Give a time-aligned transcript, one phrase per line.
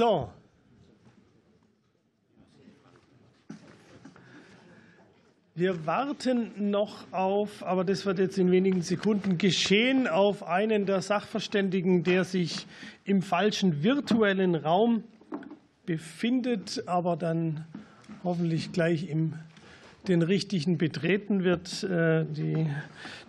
[0.00, 0.30] So.
[5.54, 11.02] Wir warten noch auf, aber das wird jetzt in wenigen Sekunden geschehen, auf einen der
[11.02, 12.66] Sachverständigen, der sich
[13.04, 15.04] im falschen virtuellen Raum
[15.84, 17.66] befindet, aber dann
[18.24, 19.34] hoffentlich gleich im
[20.08, 21.82] den richtigen betreten wird.
[21.84, 22.66] Äh, die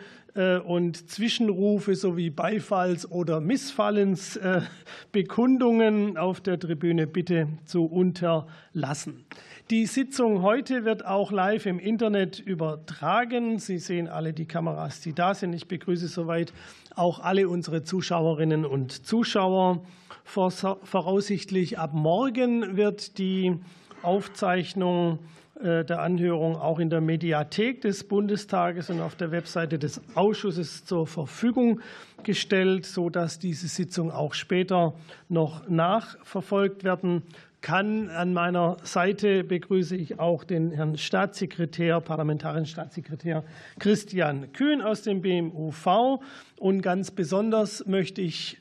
[0.65, 9.25] und Zwischenrufe sowie Beifalls- oder Missfallensbekundungen auf der Tribüne bitte zu unterlassen.
[9.71, 13.59] Die Sitzung heute wird auch live im Internet übertragen.
[13.59, 15.53] Sie sehen alle die Kameras, die da sind.
[15.55, 16.53] Ich begrüße soweit
[16.94, 19.82] auch alle unsere Zuschauerinnen und Zuschauer.
[20.25, 23.59] Voraussichtlich ab morgen wird die
[24.03, 25.19] Aufzeichnung äh,
[25.62, 31.06] der Anhörung auch in der Mediathek des Bundestages und auf der Webseite des Ausschusses zur
[31.06, 31.81] Verfügung
[32.25, 34.94] gestellt, sodass diese Sitzung auch später
[35.28, 37.22] noch nachverfolgt werden
[37.67, 38.11] kann.
[38.11, 43.43] An meiner Seite begrüße ich auch den Herrn Staatssekretär, parlamentarischen Staatssekretär
[43.78, 46.21] Christian Kühn aus dem BMUV.
[46.59, 48.59] Und ganz besonders möchte ich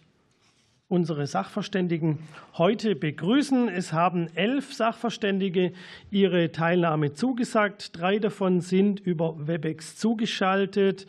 [0.88, 2.20] unsere Sachverständigen
[2.58, 3.70] heute begrüßen.
[3.70, 5.74] Es haben elf Sachverständige
[6.12, 7.98] ihre Teilnahme zugesagt.
[7.98, 11.08] Drei davon sind über Webex zugeschaltet.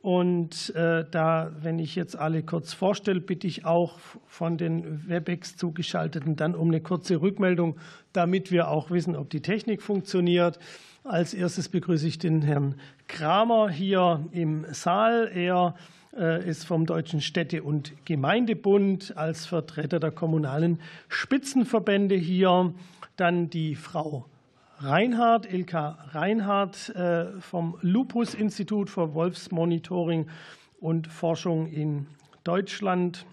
[0.00, 5.56] Und äh, da, wenn ich jetzt alle kurz vorstelle, bitte ich auch von den Webex
[5.56, 7.76] zugeschalteten dann um eine kurze Rückmeldung,
[8.12, 10.60] damit wir auch wissen, ob die Technik funktioniert.
[11.02, 12.76] Als erstes begrüße ich den Herrn
[13.08, 15.28] Kramer hier im Saal.
[15.34, 15.74] Er
[16.16, 22.72] ist vom Deutschen Städte- und Gemeindebund als Vertreter der kommunalen Spitzenverbände hier.
[23.16, 24.26] Dann die Frau
[24.78, 30.26] Reinhardt, Ilka Reinhardt äh, vom Lupus-Institut für Wolfsmonitoring
[30.80, 32.06] und Forschung in
[32.44, 33.24] Deutschland.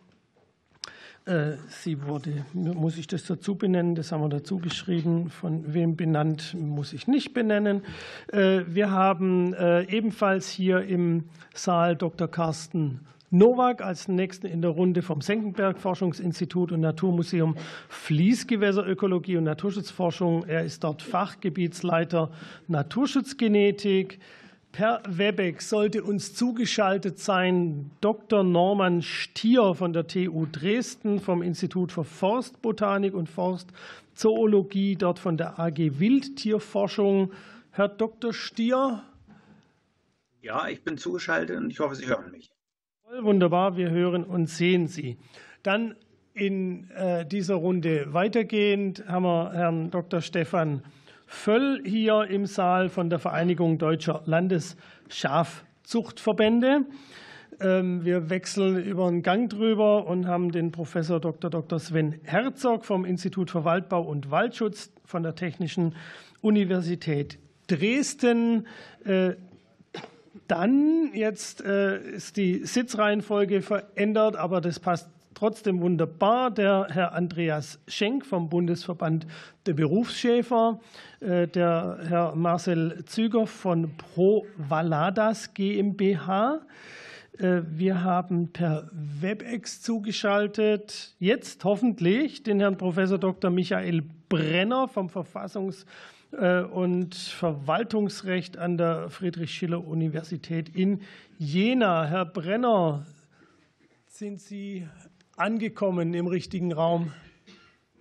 [1.26, 3.96] Äh, sie wurde, muss ich das dazu benennen?
[3.96, 5.30] Das haben wir dazu geschrieben.
[5.30, 7.84] Von wem benannt, muss ich nicht benennen.
[8.32, 12.28] Äh, wir haben äh, ebenfalls hier im Saal Dr.
[12.28, 17.56] Carsten Nowak als nächsten in der Runde vom Senckenberg Forschungsinstitut und Naturmuseum
[17.90, 20.44] Fließgewässerökologie und Naturschutzforschung.
[20.46, 22.32] Er ist dort Fachgebietsleiter
[22.68, 24.20] Naturschutzgenetik.
[24.74, 28.44] Per Webex sollte uns zugeschaltet sein Dr.
[28.44, 35.60] Norman Stier von der TU Dresden vom Institut für Forstbotanik und Forstzoologie, dort von der
[35.60, 37.34] AG Wildtierforschung.
[37.70, 38.34] Herr Dr.
[38.34, 39.04] Stier?
[40.42, 42.50] Ja, ich bin zugeschaltet und ich hoffe, Sie hören mich.
[43.22, 45.18] Wunderbar, wir hören und sehen Sie.
[45.62, 45.96] Dann
[46.34, 50.22] in äh, dieser Runde weitergehend haben wir Herrn Dr.
[50.22, 50.82] Stefan
[51.34, 56.86] Völl hier im Saal von der Vereinigung Deutscher Landesschafzuchtverbände.
[57.60, 61.50] Ähm, wir wechseln über den Gang drüber und haben den Professor Dr.
[61.50, 61.80] Dr.
[61.80, 65.96] Sven Herzog vom Institut für Waldbau und Waldschutz von der Technischen
[66.40, 67.38] Universität
[67.68, 68.66] Dresden.
[69.04, 69.34] Äh,
[70.48, 76.52] dann, jetzt äh, ist die Sitzreihenfolge verändert, aber das passt trotzdem wunderbar.
[76.52, 79.28] Der Herr Andreas Schenk vom Bundesverband
[79.66, 80.80] der Berufsschäfer,
[81.20, 86.62] äh, der Herr Marcel Züger von Pro Valadas GmbH.
[87.38, 93.50] Äh, wir haben per WebEx zugeschaltet, jetzt hoffentlich den Herrn Professor Dr.
[93.50, 95.86] Michael Brenner vom Verfassungs-
[96.32, 101.02] äh, und Verwaltungsrecht an der Friedrich-Schiller-Universität in
[101.38, 102.06] Jena.
[102.06, 103.06] Herr Brenner,
[104.08, 104.88] sind Sie
[105.38, 107.12] angekommen im richtigen Raum?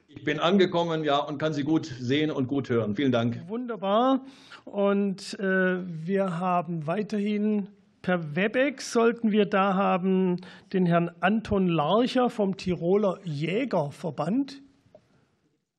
[0.08, 2.94] Ich bin angekommen, ja, und kann Sie gut sehen und gut hören.
[2.94, 3.48] Vielen Dank.
[3.48, 4.24] Wunderbar.
[4.64, 7.68] Und äh, wir haben weiterhin
[8.02, 10.40] per Webex sollten wir da haben
[10.72, 14.60] den Herrn Anton Larcher vom Tiroler Jägerverband.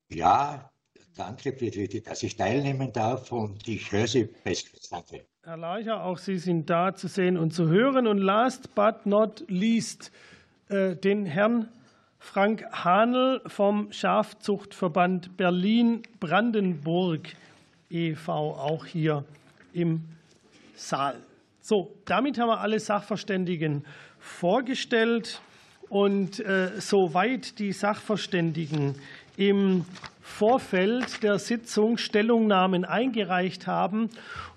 [0.08, 0.70] Ja,
[1.16, 1.52] danke,
[2.02, 4.88] dass ich teilnehmen darf und ich höre Sie bestens.
[4.88, 5.26] Danke.
[5.42, 8.06] Herr Larcher, auch Sie sind da zu sehen und zu hören.
[8.06, 10.10] Und last but not least
[10.68, 11.68] den Herrn
[12.18, 17.28] Frank Hahnel vom Schafzuchtverband Berlin-Brandenburg
[17.90, 18.32] e.V.
[18.32, 19.24] auch hier
[19.74, 20.02] im
[20.74, 21.16] Saal.
[21.60, 23.84] So, damit haben wir alle Sachverständigen
[24.18, 25.40] vorgestellt
[25.88, 28.96] und äh, soweit die Sachverständigen
[29.36, 29.84] im
[30.26, 34.08] Vorfeld der Sitzung Stellungnahmen eingereicht haben,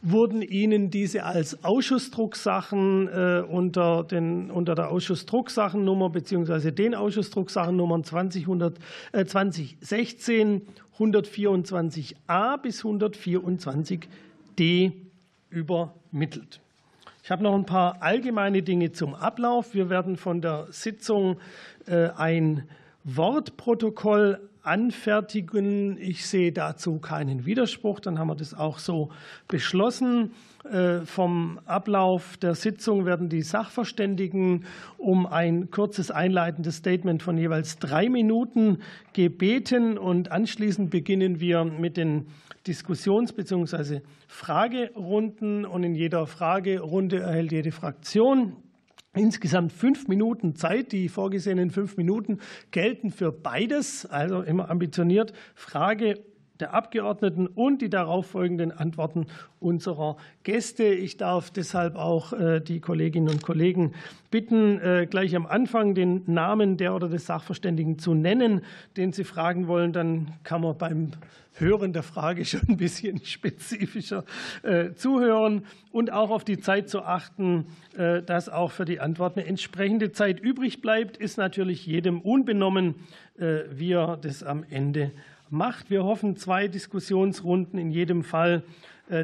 [0.02, 6.72] wurden Ihnen diese als Ausschussdrucksachen äh, unter, den, unter der Ausschussdrucksachennummer bzw.
[6.72, 8.80] den Ausschussdrucksachennummern 2000,
[9.12, 10.62] äh, 2016
[10.98, 14.94] 124a bis 124d
[15.50, 16.62] übermittelt.
[17.24, 19.74] Ich habe noch ein paar allgemeine Dinge zum Ablauf.
[19.74, 21.36] Wir werden von der Sitzung
[21.88, 22.64] äh, ein
[23.04, 25.98] Wortprotokoll anfertigen.
[25.98, 28.00] Ich sehe dazu keinen Widerspruch.
[28.00, 29.10] Dann haben wir das auch so
[29.48, 30.31] beschlossen.
[30.69, 34.66] Äh, vom Ablauf der Sitzung werden die Sachverständigen
[34.98, 38.80] um ein kurzes einleitendes Statement von jeweils drei Minuten
[39.14, 39.98] gebeten.
[39.98, 42.28] Und anschließend beginnen wir mit den
[42.68, 44.02] Diskussions- bzw.
[44.28, 45.66] Fragerunden.
[45.66, 48.58] Und in jeder Fragerunde erhält jede Fraktion
[49.18, 50.92] insgesamt fünf Minuten Zeit.
[50.92, 52.40] Die vorgesehenen fünf Minuten
[52.72, 55.34] gelten für beides, also immer ambitioniert.
[55.56, 56.19] Frage
[56.59, 59.27] der Abgeordneten und die darauffolgenden Antworten
[59.59, 60.86] unserer Gäste.
[60.86, 63.94] Ich darf deshalb auch äh, die Kolleginnen und Kollegen
[64.31, 68.62] bitten, äh, gleich am Anfang den Namen der oder des Sachverständigen zu nennen,
[68.98, 69.94] den Sie fragen wollen.
[69.94, 71.12] Dann kann man beim
[71.54, 74.25] Hören der Frage schon ein bisschen spezifischer
[74.63, 77.65] äh, zuhören und auch auf die Zeit zu achten,
[78.27, 82.94] dass auch für die Antwort eine entsprechende Zeit übrig bleibt, ist natürlich jedem unbenommen,
[83.36, 85.12] wie er das am Ende
[85.50, 85.90] macht.
[85.90, 88.64] Wir hoffen, zwei Diskussionsrunden in jedem Fall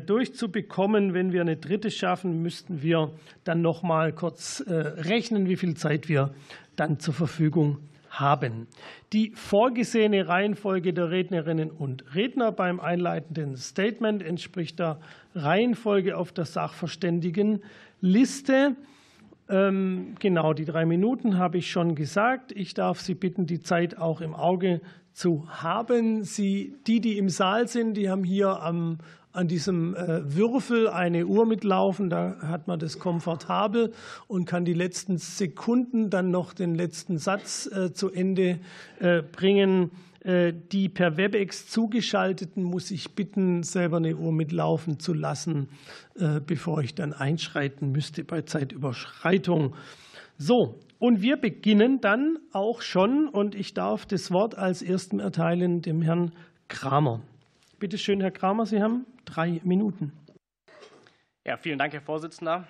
[0.06, 1.14] durchzubekommen.
[1.14, 3.12] Wenn wir eine dritte schaffen, müssten wir
[3.44, 6.34] dann noch mal kurz rechnen, wie viel Zeit wir
[6.78, 8.68] dann zur Verfügung haben haben.
[9.12, 15.00] Die vorgesehene Reihenfolge der Rednerinnen und Redner beim einleitenden Statement entspricht der
[15.36, 18.76] Reihenfolge auf der Sachverständigenliste.
[19.50, 22.52] Ähm, genau, die drei Minuten habe ich schon gesagt.
[22.54, 24.80] Ich darf Sie bitten, die Zeit auch im Auge
[25.14, 26.24] zu haben.
[26.24, 28.98] Sie, die, die im Saal sind, die haben hier am
[29.34, 32.10] an diesem äh, Würfel eine Uhr mitlaufen.
[32.10, 33.92] Da hat man das komfortabel
[34.28, 38.60] und kann die letzten Sekunden dann noch den letzten Satz äh, zu Ende
[39.00, 39.92] äh, bringen.
[40.26, 45.68] Die per WebEx zugeschalteten muss ich bitten, selber eine Uhr mitlaufen zu lassen,
[46.48, 49.76] bevor ich dann einschreiten müsste bei Zeitüberschreitung.
[50.38, 55.82] So, und wir beginnen dann auch schon, und ich darf das Wort als ersten erteilen
[55.82, 56.32] dem Herrn
[56.70, 57.20] Kramer.
[57.78, 60.14] Bitte schön, Herr Kramer, Sie haben drei Minuten.
[61.46, 62.70] Ja, vielen Dank, Herr Vorsitzender.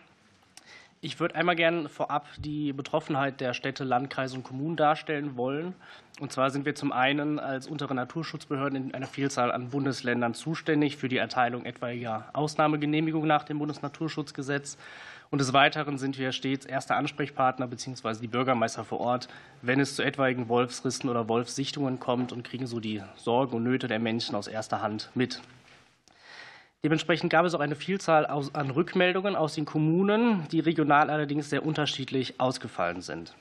[1.00, 5.76] Ich würde einmal gerne vorab die Betroffenheit der Städte, Landkreise und Kommunen darstellen wollen.
[6.20, 10.98] Und zwar sind wir zum einen als untere Naturschutzbehörden in einer Vielzahl an Bundesländern zuständig
[10.98, 14.80] für die Erteilung etwaiger Ausnahmegenehmigungen nach dem Bundesnaturschutzgesetz.
[15.34, 18.20] Und des Weiteren sind wir stets erster Ansprechpartner bzw.
[18.22, 19.28] die Bürgermeister vor Ort,
[19.64, 23.88] wenn es zu etwaigen Wolfsrissen oder Wolfssichtungen kommt und kriegen so die Sorgen und Nöte
[23.88, 25.42] der Menschen aus erster Hand mit.
[26.84, 31.66] Dementsprechend gab es auch eine Vielzahl an Rückmeldungen aus den Kommunen, die regional allerdings sehr
[31.66, 33.34] unterschiedlich ausgefallen sind.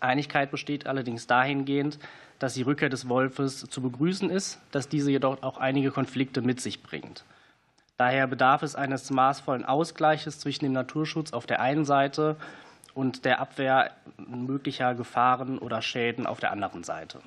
[0.00, 2.00] Einigkeit besteht allerdings dahingehend,
[2.40, 6.60] dass die Rückkehr des Wolfes zu begrüßen ist, dass diese jedoch auch einige Konflikte mit
[6.60, 7.24] sich bringt.
[8.02, 12.34] Daher bedarf es eines maßvollen Ausgleiches zwischen dem Naturschutz auf der einen Seite
[12.94, 17.20] und der Abwehr möglicher Gefahren oder Schäden auf der anderen Seite.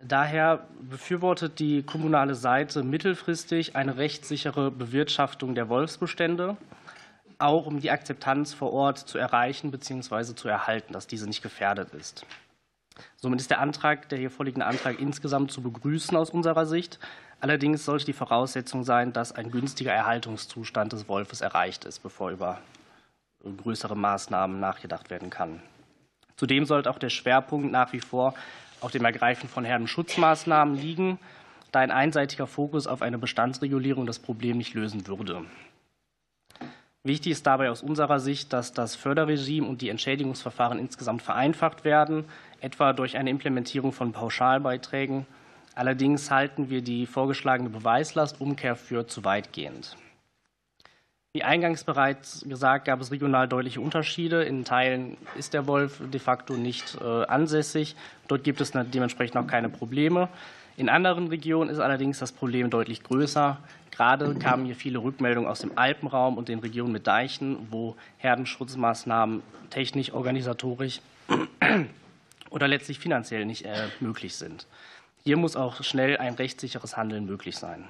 [0.00, 6.56] Daher befürwortet die kommunale Seite mittelfristig eine rechtssichere Bewirtschaftung der Wolfsbestände.
[7.38, 10.34] auch um die Akzeptanz vor Ort zu erreichen bzw.
[10.34, 12.26] zu erhalten, dass diese nicht gefährdet ist.
[13.16, 16.98] Somit ist der Antrag, der hier vorliegende Antrag insgesamt zu begrüßen aus unserer Sicht.
[17.40, 22.58] Allerdings sollte die Voraussetzung sein, dass ein günstiger Erhaltungszustand des Wolfes erreicht ist, bevor über
[23.42, 25.62] größere Maßnahmen nachgedacht werden kann.
[26.36, 28.34] Zudem sollte auch der Schwerpunkt nach wie vor
[28.80, 31.18] auf dem Ergreifen von Herdenschutzmaßnahmen liegen,
[31.72, 35.44] da ein einseitiger Fokus auf eine Bestandsregulierung das Problem nicht lösen würde.
[37.02, 42.26] Wichtig ist dabei aus unserer Sicht, dass das Förderregime und die Entschädigungsverfahren insgesamt vereinfacht werden,
[42.60, 45.26] etwa durch eine Implementierung von Pauschalbeiträgen.
[45.74, 49.96] Allerdings halten wir die vorgeschlagene Beweislastumkehr für zu weitgehend.
[51.32, 54.42] Wie eingangs bereits gesagt, gab es regional deutliche Unterschiede.
[54.42, 57.94] In Teilen ist der Wolf de facto nicht äh, ansässig.
[58.26, 60.28] Dort gibt es dementsprechend auch keine Probleme.
[60.76, 63.58] In anderen Regionen ist allerdings das Problem deutlich größer.
[63.92, 69.42] Gerade kamen hier viele Rückmeldungen aus dem Alpenraum und den Regionen mit Deichen, wo Herdenschutzmaßnahmen
[69.68, 71.00] technisch, organisatorisch
[72.50, 74.66] oder letztlich finanziell nicht äh, möglich sind.
[75.22, 77.86] Hier muss auch schnell ein rechtssicheres Handeln möglich sein.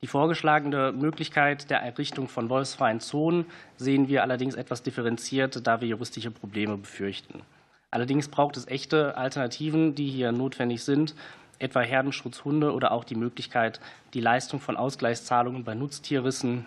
[0.00, 5.88] Die vorgeschlagene Möglichkeit der Errichtung von wolfsfreien Zonen sehen wir allerdings etwas differenziert, da wir
[5.88, 7.42] juristische Probleme befürchten.
[7.90, 11.16] Allerdings braucht es echte Alternativen, die hier notwendig sind,
[11.58, 13.80] etwa Herdenschutzhunde oder auch die Möglichkeit,
[14.14, 16.66] die Leistung von Ausgleichszahlungen bei Nutztierrissen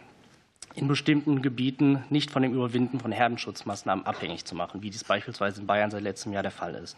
[0.76, 5.62] in bestimmten Gebieten nicht von dem Überwinden von Herdenschutzmaßnahmen abhängig zu machen, wie dies beispielsweise
[5.62, 6.98] in Bayern seit letztem Jahr der Fall ist.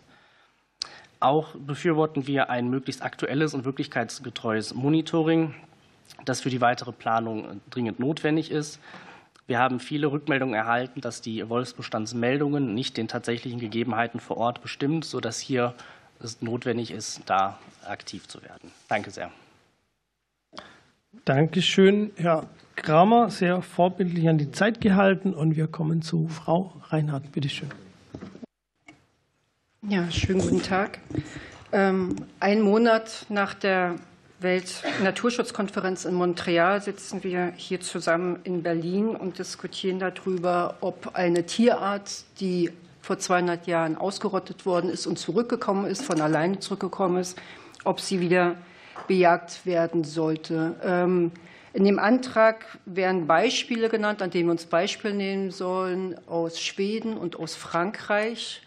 [1.23, 5.55] Auch befürworten wir ein möglichst aktuelles und wirklichkeitsgetreues Monitoring
[6.25, 8.79] das für die weitere Planung dringend notwendig ist.
[9.45, 15.03] Wir haben viele Rückmeldungen erhalten, dass die Wolfsbestandsmeldungen nicht den tatsächlichen Gegebenheiten vor Ort bestimmt,
[15.03, 15.73] sodass hier
[16.21, 18.71] es notwendig ist, da aktiv zu werden.
[18.87, 19.31] Danke sehr.
[21.25, 23.29] Dankeschön, Herr Kramer.
[23.29, 25.33] Sehr vorbildlich an die Zeit gehalten.
[25.33, 27.31] Und wir kommen zu Frau Reinhardt.
[27.33, 27.69] Bitte schön.
[29.89, 30.99] Ja, schönen guten Tag.
[31.73, 33.97] Ähm, ein Monat nach der
[34.39, 42.23] Weltnaturschutzkonferenz in Montreal sitzen wir hier zusammen in Berlin und diskutieren darüber, ob eine Tierart,
[42.39, 42.71] die
[43.01, 47.37] vor 200 Jahren ausgerottet worden ist und zurückgekommen ist, von alleine zurückgekommen ist,
[47.83, 48.55] ob sie wieder
[49.09, 50.77] bejagt werden sollte.
[50.81, 51.31] Ähm,
[51.73, 57.17] in dem Antrag werden Beispiele genannt, an denen wir uns Beispiele nehmen sollen, aus Schweden
[57.17, 58.61] und aus Frankreich.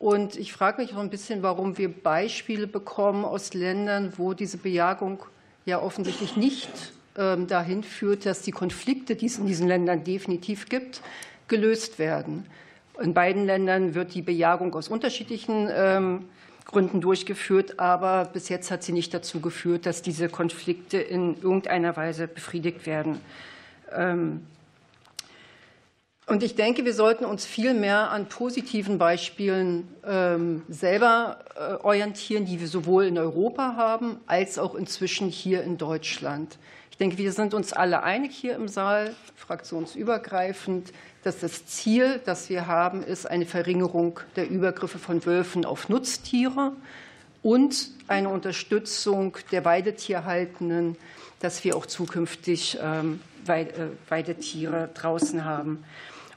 [0.00, 4.56] Und ich frage mich auch ein bisschen, warum wir Beispiele bekommen aus Ländern, wo diese
[4.56, 5.22] Bejagung
[5.66, 6.70] ja offensichtlich nicht
[7.18, 11.02] ähm, dahin führt, dass die Konflikte, die es in diesen Ländern definitiv gibt,
[11.48, 12.46] gelöst werden.
[12.98, 16.24] In beiden Ländern wird die Bejagung aus unterschiedlichen ähm,
[16.64, 21.94] Gründen durchgeführt, aber bis jetzt hat sie nicht dazu geführt, dass diese Konflikte in irgendeiner
[21.98, 23.20] Weise befriedigt werden.
[26.30, 32.44] Und ich denke, wir sollten uns viel mehr an positiven Beispielen ähm, selber äh, orientieren,
[32.44, 36.56] die wir sowohl in Europa haben, als auch inzwischen hier in Deutschland.
[36.92, 40.92] Ich denke, wir sind uns alle einig hier im Saal, fraktionsübergreifend,
[41.24, 46.74] dass das Ziel, das wir haben, ist eine Verringerung der Übergriffe von Wölfen auf Nutztiere
[47.42, 50.96] und eine Unterstützung der Weidetierhaltenden,
[51.40, 53.18] dass wir auch zukünftig ähm,
[53.48, 53.66] äh,
[54.08, 55.82] Weidetiere draußen haben.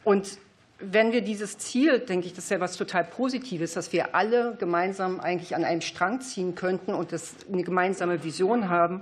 [0.03, 0.37] Und
[0.79, 4.55] wenn wir dieses Ziel, denke ich, das ist ja was total Positives, dass wir alle
[4.59, 9.01] gemeinsam eigentlich an einem Strang ziehen könnten und das eine gemeinsame Vision haben,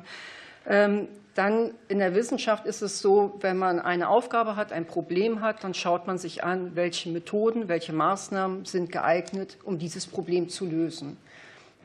[0.68, 5.42] ähm, dann in der Wissenschaft ist es so, wenn man eine Aufgabe hat, ein Problem
[5.42, 10.50] hat, dann schaut man sich an, welche Methoden, welche Maßnahmen sind geeignet, um dieses Problem
[10.50, 11.18] zu lösen.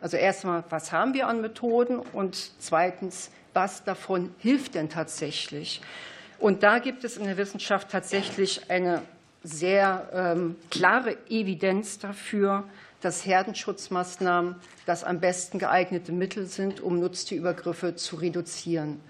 [0.01, 5.81] Also erstmal, was haben wir an Methoden und zweitens, was davon hilft denn tatsächlich?
[6.39, 9.03] Und da gibt es in der Wissenschaft tatsächlich eine
[9.43, 12.65] sehr ähm, klare Evidenz dafür,
[13.01, 19.01] dass Herdenschutzmaßnahmen das am besten geeignete Mittel sind, um Nutztierübergriffe zu reduzieren.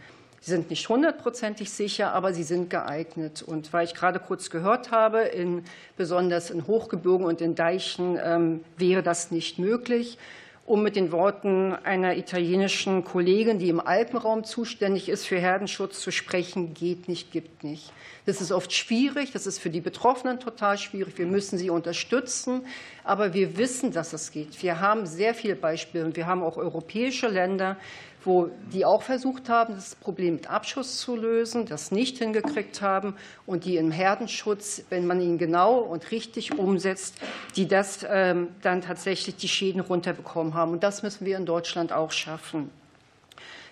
[0.40, 3.42] Sie sind nicht hundertprozentig sicher, aber sie sind geeignet.
[3.42, 5.64] Und weil ich gerade kurz gehört habe, in,
[5.96, 10.18] besonders in Hochgebirgen und in Deichen ähm, wäre das nicht möglich
[10.66, 16.10] um mit den Worten einer italienischen Kollegin, die im Alpenraum zuständig ist für Herdenschutz, zu
[16.10, 17.92] sprechen, geht nicht, gibt nicht.
[18.26, 21.16] Das ist oft schwierig, das ist für die Betroffenen total schwierig.
[21.18, 22.66] Wir müssen sie unterstützen,
[23.04, 24.60] aber wir wissen, dass es geht.
[24.60, 27.76] Wir haben sehr viele Beispiele und wir haben auch europäische Länder,
[28.26, 33.14] wo die auch versucht haben, das Problem mit Abschuss zu lösen, das nicht hingekriegt haben
[33.46, 37.14] und die im Herdenschutz, wenn man ihn genau und richtig umsetzt,
[37.54, 40.72] die das ähm, dann tatsächlich die Schäden runterbekommen haben.
[40.72, 42.70] Und das müssen wir in Deutschland auch schaffen.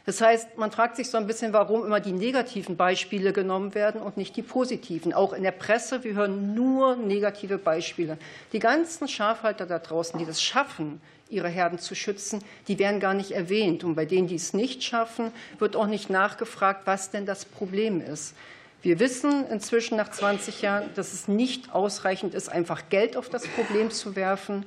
[0.06, 4.02] Das heißt, man fragt sich so ein bisschen, warum immer die negativen Beispiele genommen werden
[4.02, 5.14] und nicht die positiven.
[5.14, 8.18] Auch in der Presse, wir hören nur negative Beispiele.
[8.52, 11.00] Die ganzen Schafhalter da draußen, die das schaffen,
[11.34, 13.84] ihre Herden zu schützen, die werden gar nicht erwähnt.
[13.84, 18.00] Und bei denen, die es nicht schaffen, wird auch nicht nachgefragt, was denn das Problem
[18.00, 18.34] ist.
[18.82, 23.46] Wir wissen inzwischen nach 20 Jahren, dass es nicht ausreichend ist, einfach Geld auf das
[23.48, 24.66] Problem zu werfen,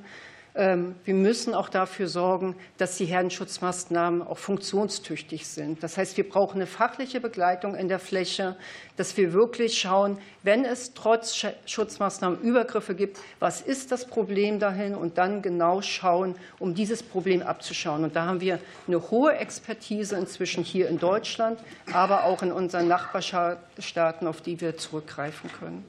[0.54, 5.82] wir müssen auch dafür sorgen, dass die Herdenschutzmaßnahmen auch funktionstüchtig sind.
[5.84, 8.56] Das heißt, wir brauchen eine fachliche Begleitung in der Fläche,
[8.96, 14.96] dass wir wirklich schauen, wenn es trotz Schutzmaßnahmen Übergriffe gibt, was ist das Problem dahin
[14.96, 18.02] und dann genau schauen, um dieses Problem abzuschauen.
[18.02, 21.60] Und da haben wir eine hohe Expertise inzwischen hier in Deutschland,
[21.92, 25.84] aber auch in unseren Nachbarstaaten, auf die wir zurückgreifen können.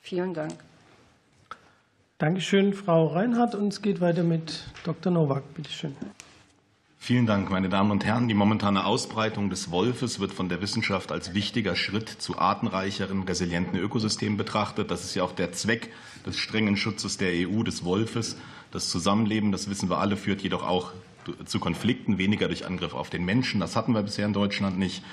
[0.00, 0.54] Vielen Dank.
[2.18, 3.54] Dankeschön, Frau Reinhardt.
[3.54, 5.12] Und es geht weiter mit Dr.
[5.12, 5.42] Nowak.
[5.52, 5.94] Bitte schön.
[6.96, 8.26] Vielen Dank, meine Damen und Herren.
[8.26, 13.78] Die momentane Ausbreitung des Wolfes wird von der Wissenschaft als wichtiger Schritt zu artenreicheren, resilienten
[13.78, 14.90] Ökosystemen betrachtet.
[14.90, 15.92] Das ist ja auch der Zweck
[16.24, 18.38] des strengen Schutzes der EU des Wolfes.
[18.70, 20.92] Das Zusammenleben, das wissen wir alle, führt jedoch auch
[21.44, 23.60] zu Konflikten, weniger durch Angriff auf den Menschen.
[23.60, 25.04] Das hatten wir bisher in Deutschland nicht,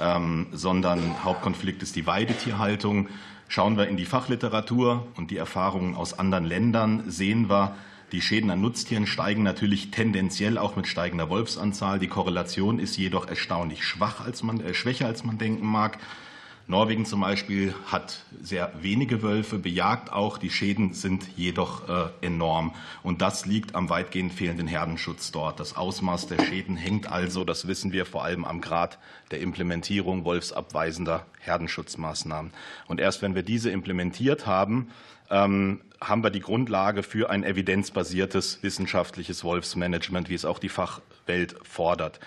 [0.00, 3.08] ähm, sondern Hauptkonflikt ist die Weidetierhaltung.
[3.48, 7.76] Schauen wir in die Fachliteratur und die Erfahrungen aus anderen Ländern, sehen wir,
[8.12, 11.98] die Schäden an Nutztieren steigen natürlich tendenziell auch mit steigender Wolfsanzahl.
[11.98, 15.98] Die Korrelation ist jedoch erstaunlich schwach, als man, äh, schwächer, als man denken mag.
[16.68, 20.36] Norwegen zum Beispiel hat sehr wenige Wölfe, bejagt auch.
[20.36, 22.74] Die Schäden sind jedoch äh, enorm.
[23.04, 25.60] Und das liegt am weitgehend fehlenden Herdenschutz dort.
[25.60, 28.98] Das Ausmaß der Schäden hängt also, das wissen wir, vor allem am Grad
[29.30, 32.50] der Implementierung wolfsabweisender Herdenschutzmaßnahmen.
[32.88, 34.88] Und erst wenn wir diese implementiert haben,
[35.30, 41.54] ähm, haben wir die Grundlage für ein evidenzbasiertes wissenschaftliches Wolfsmanagement, wie es auch die Fachwelt
[41.62, 42.18] fordert.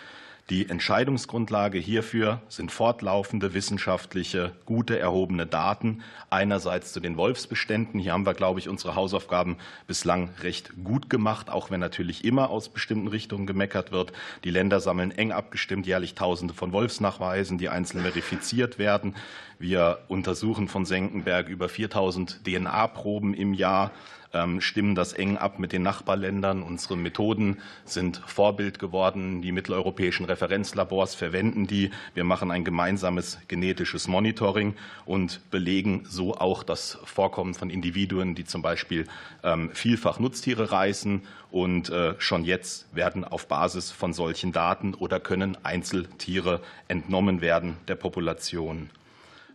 [0.50, 6.02] Die Entscheidungsgrundlage hierfür sind fortlaufende wissenschaftliche, gute erhobene Daten.
[6.32, 8.00] Einerseits zu den Wolfsbeständen.
[8.00, 12.50] Hier haben wir, glaube ich, unsere Hausaufgaben bislang recht gut gemacht, auch wenn natürlich immer
[12.50, 14.12] aus bestimmten Richtungen gemeckert wird.
[14.44, 19.14] Die Länder sammeln eng abgestimmt jährlich Tausende von Wolfsnachweisen, die einzeln verifiziert werden.
[19.60, 23.92] Wir untersuchen von Senckenberg über 4000 DNA-Proben im Jahr.
[24.32, 26.62] Ähm, stimmen das eng ab mit den Nachbarländern.
[26.62, 29.42] Unsere Methoden sind Vorbild geworden.
[29.42, 31.90] Die mitteleuropäischen Referenzlabors verwenden die.
[32.14, 38.46] Wir machen ein gemeinsames genetisches Monitoring und belegen so auch das Vorkommen von Individuen, die
[38.46, 39.08] zum Beispiel
[39.44, 41.24] ähm, vielfach Nutztiere reißen.
[41.50, 47.78] Und äh, schon jetzt werden auf Basis von solchen Daten oder können Einzeltiere entnommen werden
[47.88, 48.92] der Population.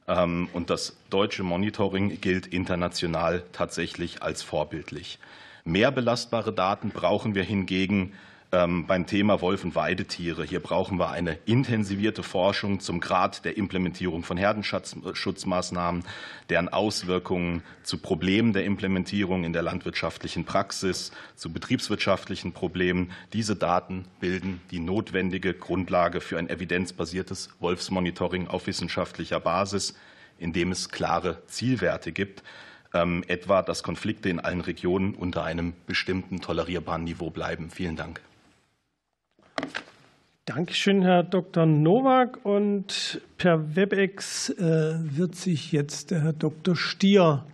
[0.06, 5.18] Ähm, und das deutsche Monitoring gilt international tatsächlich als vorbildlich.
[5.64, 8.12] Mehr belastbare Daten brauchen wir hingegen
[8.54, 10.44] beim Thema Wolf- und Weidetiere.
[10.44, 16.04] Hier brauchen wir eine intensivierte Forschung zum Grad der Implementierung von Herdenschutzmaßnahmen,
[16.50, 23.10] deren Auswirkungen zu Problemen der Implementierung in der landwirtschaftlichen Praxis, zu betriebswirtschaftlichen Problemen.
[23.32, 29.94] Diese Daten bilden die notwendige Grundlage für ein evidenzbasiertes Wolfsmonitoring auf wissenschaftlicher Basis,
[30.38, 32.42] in dem es klare Zielwerte gibt
[32.94, 37.70] ähm, etwa, dass Konflikte in allen Regionen unter einem bestimmten tolerierbaren Niveau bleiben.
[37.70, 38.20] Vielen Dank.
[40.46, 41.66] Dankeschön, Herr Dr.
[41.66, 42.44] Nowak.
[42.44, 46.76] Und per WebEx äh, wird sich jetzt der Herr Dr.
[46.76, 47.44] Stier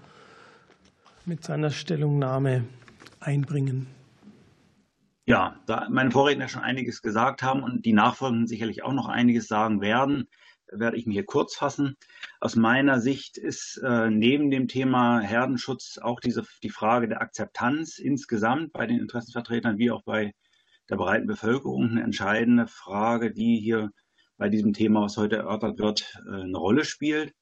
[1.25, 2.65] mit seiner Stellungnahme
[3.21, 3.87] einbringen.
[5.27, 9.47] Ja, da meine Vorredner schon einiges gesagt haben und die Nachfolgenden sicherlich auch noch einiges
[9.47, 10.27] sagen werden,
[10.73, 11.97] werde ich mich hier kurz fassen.
[12.41, 17.99] Aus meiner Sicht ist äh, neben dem Thema Herdenschutz auch diese, die Frage der Akzeptanz
[17.99, 20.33] insgesamt bei den Interessenvertretern wie auch bei
[20.91, 23.93] der breiten Bevölkerung eine entscheidende Frage, die hier
[24.37, 27.33] bei diesem Thema, was heute erörtert wird, äh, eine Rolle spielt.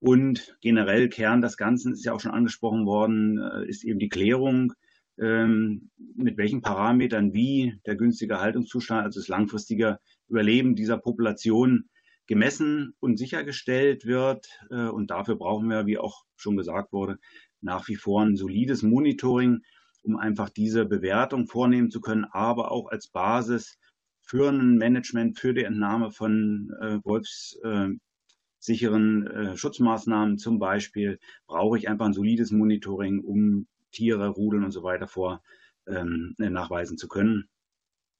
[0.00, 4.08] Und generell Kern des Ganzen ist ja auch schon angesprochen worden, äh, ist eben die
[4.08, 4.72] Klärung,
[5.20, 11.90] ähm, mit welchen Parametern wie der günstige Haltungszustand, also das langfristige Überleben dieser Population
[12.26, 14.48] gemessen und sichergestellt wird.
[14.70, 17.18] Äh, und dafür brauchen wir, wie auch schon gesagt wurde,
[17.60, 19.62] nach wie vor ein solides Monitoring
[20.02, 23.78] um einfach diese Bewertung vornehmen zu können, aber auch als Basis
[24.22, 31.88] für ein Management, für die Entnahme von äh, wolfssicheren äh, Schutzmaßnahmen zum Beispiel, brauche ich
[31.88, 35.42] einfach ein solides Monitoring, um Tiere, Rudeln und so weiter vor
[35.86, 37.48] ähm, nachweisen zu können.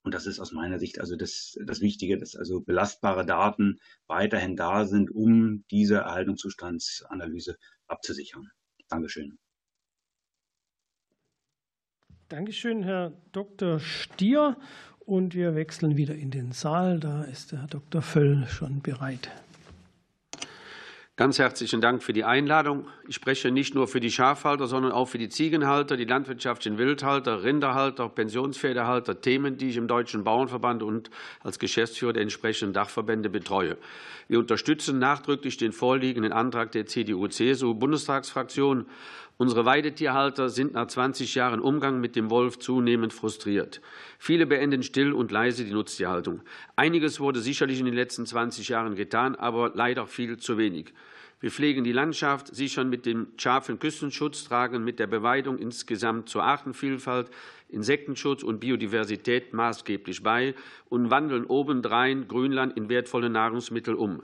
[0.05, 4.57] Und das ist aus meiner Sicht also das, das Wichtige, dass also belastbare Daten weiterhin
[4.57, 8.51] da sind, um diese Erhaltungszustandsanalyse abzusichern.
[8.89, 9.39] Dankeschön.
[12.33, 13.79] Dankeschön, Herr Dr.
[13.79, 14.57] Stier.
[15.01, 16.99] Und wir wechseln wieder in den Saal.
[16.99, 18.01] Da ist der Herr Dr.
[18.01, 19.31] Völl schon bereit.
[21.17, 22.87] Ganz herzlichen Dank für die Einladung.
[23.07, 27.45] Ich spreche nicht nur für die Schafhalter, sondern auch für die Ziegenhalter, die landwirtschaftlichen Wildhalter,
[27.45, 31.11] Rinderhalter, Pensionspferdehalter, Themen, die ich im Deutschen Bauernverband und
[31.43, 33.77] als Geschäftsführer der entsprechenden Dachverbände betreue.
[34.29, 38.87] Wir unterstützen nachdrücklich den vorliegenden Antrag der CDU-CSU-Bundestagsfraktion.
[39.39, 43.81] Unsere Weidetierhalter sind nach 20 Jahren Umgang mit dem Wolf zunehmend frustriert.
[44.19, 46.43] Viele beenden still und leise die Nutztierhaltung.
[46.77, 50.93] Einiges wurde sicherlich in den letzten 20 Jahren getan, aber leider viel zu wenig.
[51.43, 56.45] Wir pflegen die Landschaft, sichern mit dem scharfen Küstenschutz, tragen mit der Beweidung insgesamt zur
[56.45, 57.31] Artenvielfalt,
[57.69, 60.55] Insektenschutz und Biodiversität maßgeblich bei
[60.89, 64.23] und wandeln obendrein Grünland in wertvolle Nahrungsmittel um.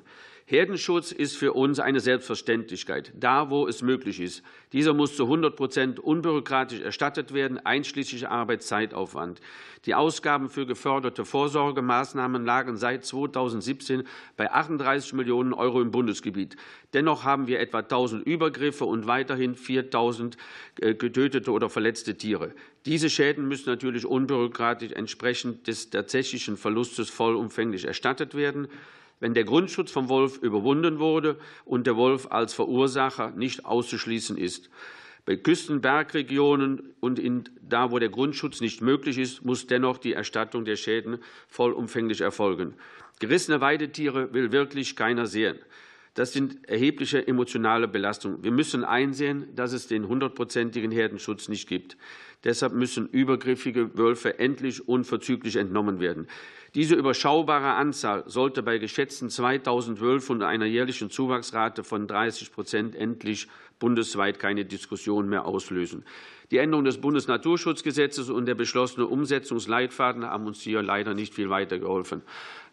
[0.51, 4.43] Herdenschutz ist für uns eine Selbstverständlichkeit, da wo es möglich ist.
[4.73, 9.43] Dieser muss zu 100 Prozent unbürokratisch erstattet werden, einschließlich Arbeitszeitaufwand.
[9.85, 14.05] Die Ausgaben für geförderte Vorsorgemaßnahmen lagen seit 2017
[14.39, 16.57] bei 38 Millionen Euro im Bundesgebiet.
[16.95, 20.39] Dennoch haben wir etwa 1000 Übergriffe und weiterhin 4000
[20.81, 22.55] äh, getötete oder verletzte Tiere.
[22.87, 28.69] Diese Schäden müssen natürlich unbürokratisch entsprechend des tatsächlichen Verlustes vollumfänglich erstattet werden
[29.21, 34.71] wenn der Grundschutz vom Wolf überwunden wurde und der Wolf als Verursacher nicht auszuschließen ist.
[35.25, 40.65] Bei Küstenbergregionen und in, da, wo der Grundschutz nicht möglich ist, muss dennoch die Erstattung
[40.65, 42.75] der Schäden vollumfänglich erfolgen.
[43.19, 45.59] Gerissene Weidetiere will wirklich keiner sehen.
[46.15, 48.43] Das sind erhebliche emotionale Belastungen.
[48.43, 51.97] Wir müssen einsehen, dass es den hundertprozentigen Herdenschutz nicht gibt.
[52.45, 56.29] Deshalb müssen übergriffige Wölfe endlich unverzüglich entnommen werden.
[56.75, 62.95] Diese überschaubare Anzahl sollte bei geschätzten 2.000 Wölfen und einer jährlichen Zuwachsrate von 30 Prozent
[62.95, 63.49] endlich
[63.79, 66.05] bundesweit keine Diskussion mehr auslösen.
[66.51, 72.23] Die Änderung des Bundesnaturschutzgesetzes und der beschlossene Umsetzungsleitfaden haben uns hier leider nicht viel weitergeholfen.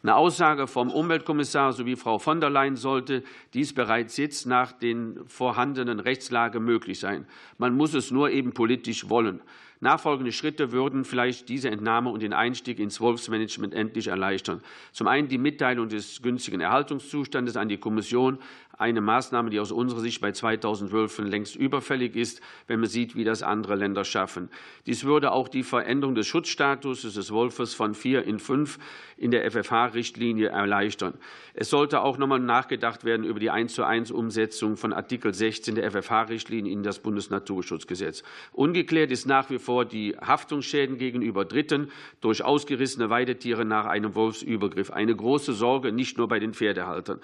[0.06, 3.24] Eine Aussage vom Umweltkommissar sowie Frau von der Leyen sollte
[3.56, 7.26] dies bereits jetzt nach den vorhandenen Rechtslage möglich sein.
[7.58, 9.42] Man muss es nur eben politisch wollen.
[9.80, 14.62] Nachfolgende Schritte würden vielleicht diese Entnahme und den Einstieg ins Wolfsmanagement endlich erleichtern.
[14.92, 18.38] Zum einen die Mitteilung des günstigen Erhaltungszustandes an die Kommission,
[18.78, 23.16] eine Maßnahme, die aus unserer Sicht bei 2000 Wölfen längst überfällig ist, wenn man sieht,
[23.16, 24.50] wie das andere Länder schaffen.
[24.86, 28.80] Dies würde auch die Veränderung des Schutzstatus des Wolfes von vier in fünf
[29.18, 31.14] in der FFH-Richtlinie erleichtern.
[31.54, 35.34] Es sollte auch noch einmal nachgedacht werden über die 1 zu 1 Umsetzung von Artikel
[35.34, 38.24] 16 der FFH-Richtlinie in das Bundesnaturschutzgesetz.
[38.52, 44.92] Ungeklärt ist nach wie vor die Haftungsschäden gegenüber Dritten durch ausgerissene Weidetiere nach einem Wolfsübergriff.
[44.92, 47.22] Eine große Sorge, nicht nur bei den Pferdehaltern.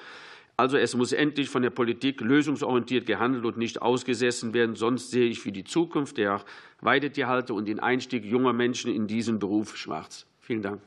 [0.62, 4.76] Also es muss endlich von der Politik lösungsorientiert gehandelt und nicht ausgesessen werden.
[4.76, 6.46] Sonst sehe ich für die Zukunft der
[6.82, 10.28] Weidetierhalter und den Einstieg junger Menschen in diesen Beruf schwarz.
[10.40, 10.80] Vielen Dank.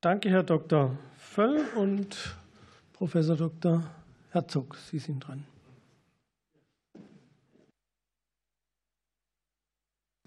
[0.00, 0.96] Danke, Herr Dr.
[1.18, 2.34] Völl und
[2.94, 3.82] Professor Dr.
[4.30, 4.74] Herzog.
[4.76, 5.44] Sie sind dran.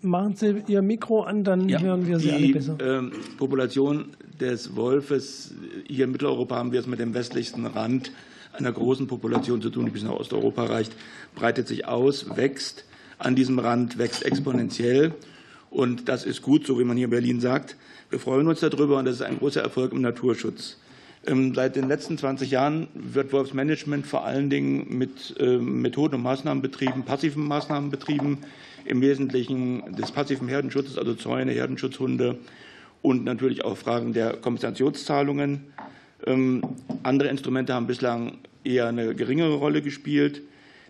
[0.01, 2.77] Machen Sie Ihr Mikro an, dann ja, hören wir Sie die, alle besser.
[2.81, 4.05] Ähm, Population
[4.39, 5.53] des Wolfes,
[5.87, 8.11] hier in Mitteleuropa haben wir es mit dem westlichsten Rand
[8.53, 10.93] einer großen Population zu tun, die bis nach Osteuropa reicht,
[11.35, 12.85] breitet sich aus, wächst
[13.17, 15.13] an diesem Rand, wächst exponentiell.
[15.69, 17.75] Und das ist gut, so wie man hier in Berlin sagt.
[18.09, 20.77] Wir freuen uns darüber und das ist ein großer Erfolg im Naturschutz.
[21.27, 26.23] Ähm, seit den letzten 20 Jahren wird Wolfsmanagement vor allen Dingen mit ähm, Methoden und
[26.23, 28.39] Maßnahmen betrieben, passiven Maßnahmen betrieben,
[28.85, 32.37] im Wesentlichen des passiven Herdenschutzes, also Zäune, Herdenschutzhunde
[33.01, 35.65] und natürlich auch Fragen der Kompensationszahlungen.
[36.25, 36.61] Ähm,
[37.03, 40.41] andere Instrumente haben bislang eher eine geringere Rolle gespielt.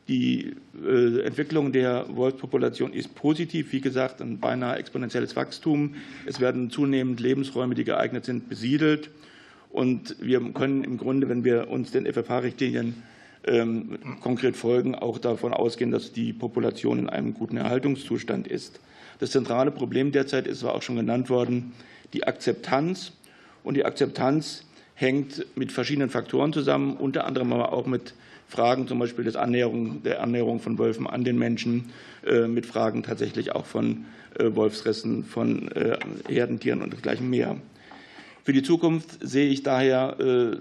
[0.08, 3.72] Die äh, Entwicklung der Wolfspopulation ist positiv.
[3.74, 5.96] Wie gesagt, ein beinahe exponentielles Wachstum.
[6.26, 9.12] Es werden zunehmend Lebensräume, die geeignet sind, besiedelt.
[9.70, 13.04] Und wir können im Grunde, wenn wir uns den FFH-Richtlinien
[13.46, 18.80] ähm, konkret folgen, auch davon ausgehen, dass die Population in einem guten Erhaltungszustand ist.
[19.20, 21.74] Das zentrale Problem derzeit ist, war auch schon genannt worden,
[22.14, 23.14] die Akzeptanz.
[23.64, 28.14] Und die Akzeptanz hängt mit verschiedenen Faktoren zusammen, unter anderem aber auch mit
[28.48, 31.92] Fragen zum Beispiel des Annäherung, der Annäherung von Wölfen an den Menschen,
[32.26, 34.06] äh, mit Fragen tatsächlich auch von
[34.38, 37.58] äh, Wolfsrissen, von äh, Herdentieren und dergleichen mehr.
[38.44, 40.58] Für die Zukunft sehe ich daher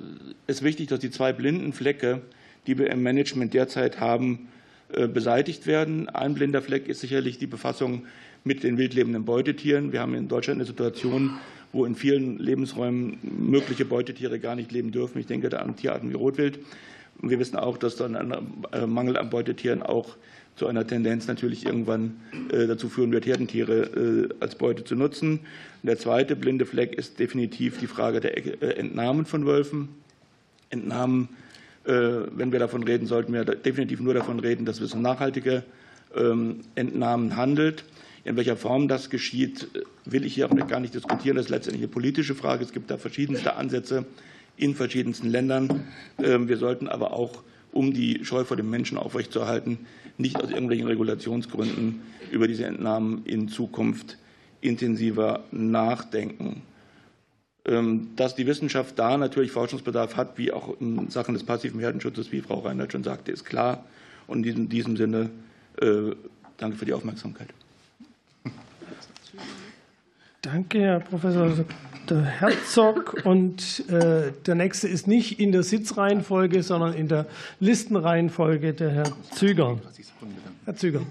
[0.47, 2.23] es wichtig, dass die zwei blinden Flecke
[2.69, 4.49] die wir im Management derzeit haben,
[4.93, 6.09] äh, beseitigt werden.
[6.09, 8.05] Ein blinder Fleck ist sicherlich die Befassung
[8.45, 9.91] mit den wildlebenden Beutetieren.
[9.91, 11.39] Wir haben in Deutschland eine Situation,
[11.73, 15.19] wo in vielen Lebensräumen mögliche Beutetiere gar nicht leben dürfen.
[15.19, 16.61] Ich denke da an Tierarten wie Rotwild.
[17.21, 18.35] Wir wissen auch, dass dann ein
[18.73, 20.17] äh, Mangel an Beutetieren auch
[20.59, 22.17] zu einer Tendenz natürlich irgendwann
[22.51, 25.41] dazu führen wird, Herdentiere als Beute zu nutzen.
[25.83, 29.89] Der zweite blinde Fleck ist definitiv die Frage der Entnahmen von Wölfen.
[30.71, 31.29] Entnahmen,
[31.85, 35.63] wenn wir davon reden, sollten wir definitiv nur davon reden, dass es um nachhaltige
[36.15, 37.85] ähm, Entnahmen handelt.
[38.25, 39.69] In welcher Form das geschieht,
[40.05, 41.37] will ich hier auch gar nicht diskutieren.
[41.37, 42.65] Das ist letztendlich eine politische Frage.
[42.65, 44.05] Es gibt da verschiedenste Ansätze
[44.57, 45.85] in verschiedensten Ländern.
[46.23, 47.43] Ähm, wir sollten aber auch,
[47.73, 49.79] um die Scheu vor dem Menschen aufrechtzuerhalten,
[50.19, 54.19] nicht aus irgendwelchen Regulationsgründen über diese Entnahmen in Zukunft
[54.61, 56.63] intensiver nachdenken.
[57.65, 62.33] Ähm, dass die Wissenschaft da natürlich Forschungsbedarf hat, wie auch in Sachen des passiven Herdenschutzes,
[62.33, 63.85] wie Frau Reinhardt schon sagte, ist klar.
[64.27, 65.31] Und in diesem Sinne
[65.81, 66.15] äh,
[66.57, 67.49] danke für die Aufmerksamkeit.
[70.43, 71.53] Danke, Herr Professor
[72.09, 72.23] Dr.
[72.23, 73.21] Herzog.
[73.25, 77.27] Und äh, der nächste ist nicht in der Sitzreihenfolge, sondern in der
[77.61, 79.79] Listenreihenfolge der Herr Züger.
[80.65, 81.03] Herr Züger.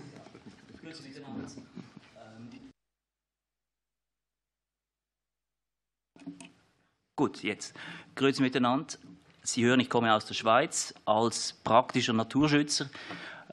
[7.16, 7.76] Gut, jetzt.
[8.16, 8.96] Grüße miteinander.
[9.44, 10.96] Sie hören, ich komme aus der Schweiz.
[11.06, 12.90] Als praktischer Naturschützer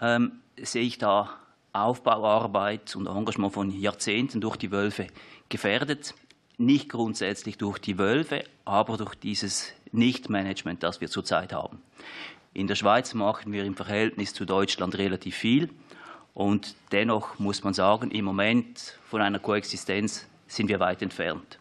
[0.01, 1.31] ähm, sehe ich da
[1.75, 5.09] Aufbauarbeit und Engagement von Jahrzehnten durch die Wölfe
[5.49, 6.15] gefährdet.
[6.57, 11.83] Nicht grundsätzlich durch die Wölfe, aber durch dieses Nichtmanagement, das wir zurzeit haben.
[12.53, 15.71] In der Schweiz machen wir im Verhältnis zu Deutschland relativ viel.
[16.33, 21.59] Und dennoch muss man sagen, im Moment von einer Koexistenz sind wir weit entfernt.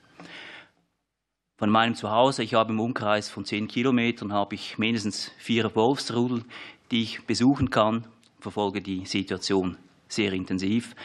[1.57, 6.43] Von meinem Zuhause, ich habe im Umkreis von zehn Kilometern, habe ich mindestens vier Wolfsrudel,
[6.91, 8.07] die ich besuchen kann
[8.43, 9.77] verfolge die Situation
[10.07, 10.95] sehr intensiv.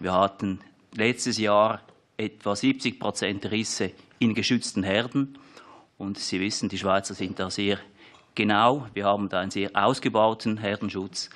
[0.00, 0.60] Wir hatten
[0.94, 1.82] letztes Jahr
[2.16, 5.38] etwa 70 Prozent Risse in geschützten Herden.
[5.98, 7.78] Und Sie wissen, die Schweizer sind da sehr
[8.34, 8.86] genau.
[8.94, 11.30] Wir haben da einen sehr ausgebauten Herdenschutz.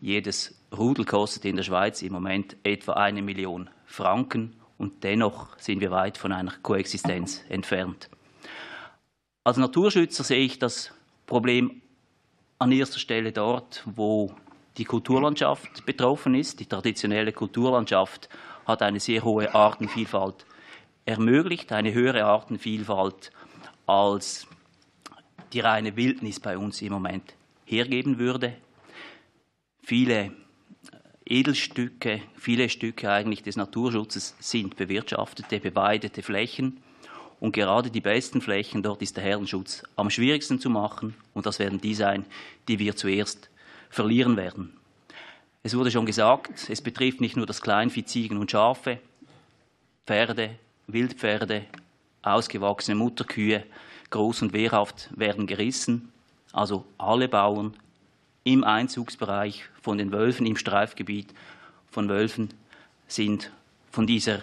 [0.00, 4.54] Jedes Rudel kostet in der Schweiz im Moment etwa eine Million Franken.
[4.76, 8.08] Und dennoch sind wir weit von einer Koexistenz entfernt.
[9.44, 10.92] Als Naturschützer sehe ich das
[11.26, 11.82] Problem
[12.58, 14.34] an erster Stelle dort, wo
[14.76, 16.60] die Kulturlandschaft betroffen ist.
[16.60, 18.28] Die traditionelle Kulturlandschaft
[18.68, 20.46] hat eine sehr hohe Artenvielfalt
[21.06, 23.32] ermöglicht, eine höhere Artenvielfalt
[23.86, 24.46] als
[25.54, 28.54] die reine Wildnis bei uns im Moment hergeben würde.
[29.82, 30.32] Viele
[31.24, 36.82] Edelstücke, viele Stücke eigentlich des Naturschutzes sind bewirtschaftete, beweidete Flächen.
[37.40, 41.14] Und gerade die besten Flächen, dort ist der Herrenschutz am schwierigsten zu machen.
[41.32, 42.26] Und das werden die sein,
[42.66, 43.48] die wir zuerst
[43.88, 44.77] verlieren werden.
[45.62, 48.98] Es wurde schon gesagt, es betrifft nicht nur das Kleinvieh, Ziegen und Schafe,
[50.06, 51.64] Pferde, Wildpferde,
[52.22, 53.64] ausgewachsene Mutterkühe,
[54.10, 56.12] groß und wehrhaft werden gerissen.
[56.52, 57.74] Also alle Bauern
[58.44, 61.34] im Einzugsbereich von den Wölfen im Streifgebiet
[61.90, 62.54] von Wölfen
[63.06, 63.50] sind
[63.90, 64.40] von dieser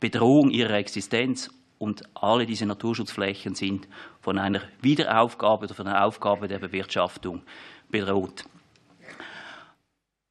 [0.00, 3.88] Bedrohung ihrer Existenz und alle diese Naturschutzflächen sind
[4.20, 7.42] von einer Wiederaufgabe oder von einer Aufgabe der Bewirtschaftung
[7.90, 8.44] bedroht.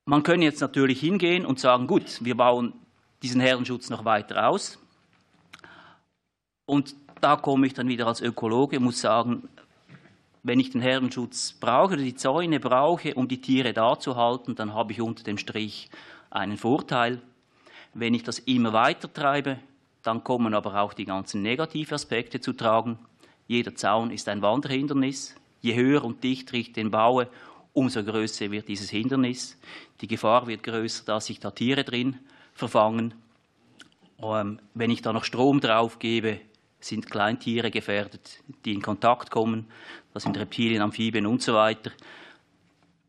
[0.05, 2.73] Man könnte jetzt natürlich hingehen und sagen, gut, wir bauen
[3.21, 4.77] diesen Herrenschutz noch weiter aus.
[6.65, 9.47] Und da komme ich dann wieder als Ökologe, muss sagen,
[10.43, 14.55] wenn ich den Herrenschutz brauche oder die Zäune brauche, um die Tiere da zu halten,
[14.55, 15.89] dann habe ich unter dem Strich
[16.29, 17.21] einen Vorteil.
[17.93, 19.57] Wenn ich das immer weiter treibe,
[20.01, 22.99] dann kommen aber auch die ganzen Negativaspekte zu tragen.
[23.47, 25.35] Jeder Zaun ist ein Wanderhindernis.
[25.61, 27.29] Je höher und dichter ich den baue,
[27.73, 29.57] umso größer wird dieses Hindernis.
[30.01, 32.19] Die Gefahr wird größer, dass sich da Tiere drin
[32.53, 33.13] verfangen.
[34.21, 36.39] Ähm, wenn ich da noch Strom drauf gebe,
[36.79, 39.67] sind Kleintiere gefährdet, die in Kontakt kommen.
[40.13, 41.91] Das sind Reptilien, Amphibien und so weiter.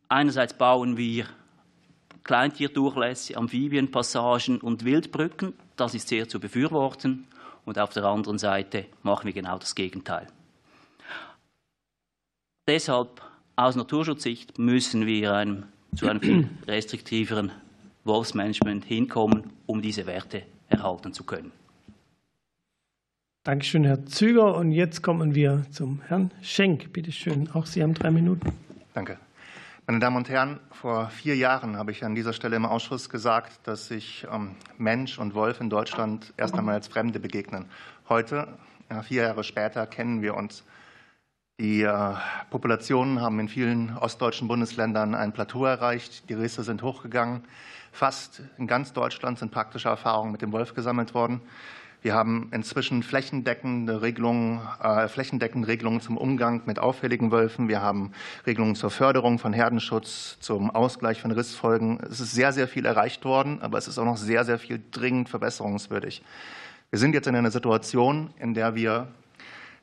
[0.09, 1.27] Einerseits bauen wir
[2.23, 5.55] Kleintierdurchlässe, Amphibienpassagen und Wildbrücken.
[5.77, 7.27] Das ist sehr zu befürworten.
[7.65, 10.27] Und auf der anderen Seite machen wir genau das Gegenteil.
[12.67, 13.21] Deshalb
[13.57, 15.65] aus Naturschutzsicht müssen wir einem,
[15.95, 17.53] zu einem viel restriktiveren
[18.05, 21.53] Wolfsmanagement hinkommen, um diese Werte erhalten zu können.
[23.45, 24.57] Dankeschön, Herr Züger.
[24.57, 26.93] Und jetzt kommen wir zum Herrn Schenk.
[26.93, 28.53] Bitte schön, auch Sie haben drei Minuten.
[28.95, 29.19] Danke.
[29.87, 33.69] Meine Damen und Herren, vor vier Jahren habe ich an dieser Stelle im Ausschuss gesagt,
[33.69, 37.67] dass sich ähm, Mensch und Wolf in Deutschland erst einmal als Fremde begegnen.
[38.09, 38.49] Heute,
[39.03, 40.65] vier Jahre später, kennen wir uns.
[41.61, 42.15] Die äh,
[42.51, 46.29] Populationen haben in vielen ostdeutschen Bundesländern ein Plateau erreicht.
[46.29, 47.45] Die Risse sind hochgegangen.
[47.93, 51.41] Fast in ganz Deutschland sind praktische Erfahrungen mit dem Wolf gesammelt worden.
[52.03, 57.69] Wir haben inzwischen flächendeckende Regelungen, äh, flächendeckende Regelungen zum Umgang mit auffälligen Wölfen.
[57.69, 58.11] Wir haben
[58.49, 62.01] Regelungen zur Förderung von Herdenschutz, zum Ausgleich von Rissfolgen.
[62.11, 64.83] Es ist sehr, sehr viel erreicht worden, aber es ist auch noch sehr, sehr viel
[64.91, 66.25] dringend verbesserungswürdig.
[66.91, 69.07] Wir sind jetzt in einer Situation, in der wir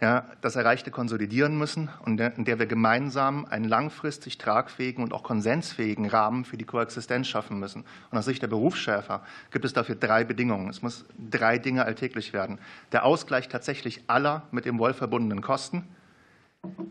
[0.02, 5.22] ja, das Erreichte konsolidieren müssen und in der wir gemeinsam einen langfristig tragfähigen und auch
[5.22, 7.86] konsensfähigen Rahmen für die Koexistenz schaffen müssen.
[8.10, 10.70] Und aus Sicht der Berufsschäfer gibt es dafür drei Bedingungen.
[10.70, 12.58] Es muss drei Dinge alltäglich werden.
[12.92, 15.84] Der Ausgleich tatsächlich aller mit dem Wolf verbundenen Kosten,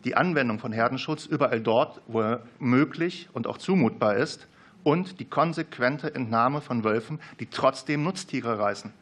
[0.05, 4.47] die Anwendung von Herdenschutz überall dort, wo er möglich und auch zumutbar ist
[4.85, 8.93] und die konsequente Entnahme von Wölfen, die trotzdem Nutztiere reißen.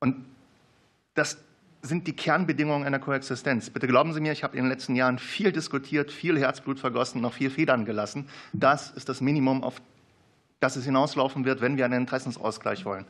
[0.00, 0.26] Und
[1.14, 1.38] das
[1.82, 3.68] sind die Kernbedingungen einer Koexistenz.
[3.68, 7.20] Bitte glauben Sie mir, ich habe in den letzten Jahren viel diskutiert, viel Herzblut vergossen,
[7.20, 8.28] noch viel Federn gelassen.
[8.52, 9.82] Das ist das Minimum, auf
[10.60, 13.04] das es hinauslaufen wird, wenn wir einen Interessensausgleich wollen.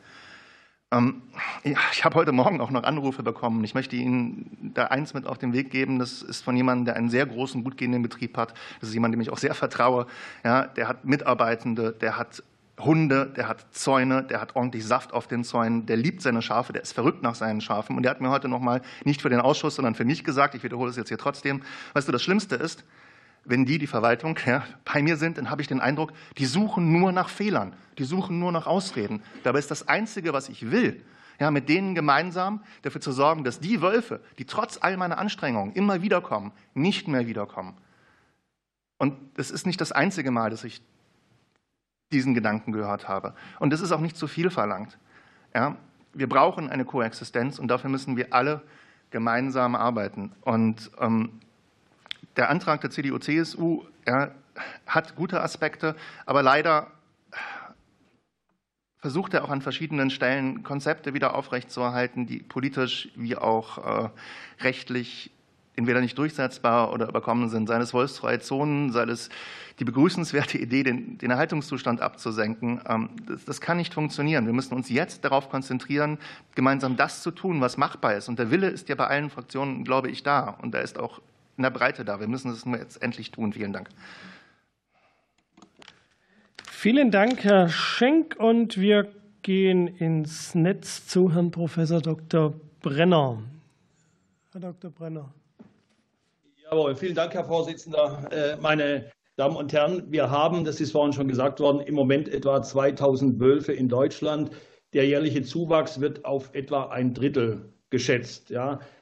[0.91, 1.21] Ähm,
[1.63, 3.63] ich habe heute Morgen auch noch Anrufe bekommen.
[3.63, 5.99] Ich möchte Ihnen da eins mit auf den Weg geben.
[5.99, 8.55] Das ist von jemandem, der einen sehr großen, gut gehenden Betrieb hat.
[8.79, 10.07] Das ist jemand, dem ich auch sehr vertraue.
[10.43, 12.43] Ja, der hat Mitarbeitende, der hat
[12.79, 16.73] Hunde, der hat Zäune, der hat ordentlich Saft auf den Zäunen, der liebt seine Schafe,
[16.73, 17.95] der ist verrückt nach seinen Schafen.
[17.95, 20.63] Und der hat mir heute nochmal nicht für den Ausschuss, sondern für mich gesagt, ich
[20.63, 21.61] wiederhole es jetzt hier trotzdem,
[21.93, 22.83] weißt du, das Schlimmste ist,
[23.45, 26.91] wenn die, die Verwaltung, ja, bei mir sind, dann habe ich den Eindruck, die suchen
[26.91, 29.21] nur nach Fehlern, die suchen nur nach Ausreden.
[29.43, 31.03] Dabei ist das Einzige, was ich will,
[31.39, 35.73] ja, mit denen gemeinsam dafür zu sorgen, dass die Wölfe, die trotz all meiner Anstrengungen
[35.73, 37.75] immer wiederkommen, nicht mehr wiederkommen.
[38.97, 40.81] Und das ist nicht das einzige Mal, dass ich
[42.11, 43.33] diesen Gedanken gehört habe.
[43.59, 44.97] Und das ist auch nicht zu viel verlangt.
[45.53, 45.77] Ja,
[46.13, 48.61] wir brauchen eine Koexistenz und dafür müssen wir alle
[49.11, 50.31] gemeinsam arbeiten.
[50.41, 51.39] Und ähm,
[52.35, 54.31] der Antrag der CDU-CSU ja,
[54.85, 56.87] hat gute Aspekte, aber leider
[58.97, 64.09] versucht er auch an verschiedenen Stellen Konzepte wieder aufrechtzuerhalten, die politisch wie auch äh,
[64.61, 65.29] rechtlich
[65.75, 69.29] entweder nicht durchsetzbar oder überkommen sind, seien es wolfsfreie Zonen, sei es
[69.79, 72.81] die begrüßenswerte Idee, den, den Erhaltungszustand abzusenken.
[72.87, 74.45] Ähm, das, das, kann nicht funktionieren.
[74.45, 76.19] Wir müssen uns jetzt darauf konzentrieren,
[76.55, 78.29] gemeinsam das zu tun, was machbar ist.
[78.29, 80.49] Und der Wille ist ja bei allen Fraktionen, glaube ich, da.
[80.61, 81.21] Und er ist auch
[81.57, 82.19] in der Breite da.
[82.19, 83.53] Wir müssen es nur jetzt endlich tun.
[83.53, 83.89] Vielen Dank.
[86.69, 88.35] Vielen Dank, Herr Schenk.
[88.37, 92.53] Und wir gehen ins Netz zu Herrn Professor Dr.
[92.81, 93.41] Brenner.
[94.51, 94.91] Herr Dr.
[94.91, 95.33] Brenner.
[96.73, 98.27] Jawohl, vielen Dank, Herr Vorsitzender.
[98.31, 102.27] Äh, meine Damen und Herren, wir haben, das ist vorhin schon gesagt worden, im Moment
[102.27, 104.49] etwa 2000 Wölfe in Deutschland.
[104.93, 108.51] Der jährliche Zuwachs wird auf etwa ein Drittel geschätzt.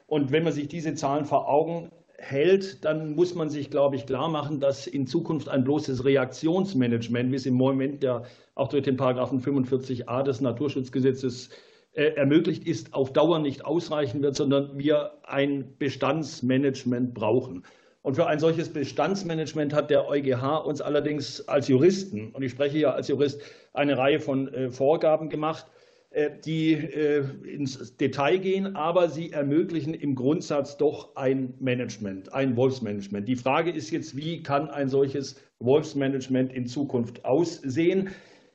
[0.06, 4.04] Und wenn man sich diese Zahlen vor Augen hält, dann muss man sich, glaube ich,
[4.04, 8.22] klar machen, dass in Zukunft ein bloßes Reaktionsmanagement, wie es im Moment ja
[8.54, 11.50] auch durch den Paragraphen 45a des Naturschutzgesetzes äh,
[11.94, 17.64] ermöglicht ist, auf Dauer nicht ausreichen wird, sondern wir ein Bestandsmanagement brauchen.
[18.02, 22.78] Und für ein solches Bestandsmanagement hat der EuGH uns allerdings als Juristen, und ich spreche
[22.78, 23.40] ja als Jurist,
[23.74, 25.66] eine Reihe von äh, Vorgaben gemacht,
[26.10, 33.28] äh, die ins Detail gehen, aber sie ermöglichen im Grundsatz doch ein Management, ein Wolfsmanagement.
[33.28, 38.10] Die Frage ist jetzt, wie kann ein solches Wolfsmanagement in Zukunft aussehen?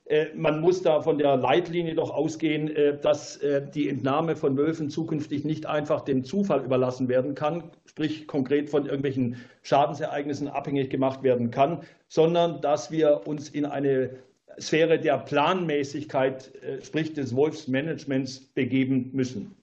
[0.10, 4.58] Äh, man muss da von der Leitlinie doch ausgehen, äh, dass äh, die Entnahme von
[4.58, 10.90] Wölfen zukünftig nicht einfach dem Zufall überlassen werden kann, sprich konkret von irgendwelchen Schadensereignissen abhängig
[10.90, 14.12] gemacht werden kann, sondern dass wir uns in eine
[14.60, 19.56] Sphäre der Planmäßigkeit, sprich des Wolfsmanagements, begeben müssen.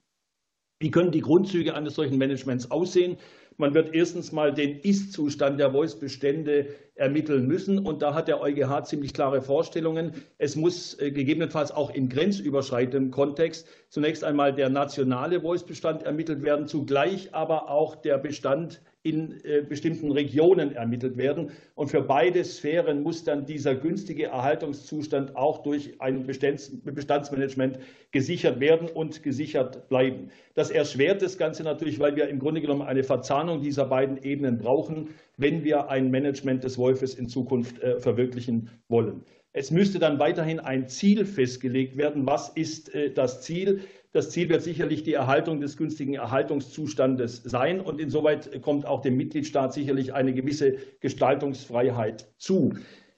[0.78, 3.16] Wie können die Grundzüge eines solchen Managements aussehen?
[3.56, 7.78] Man wird erstens mal den Ist-Zustand der Voice-Bestände ermitteln müssen.
[7.78, 10.12] Und da hat der EuGH ziemlich klare Vorstellungen.
[10.38, 16.66] Es muss äh, gegebenenfalls auch im grenzüberschreitenden Kontext zunächst einmal der nationale Voice-Bestand ermittelt werden,
[16.66, 21.50] zugleich aber auch der Bestand in äh, bestimmten Regionen ermittelt werden.
[21.74, 27.78] Und für beide Sphären muss dann dieser günstige Erhaltungszustand auch durch ein Bestandsmanagement
[28.12, 30.30] gesichert werden und gesichert bleiben.
[30.54, 34.56] Das erschwert das Ganze natürlich, weil wir im Grunde genommen eine Verzahnung dieser beiden Ebenen
[34.56, 39.22] brauchen, wenn wir ein Management des Wolfes in Zukunft äh, verwirklichen wollen.
[39.52, 42.26] Es müsste dann weiterhin ein Ziel festgelegt werden.
[42.26, 43.82] Was ist äh, das Ziel?
[44.14, 47.80] Das Ziel wird sicherlich die Erhaltung des günstigen Erhaltungszustandes sein.
[47.80, 52.74] Und insoweit kommt auch dem Mitgliedstaat sicherlich eine gewisse Gestaltungsfreiheit zu.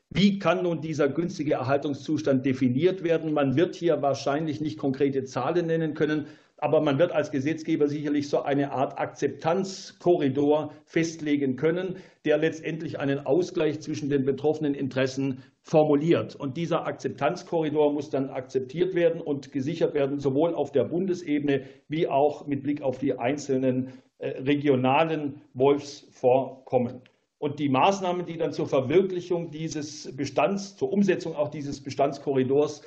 [0.09, 3.35] Wie kann nun dieser günstige Erhaltungszustand definiert werden?
[3.35, 6.29] Man wird hier wahrscheinlich nicht konkrete Zahlen nennen können,
[6.59, 13.27] Aber man wird als Gesetzgeber sicherlich so eine Art Akzeptanzkorridor festlegen können, der letztendlich einen
[13.27, 16.35] Ausgleich zwischen den betroffenen Interessen formuliert.
[16.35, 22.09] Und dieser Akzeptanzkorridor muss dann akzeptiert werden und gesichert werden, sowohl auf der Bundesebene wie
[22.09, 27.03] auch mit Blick auf die einzelnen äh, regionalen Wolfsvorkommen.
[27.39, 32.83] Und die Maßnahmen, die dann zur Verwirklichung dieses Bestands, zur Umsetzung auch dieses Bestandskorridors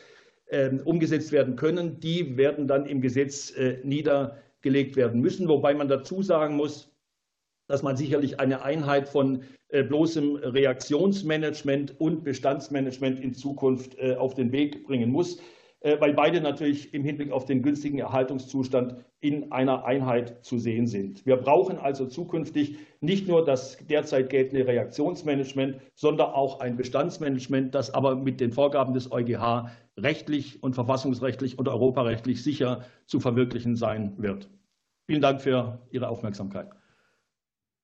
[0.83, 5.47] umgesetzt werden können, die werden dann im Gesetz äh, niedergelegt werden müssen.
[5.47, 6.91] Wobei man dazu sagen muss,
[7.67, 14.33] dass man sicherlich eine Einheit von äh, bloßem Reaktionsmanagement und Bestandsmanagement in Zukunft äh, auf
[14.33, 15.39] den Weg bringen muss.
[15.81, 21.25] Weil beide natürlich im Hinblick auf den günstigen Erhaltungszustand in einer Einheit zu sehen sind.
[21.25, 27.93] Wir brauchen also zukünftig nicht nur das derzeit geltende Reaktionsmanagement, sondern auch ein Bestandsmanagement, das
[27.93, 29.69] aber mit den Vorgaben des EuGH
[30.03, 34.49] rechtlich und verfassungsrechtlich und europarechtlich sicher zu verwirklichen sein wird.
[35.07, 36.69] Vielen Dank für Ihre Aufmerksamkeit.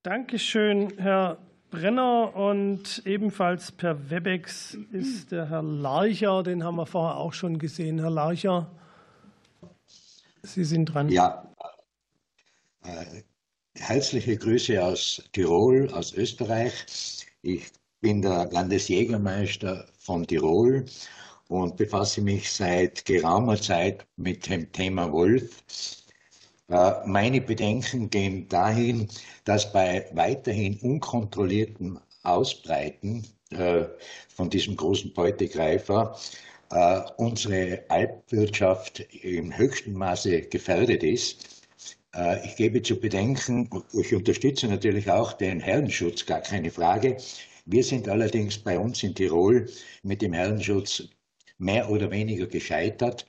[0.02, 1.38] Dankeschön, Herr
[1.70, 7.58] Brenner und ebenfalls per Webex ist der Herr Larcher, den haben wir vorher auch schon
[7.58, 7.98] gesehen.
[7.98, 8.70] Herr Larcher,
[10.42, 11.08] Sie sind dran.
[11.08, 11.52] Ja,
[12.84, 13.22] äh,
[13.74, 17.26] herzliche Grüße aus Tirol, aus Österreich.
[17.42, 20.84] Ich bin der Landesjägermeister von Tirol
[21.48, 25.62] und befasse mich seit geraumer Zeit mit dem Thema Wolf.
[26.68, 29.08] Äh, meine Bedenken gehen dahin,
[29.44, 33.84] dass bei weiterhin unkontrolliertem Ausbreiten äh,
[34.28, 36.18] von diesem großen Beutegreifer
[36.70, 41.54] äh, unsere Alpwirtschaft im höchsten Maße gefährdet ist.
[42.44, 47.18] Ich gebe zu bedenken, ich unterstütze natürlich auch den Herrenschutz, gar keine Frage.
[47.66, 49.68] Wir sind allerdings bei uns in Tirol
[50.02, 51.10] mit dem Herrenschutz
[51.58, 53.26] mehr oder weniger gescheitert.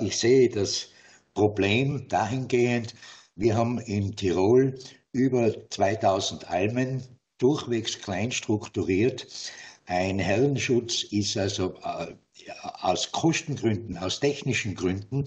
[0.00, 0.88] Ich sehe das
[1.34, 2.94] Problem dahingehend,
[3.36, 4.78] wir haben in Tirol
[5.12, 7.02] über 2000 Almen,
[7.38, 9.26] durchwegs klein strukturiert.
[9.86, 12.14] Ein Herrenschutz ist also äh,
[12.82, 15.24] aus Kostengründen, aus technischen Gründen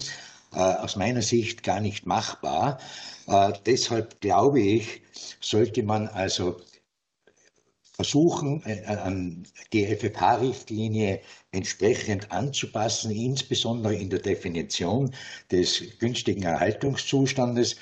[0.52, 2.78] äh, aus meiner Sicht gar nicht machbar.
[3.26, 5.02] Äh, deshalb glaube ich,
[5.40, 6.60] sollte man also
[7.94, 11.20] versuchen, äh, an die FFH-Richtlinie
[11.52, 15.14] entsprechend anzupassen, insbesondere in der Definition
[15.50, 17.76] des günstigen Erhaltungszustandes,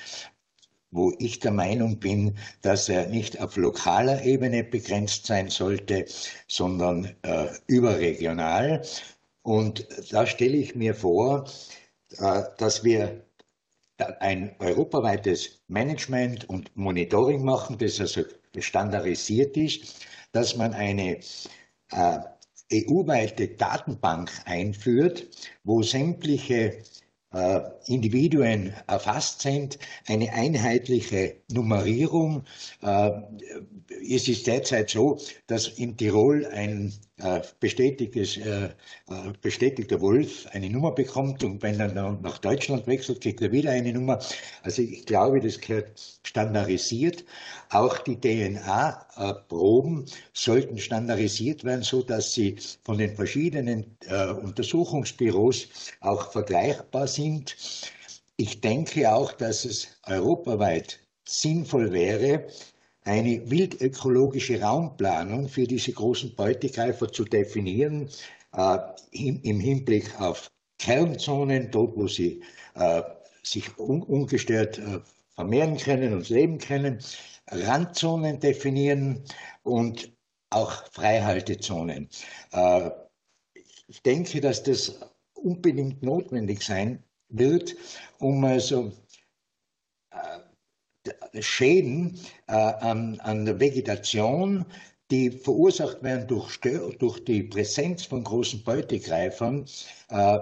[0.90, 6.04] wo ich der Meinung bin, dass er nicht auf lokaler Ebene begrenzt sein sollte,
[6.46, 8.82] sondern äh, überregional.
[9.42, 11.46] Und da stelle ich mir vor,
[12.18, 13.24] äh, dass wir
[14.20, 18.22] ein europaweites Management und Monitoring machen, das also
[18.58, 21.18] standardisiert ist, dass man eine
[21.90, 22.18] äh,
[22.72, 25.26] EU-weite Datenbank einführt,
[25.64, 26.78] wo sämtliche
[27.32, 32.44] äh, Individuen erfasst sind, eine einheitliche Nummerierung.
[32.82, 33.10] Äh,
[34.10, 36.92] es ist derzeit so, dass in Tirol ein
[37.60, 38.40] bestätigtes,
[39.40, 43.92] bestätigter Wolf eine Nummer bekommt und wenn er nach Deutschland wechselt, kriegt er wieder eine
[43.92, 44.18] Nummer.
[44.62, 47.24] Also ich glaube, das gehört standardisiert.
[47.70, 53.96] Auch die DNA-Proben sollten standardisiert werden, so dass sie von den verschiedenen
[54.42, 55.68] Untersuchungsbüros
[56.00, 57.56] auch vergleichbar sind.
[58.36, 62.48] Ich denke auch, dass es europaweit sinnvoll wäre,
[63.04, 68.08] eine wildökologische Raumplanung für diese großen Beutegreifer zu definieren,
[68.54, 68.78] äh,
[69.12, 72.42] im Hinblick auf Kernzonen, dort wo sie
[72.74, 73.02] äh,
[73.42, 75.00] sich un ungestört äh,
[75.34, 76.98] vermehren können und leben können,
[77.48, 79.22] Randzonen definieren
[79.62, 80.12] und
[80.50, 82.08] auch Freihaltezonen.
[82.52, 82.90] Äh,
[83.88, 85.00] ich denke, dass das
[85.34, 87.74] unbedingt notwendig sein wird,
[88.18, 88.92] um also
[91.40, 94.64] Schäden äh, an, an der Vegetation,
[95.10, 96.58] die verursacht werden durch,
[96.98, 99.66] durch die Präsenz von großen Beutegreifern,
[100.08, 100.38] äh,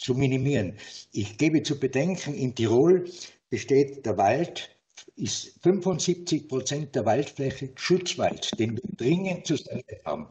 [0.00, 0.76] zu minimieren.
[1.12, 3.08] Ich gebe zu bedenken, in Tirol
[3.50, 4.70] besteht der Wald,
[5.16, 9.56] ist 75 Prozent der Waldfläche Schutzwald, den wir dringend zu
[10.06, 10.28] haben.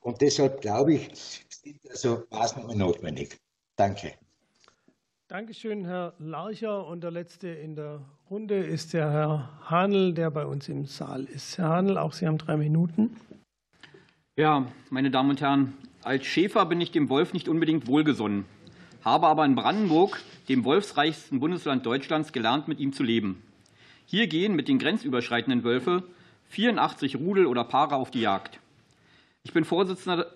[0.00, 3.38] Und deshalb glaube ich, sind also Maßnahmen notwendig.
[3.76, 4.12] Danke.
[5.28, 6.86] Dankeschön, Herr Larcher.
[6.86, 11.24] Und der letzte in der Runde ist der Herr Hanel, der bei uns im Saal
[11.24, 11.58] ist.
[11.58, 13.16] Herr Hanel, auch Sie haben drei Minuten.
[14.36, 15.72] Ja, meine Damen und Herren,
[16.04, 18.44] als Schäfer bin ich dem Wolf nicht unbedingt wohlgesonnen,
[19.04, 23.42] habe aber in Brandenburg, dem wolfsreichsten Bundesland Deutschlands, gelernt, mit ihm zu leben.
[24.06, 26.04] Hier gehen mit den grenzüberschreitenden Wölfe
[26.50, 28.60] 84 Rudel oder Paare auf die Jagd.
[29.42, 30.26] Ich bin Vorsitzender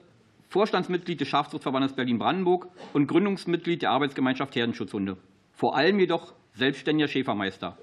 [0.48, 5.16] Vorstandsmitglied des Schafzuchtverbandes Berlin-Brandenburg und Gründungsmitglied der Arbeitsgemeinschaft Herdenschutzhunde.
[5.52, 7.76] vor allem jedoch selbstständiger Schäfermeister.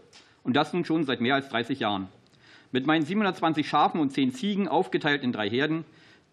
[0.44, 2.08] Und das nun schon seit mehr als 30 Jahren.
[2.72, 5.84] Mit meinen 720 Schafen und 10 Ziegen, aufgeteilt in drei Herden,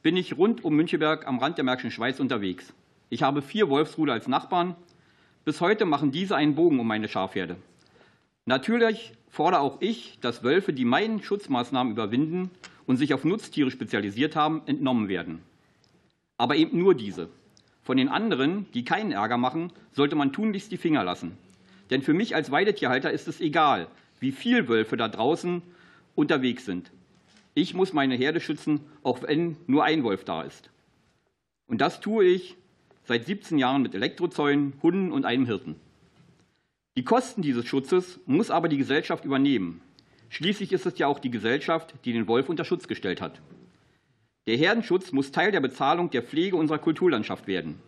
[0.02, 2.72] bin ich rund um Müncheberg am Rand der Märkischen Schweiz unterwegs.
[3.10, 4.76] Ich habe vier Wolfsrudel als Nachbarn.
[5.44, 7.56] Bis heute machen diese einen Bogen um meine Schafherde.
[8.44, 12.50] Natürlich fordere auch ich, dass Wölfe, die meinen Schutzmaßnahmen überwinden
[12.86, 15.42] und sich auf Nutztiere spezialisiert haben, entnommen werden.
[16.36, 17.28] Aber eben nur diese.
[17.82, 21.36] Von den anderen, die keinen Ärger machen, sollte man tunlichst die Finger lassen.
[21.90, 23.88] Denn für mich als Weidetierhalter ist es egal,
[24.20, 25.62] wie viele Wölfe da draußen
[26.14, 26.90] unterwegs sind.
[27.54, 30.70] Ich muss meine Herde schützen, auch wenn nur ein Wolf da ist.
[31.66, 32.56] Und das tue ich
[33.04, 35.76] seit 17 Jahren mit Elektrozäunen, Hunden und einem Hirten.
[36.96, 39.80] Die Kosten dieses Schutzes muss aber die Gesellschaft übernehmen.
[40.30, 43.40] Schließlich ist es ja auch die Gesellschaft, die den Wolf unter Schutz gestellt hat.
[44.46, 47.78] Der Herdenschutz muss Teil der Bezahlung der Pflege unserer Kulturlandschaft werden.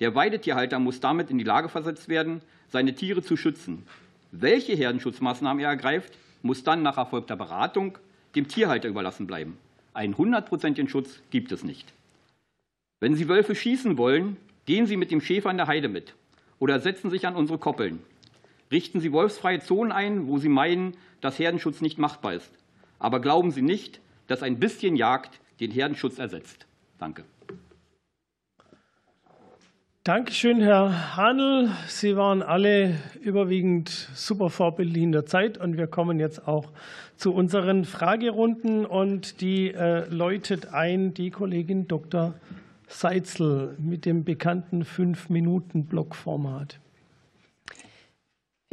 [0.00, 2.42] Der Weidetierhalter muss damit in die Lage versetzt werden,
[2.74, 3.84] seine Tiere zu schützen.
[4.32, 6.12] Welche Herdenschutzmaßnahmen er ergreift,
[6.42, 7.98] muss dann nach erfolgter Beratung
[8.34, 9.56] dem Tierhalter überlassen bleiben.
[9.92, 11.92] Einen hundertprozentigen Schutz gibt es nicht.
[12.98, 16.14] Wenn Sie Wölfe schießen wollen, gehen Sie mit dem Schäfer in der Heide mit
[16.58, 18.00] oder setzen sich an unsere Koppeln.
[18.72, 22.50] Richten Sie wolfsfreie Zonen ein, wo Sie meinen, dass Herdenschutz nicht machbar ist.
[22.98, 26.66] Aber glauben Sie nicht, dass ein bisschen Jagd den Herdenschutz ersetzt.
[26.98, 27.22] Danke.
[30.06, 31.70] Dankeschön, Herr Hanel.
[31.88, 36.72] Sie waren alle überwiegend super vorbildlich in der Zeit und wir kommen jetzt auch
[37.16, 42.34] zu unseren Fragerunden und die äh, läutet ein die Kollegin Dr.
[42.86, 46.80] Seitzel mit dem bekannten Fünf-Minuten-Block-Format.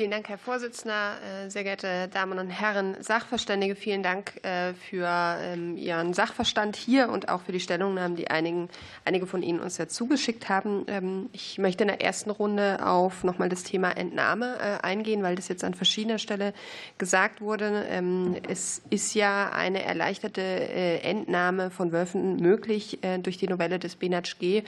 [0.01, 1.17] Vielen Dank, Herr Vorsitzender.
[1.21, 7.09] Äh, sehr geehrte Damen und Herren Sachverständige, vielen Dank äh, für ähm, Ihren Sachverstand hier
[7.09, 8.67] und auch für die Stellungnahmen, die einigen,
[9.05, 10.85] einige von Ihnen uns ja zugeschickt haben.
[10.87, 15.35] Ähm, ich möchte in der ersten Runde auf nochmal das Thema Entnahme äh, eingehen, weil
[15.35, 16.55] das jetzt an verschiedener Stelle
[16.97, 17.85] gesagt wurde.
[17.87, 24.63] Ähm, es ist ja eine erleichterte Entnahme von Wölfen möglich durch die Novelle des BNHG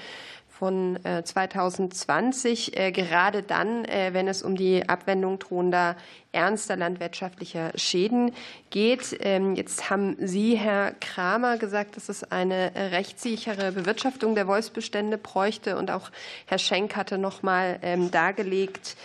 [0.60, 5.95] von 2020, äh, äh, gerade dann, äh, wenn es um die Abwendung drohender
[6.32, 8.32] ernster landwirtschaftlicher Schäden
[8.70, 9.18] geht.
[9.20, 15.78] Ähm, jetzt haben Sie, Herr Kramer, gesagt, dass es eine rechtssichere Bewirtschaftung der Wolfsbestände bräuchte.
[15.78, 16.12] Und auch
[16.45, 18.95] Herr Schenk hatte noch mal ähm, dargelegt,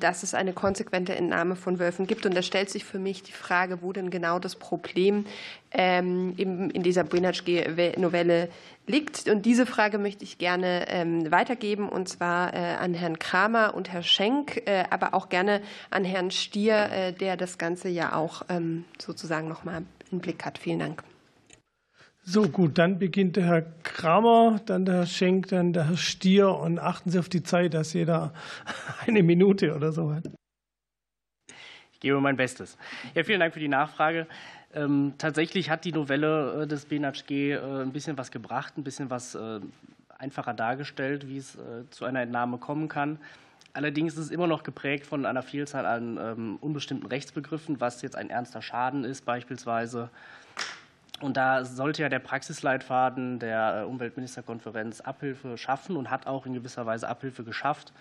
[0.00, 2.24] dass es eine konsequente Entnahme von Wölfen gibt.
[2.26, 5.26] Und da stellt sich für mich die Frage, wo denn genau das Problem
[5.72, 8.48] ähm, in dieser Brinatsch-Novelle
[8.86, 9.28] liegt.
[9.28, 13.92] Und diese Frage möchte ich gerne ähm, weitergeben, und zwar äh, an Herrn Kramer und
[13.92, 18.42] Herrn Schenk, äh, aber auch gerne an Herrn Stier, äh, der das Ganze ja auch
[18.98, 20.58] sozusagen noch mal im Blick hat.
[20.58, 21.02] Vielen Dank.
[22.24, 26.50] So gut, dann beginnt der Herr Kramer, dann der Herr Schenk, dann der Herr Stier
[26.54, 28.32] und achten Sie auf die Zeit, dass jeder
[29.06, 30.30] eine Minute oder so hat.
[31.92, 32.78] Ich gebe mein Bestes.
[33.14, 34.28] Ja, vielen Dank für die Nachfrage.
[34.72, 39.10] Ähm, tatsächlich hat die Novelle äh, des BNHG äh, ein bisschen was gebracht, ein bisschen
[39.10, 39.60] was äh,
[40.16, 41.58] einfacher dargestellt, wie es
[41.90, 43.18] zu einer Entnahme kommen kann.
[43.72, 48.14] Allerdings ist es immer noch geprägt von einer Vielzahl an ähm, unbestimmten Rechtsbegriffen, was jetzt
[48.14, 50.10] ein ernster Schaden ist beispielsweise
[51.22, 56.52] und da sollte ja der Praxisleitfaden der äh, Umweltministerkonferenz Abhilfe schaffen und hat auch in
[56.52, 57.92] gewisser Weise Abhilfe geschafft.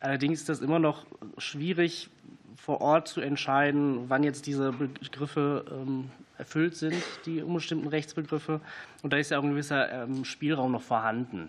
[0.00, 1.06] Allerdings ist es immer noch
[1.38, 2.10] schwierig,
[2.56, 8.60] vor Ort zu entscheiden, wann jetzt diese Begriffe ähm, erfüllt sind, die unbestimmten Rechtsbegriffe.
[9.02, 11.48] Und da ist ja auch ein gewisser ähm, Spielraum noch vorhanden.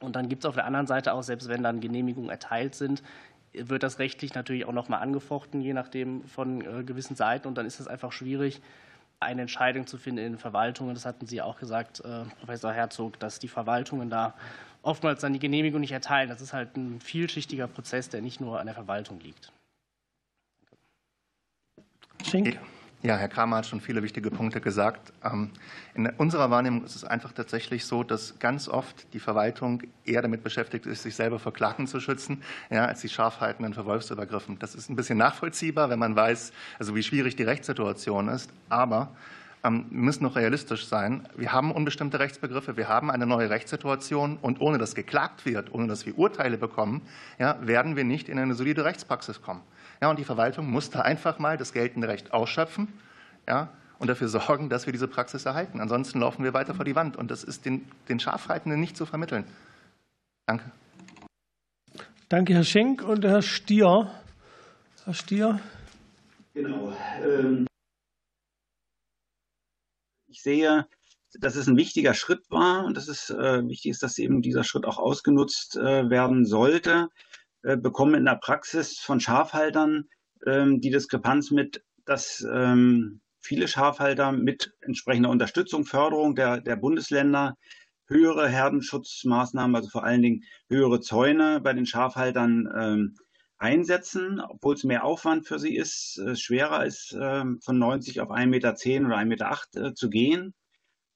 [0.00, 3.02] Und dann gibt es auf der anderen Seite auch, selbst wenn dann Genehmigungen erteilt sind,
[3.54, 7.48] wird das rechtlich natürlich auch noch mal angefochten, je nachdem von äh, gewissen Seiten.
[7.48, 8.60] Und dann ist es einfach schwierig,
[9.22, 10.94] eine Entscheidung zu finden in den Verwaltungen.
[10.94, 14.34] Das hatten Sie auch gesagt, äh, Professor Herzog, dass die Verwaltungen da
[14.82, 16.28] oftmals dann die Genehmigung nicht erteilen.
[16.28, 19.52] Das ist halt ein vielschichtiger Prozess, der nicht nur an der Verwaltung liegt.
[22.24, 22.58] Schenk.
[23.04, 25.12] Ja, Herr Kramer hat schon viele wichtige Punkte gesagt.
[25.24, 25.50] Ähm,
[25.96, 30.44] in unserer Wahrnehmung ist es einfach tatsächlich so, dass ganz oft die Verwaltung eher damit
[30.44, 34.60] beschäftigt ist, sich selber vor Klagen zu schützen, ja, als die Scharfhaltenden vor Wolfsübergriffen.
[34.60, 38.50] Das ist ein bisschen nachvollziehbar, wenn man weiß, also wie schwierig die Rechtssituation ist.
[38.68, 39.10] Aber
[39.64, 41.28] ähm, wir müssen noch realistisch sein.
[41.34, 45.88] Wir haben unbestimmte Rechtsbegriffe, wir haben eine neue Rechtssituation und ohne dass geklagt wird, ohne
[45.88, 47.02] dass wir Urteile bekommen,
[47.40, 49.62] ja, werden wir nicht in eine solide Rechtspraxis kommen.
[50.02, 52.88] Ja, und die Verwaltung muss da einfach mal das geltende Recht ausschöpfen
[53.46, 55.80] ja, und dafür sorgen, dass wir diese Praxis erhalten.
[55.80, 59.06] Ansonsten laufen wir weiter vor die Wand und das ist den, den Schafhaltenden nicht zu
[59.06, 59.44] vermitteln.
[60.46, 60.72] Danke.
[62.28, 64.12] Danke, Herr Schenk und Herr Stier.
[65.04, 65.60] Herr Stier.
[66.52, 66.92] Genau.
[67.22, 67.68] Ähm,
[70.26, 70.88] ich sehe,
[71.38, 74.64] dass es ein wichtiger Schritt war und dass es äh, wichtig ist, dass eben dieser
[74.64, 77.08] Schritt auch ausgenutzt äh, werden sollte.
[77.62, 80.08] Bekommen in der Praxis von Schafhaltern
[80.46, 87.56] ähm, die Diskrepanz mit, dass ähm, viele Schafhalter mit entsprechender Unterstützung, Förderung der, der Bundesländer
[88.06, 93.16] höhere Herdenschutzmaßnahmen, also vor allen Dingen höhere Zäune bei den Schafhaltern ähm,
[93.58, 98.30] einsetzen, obwohl es mehr Aufwand für sie ist, äh, schwerer ist, äh, von 90 auf
[98.30, 98.70] 1,10 Meter
[99.06, 100.54] oder 1,8 Meter äh, zu gehen.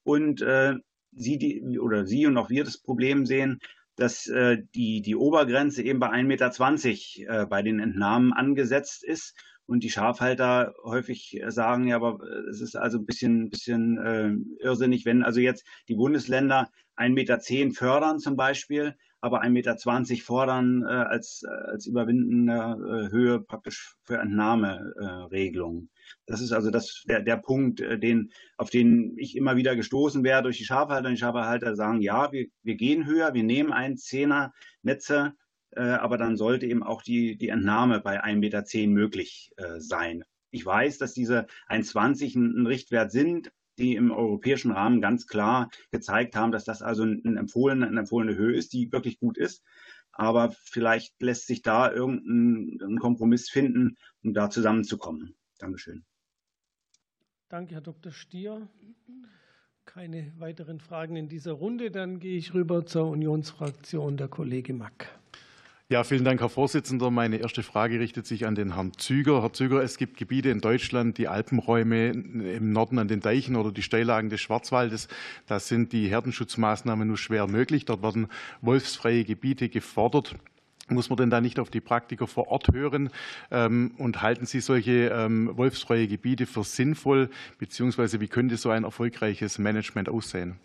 [0.04, 0.74] Und äh,
[1.12, 3.58] sie die, oder sie und auch wir das Problem sehen,
[3.96, 9.34] dass äh, die, die Obergrenze eben bei 1,20 Meter äh, bei den Entnahmen angesetzt ist.
[9.66, 15.04] Und die Schafhalter häufig sagen, ja, aber es ist also ein bisschen, bisschen äh, irrsinnig,
[15.04, 19.76] wenn also jetzt die Bundesländer 1,10 Meter fördern zum Beispiel, aber 1,20 Meter
[20.22, 25.90] fordern äh, als, als überwindende äh, Höhe praktisch für Entnahmeregelungen.
[26.26, 30.24] Das ist also das, der, der Punkt, äh, den, auf den ich immer wieder gestoßen
[30.24, 31.10] werde durch die Schafhalter.
[31.10, 34.50] Die Schafhalter sagen, ja, wir, wir gehen höher, wir nehmen 1,10er
[34.82, 35.34] Netze,
[35.70, 40.24] äh, aber dann sollte eben auch die, die Entnahme bei 1,10 Meter möglich äh, sein.
[40.50, 46.36] Ich weiß, dass diese 1,20 ein Richtwert sind, die im europäischen Rahmen ganz klar gezeigt
[46.36, 49.62] haben, dass das also ein empfohlene, eine empfohlene Höhe ist, die wirklich gut ist.
[50.12, 55.34] Aber vielleicht lässt sich da irgendein Kompromiss finden, um da zusammenzukommen.
[55.58, 56.04] Dankeschön.
[57.48, 58.12] Danke, Herr Dr.
[58.12, 58.68] Stier.
[59.84, 61.90] Keine weiteren Fragen in dieser Runde.
[61.90, 65.16] Dann gehe ich rüber zur Unionsfraktion, der Kollege Mack.
[65.88, 67.12] Ja, vielen Dank, Herr Vorsitzender.
[67.12, 69.40] Meine erste Frage richtet sich an den Herrn Züger.
[69.42, 73.70] Herr Züger, es gibt Gebiete in Deutschland, die Alpenräume im Norden an den Deichen oder
[73.70, 75.06] die Steillagen des Schwarzwaldes.
[75.46, 77.84] Da sind die Herdenschutzmaßnahmen nur schwer möglich.
[77.84, 78.26] Dort werden
[78.62, 80.34] wolfsfreie Gebiete gefordert.
[80.88, 83.10] Muss man denn da nicht auf die Praktiker vor Ort hören?
[83.52, 87.30] Ähm, und halten Sie solche ähm, wolfsfreie Gebiete für sinnvoll?
[87.58, 90.56] Beziehungsweise wie könnte so ein erfolgreiches Management aussehen?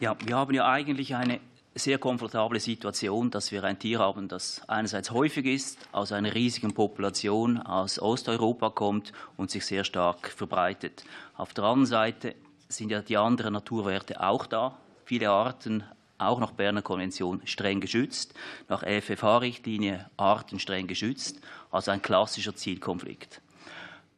[0.00, 1.38] Ja, wir haben ja eigentlich eine
[1.78, 6.74] sehr komfortable Situation, dass wir ein Tier haben, das einerseits häufig ist, aus einer riesigen
[6.74, 11.04] Population aus Osteuropa kommt und sich sehr stark verbreitet.
[11.36, 12.34] Auf der anderen Seite
[12.68, 14.76] sind ja die anderen Naturwerte auch da.
[15.04, 15.84] Viele Arten,
[16.18, 18.34] auch nach Berner Konvention, streng geschützt,
[18.68, 23.40] nach FFH-Richtlinie Arten streng geschützt, also ein klassischer Zielkonflikt.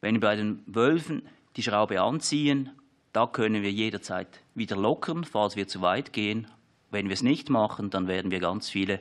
[0.01, 1.23] Wenn wir bei den Wölfen
[1.57, 2.71] die Schraube anziehen,
[3.13, 6.47] da können wir jederzeit wieder lockern, falls wir zu weit gehen,
[6.91, 9.01] wenn wir es nicht machen, dann werden wir ganz viele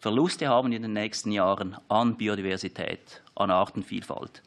[0.00, 4.42] Verluste haben in den nächsten Jahren an Biodiversität, an Artenvielfalt.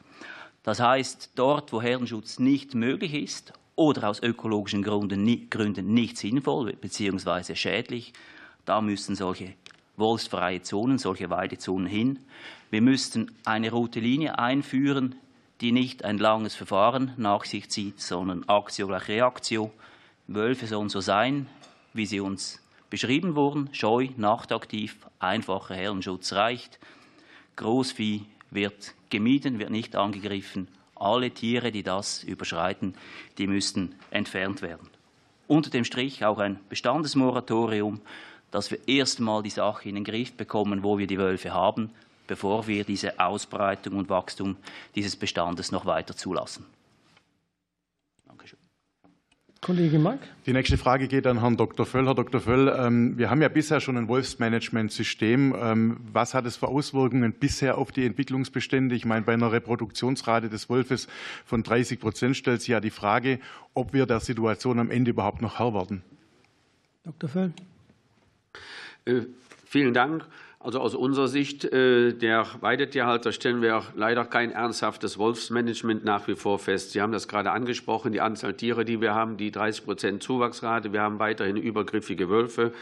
[0.62, 7.54] Das heißt, dort, wo Herdenschutz nicht möglich ist oder aus ökologischen Gründen nicht sinnvoll bzw.
[7.54, 8.12] schädlich,
[8.64, 9.54] da müssen solche
[9.96, 12.18] wolfsfreie Zonen, solche Weidezonen hin.
[12.70, 15.16] Wir müssten eine rote Linie einführen,
[15.60, 19.70] die nicht ein langes Verfahren nach sich zieht, sondern Aktio gleich Reaktio.
[20.28, 21.46] Wölfe sollen so sein,
[21.92, 22.61] wie sie uns
[22.92, 23.70] beschrieben wurden.
[23.72, 26.78] Scheu, nachtaktiv, einfacher Herrenschutz reicht.
[27.56, 30.68] Großvieh wird gemieden, wird nicht angegriffen.
[30.94, 32.94] Alle Tiere, die das überschreiten,
[33.38, 34.90] die müssten entfernt werden.
[35.48, 38.02] Unter dem Strich auch ein Bestandesmoratorium,
[38.50, 41.92] dass wir erst einmal die Sache in den Griff bekommen, wo wir die Wölfe haben,
[42.26, 44.58] bevor wir diese Ausbreitung und Wachstum
[44.94, 46.66] dieses Bestandes noch weiter zulassen.
[49.62, 50.18] Kollege Mack.
[50.44, 51.86] Die nächste Frage geht an Herrn Dr.
[51.86, 52.04] Völl.
[52.06, 52.40] Herr Dr.
[52.40, 55.54] Völl, ähm, wir haben ja bisher schon ein Wolfsmanagementsystem.
[55.56, 58.96] Ähm, was hat es für Auswirkungen bisher auf die Entwicklungsbestände?
[58.96, 61.06] Ich meine, bei einer Reproduktionsrate des Wolfes
[61.46, 63.38] von 30 Prozent stellt sich ja die Frage,
[63.72, 66.02] ob wir der Situation am Ende überhaupt noch Herr werden.
[67.04, 67.30] Dr.
[67.30, 67.52] Völl.
[69.04, 69.26] Äh,
[69.64, 70.26] vielen Dank.
[70.64, 76.36] Also aus unserer Sicht äh, der Weidetierhalter stellen wir leider kein ernsthaftes Wolfsmanagement nach wie
[76.36, 76.92] vor fest.
[76.92, 80.92] Sie haben das gerade angesprochen, die Anzahl Tiere, die wir haben, die 30 Prozent Zuwachsrate.
[80.92, 82.72] Wir haben weiterhin übergriffige Wölfe.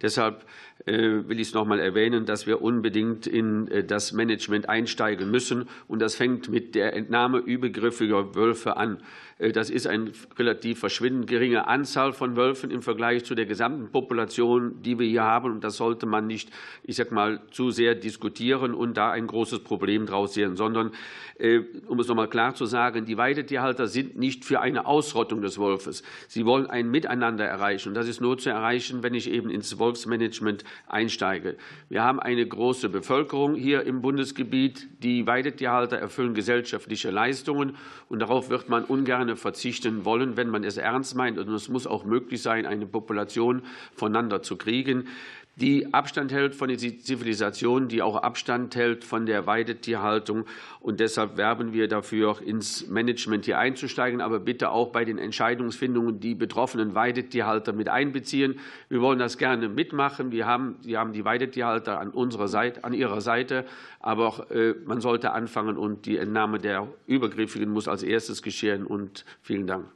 [0.00, 0.46] Deshalb
[0.92, 5.68] will ich es noch mal erwähnen, dass wir unbedingt in äh, das Management einsteigen müssen.
[5.88, 8.98] Und das fängt mit der Entnahme übergriffiger Wölfe an.
[9.38, 13.90] Äh, das ist eine relativ verschwindend geringe Anzahl von Wölfen im Vergleich zu der gesamten
[13.90, 15.52] Population, die wir hier haben.
[15.52, 16.50] Und das sollte man nicht,
[16.82, 20.92] ich sag mal, zu sehr diskutieren und da ein großes Problem draus sehen, sondern,
[21.38, 25.42] äh, um es noch mal klar zu sagen, die Weidetierhalter sind nicht für eine Ausrottung
[25.42, 26.02] des Wolfes.
[26.28, 27.90] Sie wollen ein Miteinander erreichen.
[27.90, 31.56] Und das ist nur zu erreichen, wenn ich eben ins Wolfsmanagement einsteige.
[31.88, 34.88] Wir haben eine große Bevölkerung hier im Bundesgebiet.
[35.02, 37.76] Die Weidetierhalter erfüllen gesellschaftliche Leistungen.
[38.08, 41.38] Und darauf wird man ungern verzichten wollen, wenn man es ernst meint.
[41.38, 43.62] Und es muss auch möglich sein, eine Population
[43.94, 45.08] voneinander zu kriegen.
[45.56, 50.44] Die Abstand hält von der Zivilisation, die auch Abstand hält von der Weidetierhaltung.
[50.80, 56.20] Und deshalb werben wir dafür, ins Management hier einzusteigen, aber bitte auch bei den Entscheidungsfindungen
[56.20, 58.58] die betroffenen Weidetierhalter mit einbeziehen.
[58.90, 60.30] Wir wollen das gerne mitmachen.
[60.30, 63.64] Wir haben, wir haben die Weidetierhalter an, unserer Seite, an ihrer Seite,
[63.98, 68.84] aber auch, äh, man sollte anfangen und die Entnahme der Übergriffigen muss als erstes geschehen.
[68.84, 69.86] Und vielen Dank.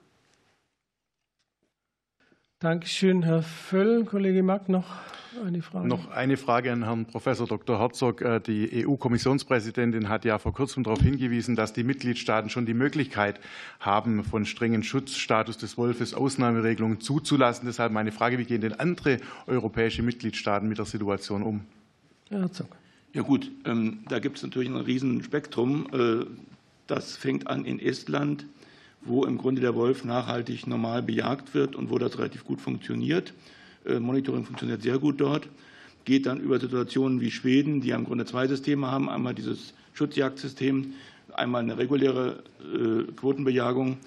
[2.60, 4.06] Dankeschön, Herr Völl.
[4.06, 4.86] Kollege Mack noch
[5.44, 5.88] eine Frage.
[5.88, 7.78] Noch eine Frage an Herrn Professor Dr.
[7.78, 8.22] Herzog.
[8.22, 13.40] Äh, die EU-Kommissionspräsidentin hat ja vor kurzem darauf hingewiesen, dass die Mitgliedstaaten schon die Möglichkeit
[13.78, 17.66] haben, von strengen Schutzstatus des Wolfes Ausnahmeregelungen zuzulassen.
[17.66, 21.60] Deshalb meine Frage, wie gehen denn andere europäische Mitgliedstaaten mit der Situation um?
[22.28, 22.68] Herr Herzog.
[23.12, 25.86] Ja gut, ähm, da gibt es natürlich ein Riesenspektrum.
[25.92, 26.26] Äh,
[26.86, 28.46] das fängt an in Estland,
[29.02, 33.32] wo im Grunde der Wolf nachhaltig normal bejagt wird und wo das relativ gut funktioniert.
[33.84, 35.48] Äh, Monitoring funktioniert sehr gut dort.
[36.04, 39.08] Geht dann über Situationen wie Schweden, die im Grunde zwei Systeme haben.
[39.08, 40.94] Einmal dieses Schutzjagdsystem,
[41.34, 43.98] einmal eine reguläre äh, Quotenbejagung.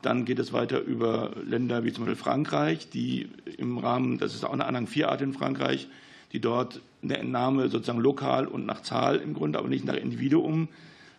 [0.00, 4.44] Dann geht es weiter über Länder wie zum Beispiel Frankreich, die im Rahmen, das ist
[4.44, 5.88] auch eine Anhang 4 Art in Frankreich,
[6.32, 10.68] die dort eine Entnahme sozusagen lokal und nach Zahl im Grunde, aber nicht nach Individuum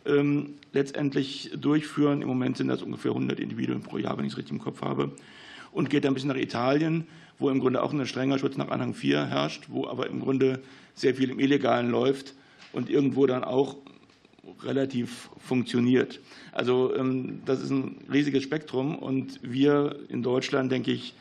[0.05, 2.21] ähm, letztendlich durchführen.
[2.21, 4.81] Im Moment sind das ungefähr 100 Individuen pro Jahr, wenn ich es richtig im Kopf
[4.81, 5.11] habe.
[5.71, 7.07] Und geht ein bisschen nach Italien,
[7.43, 10.61] wo im Grunde auch ein strenger Schutz nach Anhang 4 herrscht, wo aber im Grunde
[10.95, 12.33] sehr viel im Illegalen läuft
[12.71, 13.75] und irgendwo dann auch
[14.63, 16.21] relativ funktioniert.
[16.53, 21.13] Also ähm, das ist ein riesiges Spektrum und wir in Deutschland, denke ich,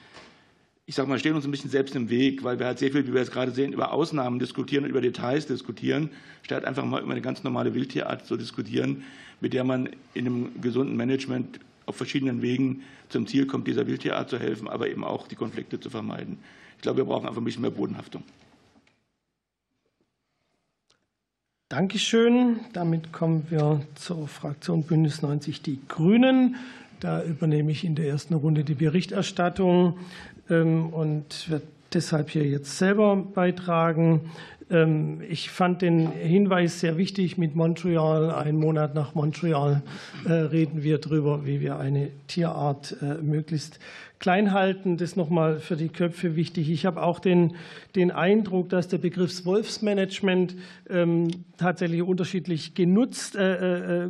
[0.87, 3.07] ich sage mal, stehen uns ein bisschen selbst im Weg, weil wir halt sehr viel,
[3.07, 6.11] wie wir jetzt gerade sehen, über Ausnahmen diskutieren und über Details diskutieren,
[6.43, 9.03] statt einfach mal über eine ganz normale Wildtierart zu diskutieren,
[9.41, 11.59] mit der man in einem gesunden Management
[11.93, 15.79] auf verschiedenen Wegen zum Ziel kommt, dieser Wildtierart zu helfen, aber eben auch die Konflikte
[15.79, 16.39] zu vermeiden.
[16.77, 18.23] Ich glaube, wir brauchen einfach ein bisschen mehr Bodenhaftung.
[21.69, 22.61] Dankeschön.
[22.73, 26.57] Damit kommen wir zur Fraktion Bündnis 90 Die Grünen.
[27.01, 29.99] Da übernehme ich in der ersten Runde die Berichterstattung
[30.49, 34.31] ähm, und werde deshalb hier jetzt selber beitragen.
[34.73, 38.31] Ähm, ich fand den Hinweis sehr wichtig mit Montreal.
[38.31, 39.83] Ein Monat nach Montreal
[40.25, 43.79] äh, reden wir darüber, wie wir eine Tierart äh, möglichst
[44.19, 44.97] klein halten.
[44.97, 46.71] Das nochmal für die Köpfe wichtig.
[46.71, 47.55] Ich habe auch den,
[47.95, 50.57] den Eindruck, dass der Begriff Wolfsmanagement
[50.89, 54.09] ähm, tatsächlich unterschiedlich genutzt, äh,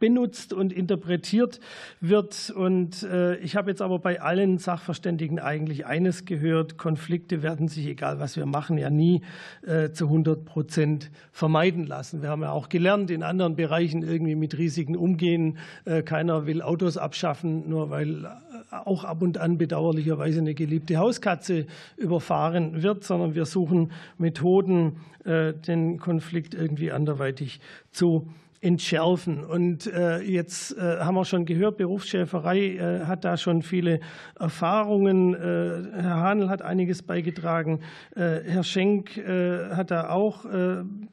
[0.00, 1.60] benutzt und interpretiert
[2.00, 2.50] wird.
[2.50, 7.86] Und äh, ich habe jetzt aber bei allen Sachverständigen eigentlich eines gehört, Konflikte werden sich,
[7.86, 9.20] egal was wir machen, ja nie
[9.64, 12.22] äh, zu 100 Prozent vermeiden lassen.
[12.22, 15.58] Wir haben ja auch gelernt, in anderen Bereichen irgendwie mit Risiken umgehen.
[15.84, 18.26] Äh, keiner will Autos abschaffen, nur weil
[18.70, 25.98] auch ab und an bedauerlicherweise eine geliebte Hauskatze überfahren wird, sondern wir suchen Methoden, den
[25.98, 28.28] Konflikt irgendwie anderweitig zu
[28.62, 29.42] entschärfen.
[29.42, 34.00] Und äh, jetzt äh, haben wir schon gehört, Berufsschäferei äh, hat da schon viele
[34.38, 35.34] Erfahrungen.
[35.34, 37.80] Herr Hanel hat einiges beigetragen.
[38.14, 40.44] Herr Schenk hat da auch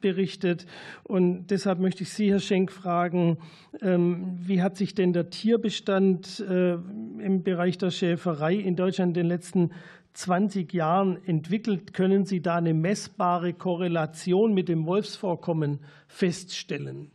[0.00, 0.66] berichtet.
[1.04, 3.38] Und deshalb möchte ich Sie, Herr Schenk, fragen,
[3.80, 9.26] ähm, wie hat sich denn der Tierbestand im Bereich der Schäferei in Deutschland in den
[9.26, 9.70] letzten
[10.14, 11.92] 20 Jahren entwickelt?
[11.94, 17.10] Können Sie da eine messbare Korrelation mit dem Wolfsvorkommen feststellen?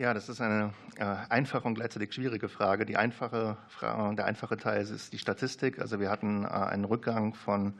[0.00, 2.86] Ja, das ist eine äh, einfache und gleichzeitig schwierige Frage.
[2.86, 5.80] Die einfache, der einfache Teil ist die Statistik.
[5.80, 7.74] Also wir hatten äh, einen Rückgang von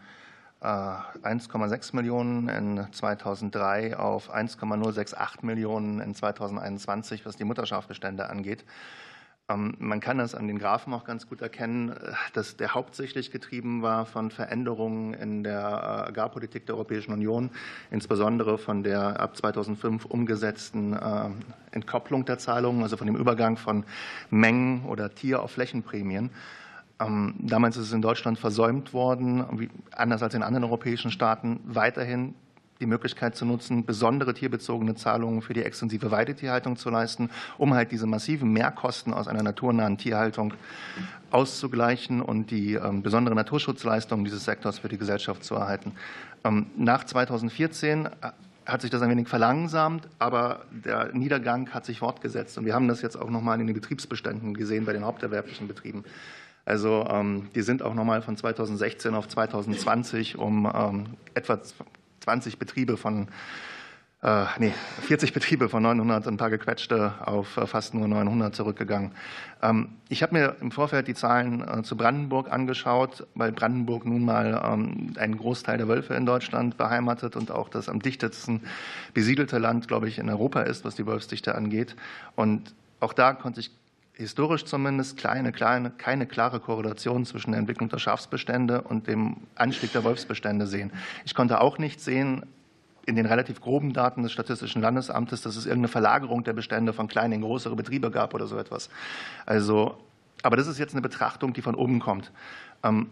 [0.61, 8.65] 1,6 äh, Millionen in 2003 auf 1,068 Millionen in 2021, was die Mutterschaftbestände angeht.
[9.51, 13.31] Ähm, man kann das an den Graphen auch ganz gut erkennen, äh, dass der hauptsächlich
[13.31, 17.51] getrieben war von Veränderungen in der äh, Agrarpolitik der Europäischen Union,
[17.91, 21.31] insbesondere von der ab 2005 umgesetzten äh,
[21.71, 23.85] Entkopplung der Zahlungen, also von dem Übergang von
[24.29, 26.31] Mengen oder Tier- auf Flächenprämien.
[27.01, 32.35] Ähm, damals ist es in Deutschland versäumt worden, anders als in anderen europäischen Staaten, weiterhin
[32.81, 37.91] die Möglichkeit zu nutzen, besondere tierbezogene Zahlungen für die extensive Weidetierhaltung zu leisten, um halt
[37.91, 40.55] diese massiven Mehrkosten aus einer naturnahen Tierhaltung
[41.31, 45.93] auszugleichen und die ähm, besondere Naturschutzleistungen dieses Sektors für die Gesellschaft zu erhalten.
[46.45, 48.11] Ähm, nach 2014 äh,
[48.65, 52.57] hat sich das ein wenig verlangsamt, aber der Niedergang hat sich fortgesetzt.
[52.59, 56.05] Und wir haben das jetzt auch nochmal in den Betriebsbeständen gesehen bei den haupterwerblichen Betrieben.
[56.65, 60.67] Also ähm, die sind auch nochmal von 2016 auf 2020 um
[61.33, 61.61] etwa
[62.29, 63.29] 20 Betriebe von
[64.23, 69.13] äh, nee, 40 Betriebe von 900 ein paar gequetschte auf äh, fast nur 900 zurückgegangen.
[69.63, 74.27] Ähm, ich habe mir im Vorfeld die Zahlen äh, zu Brandenburg angeschaut, weil Brandenburg nun
[74.27, 78.61] mal ähm, einen Großteil der Wölfe in Deutschland beheimatet und auch das am dichtesten
[79.15, 81.97] besiedelte Land, glaube ich, in Europa ist, was die Wolfsdichte angeht.
[82.37, 83.71] Und auch da konnte ich
[84.19, 89.93] historisch zumindest kleine, kleine, keine klare Korrelation zwischen der Entwicklung der Schafsbestände und dem Anstieg
[89.93, 90.93] der Wolfsbestände sehen.
[91.25, 92.45] Ich konnte auch nicht sehen,
[93.07, 97.07] in den relativ groben Daten des Statistischen Landesamtes, dass es irgendeine Verlagerung der Bestände von
[97.07, 98.91] kleinen in größere Betriebe gab oder so etwas.
[99.47, 99.97] Also,
[100.43, 102.33] aber das ist jetzt eine Betrachtung, die von oben kommt.
[102.83, 103.11] Ähm,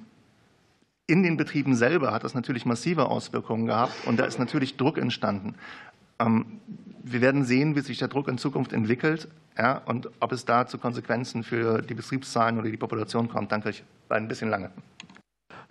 [1.07, 4.98] in den Betrieben selber hat das natürlich massive Auswirkungen gehabt und da ist natürlich Druck
[4.98, 5.54] entstanden.
[7.09, 10.66] Wir werden sehen, wie sich der Druck in Zukunft entwickelt ja, und ob es da
[10.66, 13.52] zu Konsequenzen für die Betriebszahlen oder die Population kommt.
[13.52, 14.70] Danke, ich war ein bisschen lange.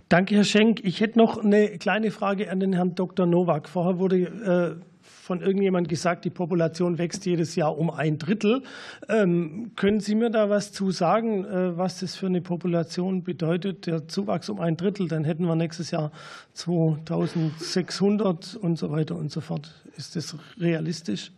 [0.07, 0.79] Danke, Herr Schenk.
[0.86, 3.25] Ich hätte noch eine kleine Frage an den Herrn Dr.
[3.25, 3.67] Nowak.
[3.67, 4.94] Vorher wurde äh,
[5.26, 8.61] von irgendjemand gesagt, die Population wächst jedes Jahr um ein Drittel.
[9.09, 13.88] Ähm, können Sie mir da was zu sagen, äh, was das für eine Population bedeutet,
[13.88, 15.07] der Zuwachs um ein Drittel?
[15.07, 16.11] Dann hätten wir nächstes Jahr
[16.53, 19.73] 2600 und so weiter und so fort.
[19.97, 21.32] Ist das realistisch?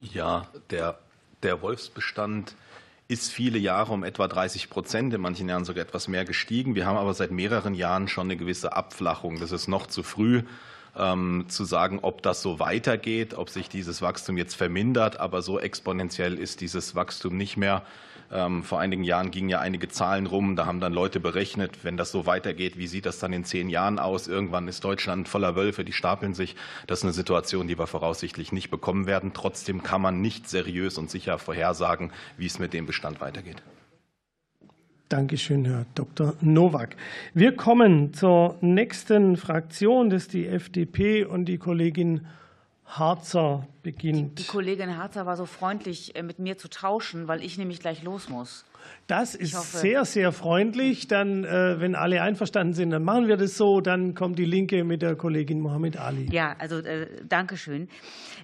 [0.00, 0.98] Ja, der,
[1.42, 2.54] der Wolfsbestand
[3.08, 6.74] ist viele Jahre um etwa 30 Prozent, in manchen Jahren sogar etwas mehr gestiegen.
[6.74, 9.40] Wir haben aber seit mehreren Jahren schon eine gewisse Abflachung.
[9.40, 10.42] Das ist noch zu früh
[10.98, 15.20] zu sagen, ob das so weitergeht, ob sich dieses Wachstum jetzt vermindert.
[15.20, 17.84] Aber so exponentiell ist dieses Wachstum nicht mehr.
[18.30, 20.56] Ähm, vor einigen Jahren gingen ja einige Zahlen rum.
[20.56, 23.70] Da haben dann Leute berechnet, wenn das so weitergeht, wie sieht das dann in zehn
[23.70, 24.28] Jahren aus?
[24.28, 26.56] Irgendwann ist Deutschland voller Wölfe, die stapeln sich.
[26.86, 29.32] Das ist eine Situation, die wir voraussichtlich nicht bekommen werden.
[29.32, 33.62] Trotzdem kann man nicht seriös und sicher vorhersagen, wie es mit dem Bestand weitergeht.
[35.08, 36.34] Dankeschön, Herr Dr.
[36.42, 36.94] Nowak.
[37.32, 42.26] Wir kommen zur nächsten Fraktion, das ist die FDP und die Kollegin
[42.84, 44.38] Harzer beginnt.
[44.38, 48.02] Die Kollegin Harzer war so freundlich, äh, mit mir zu tauschen, weil ich nämlich gleich
[48.02, 48.66] los muss.
[49.08, 51.08] Das ist sehr, sehr freundlich.
[51.08, 53.80] Dann, äh, wenn alle einverstanden sind, dann machen wir das so.
[53.80, 56.28] Dann kommt die Linke mit der Kollegin Mohammed Ali.
[56.30, 57.88] Ja, also äh, danke schön.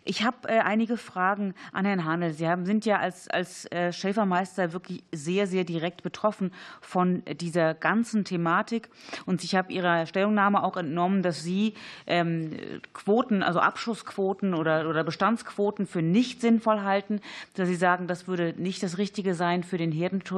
[0.04, 2.32] Ich habe äh, einige Fragen an Herrn Hanel.
[2.32, 8.24] Sie haben, sind ja als, als Schäfermeister wirklich sehr, sehr direkt betroffen von dieser ganzen
[8.24, 8.88] Thematik.
[9.26, 11.74] Und ich habe Ihrer Stellungnahme auch entnommen, dass Sie
[12.06, 12.52] ähm,
[12.92, 17.20] Quoten, also Abschussquoten oder, oder Bestandsquoten für nicht sinnvoll halten,
[17.54, 20.33] dass Sie sagen, das würde nicht das Richtige sein für den Herdenschutz.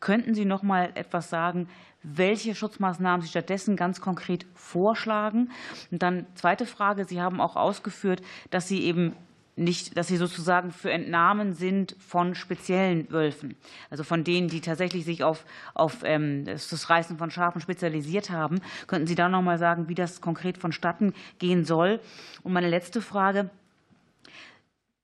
[0.00, 1.68] Könnten Sie noch mal etwas sagen,
[2.02, 5.50] welche Schutzmaßnahmen Sie stattdessen ganz konkret vorschlagen?
[5.90, 7.04] Und dann zweite Frage.
[7.04, 9.14] Sie haben auch ausgeführt, dass Sie eben
[9.60, 13.56] nicht, dass sie sozusagen für Entnahmen sind von speziellen Wölfen,
[13.90, 15.44] also von denen, die tatsächlich sich auf,
[15.74, 18.60] auf ähm, das Reißen von Schafen spezialisiert haben.
[18.86, 22.00] Könnten Sie da noch mal sagen, wie das konkret vonstatten gehen soll?
[22.42, 23.50] Und meine letzte Frage.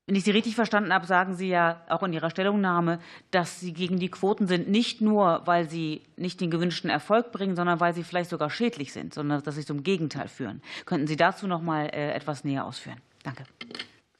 [0.07, 2.99] Wenn ich Sie richtig verstanden habe, sagen Sie ja auch in Ihrer Stellungnahme,
[3.29, 7.57] dass Sie gegen die Quoten sind, nicht nur, weil sie nicht den gewünschten Erfolg bringen,
[7.57, 10.61] sondern weil sie vielleicht sogar schädlich sind, sondern dass sie zum Gegenteil führen.
[10.85, 12.99] Könnten Sie dazu noch mal äh, etwas näher ausführen?
[13.23, 13.43] Danke.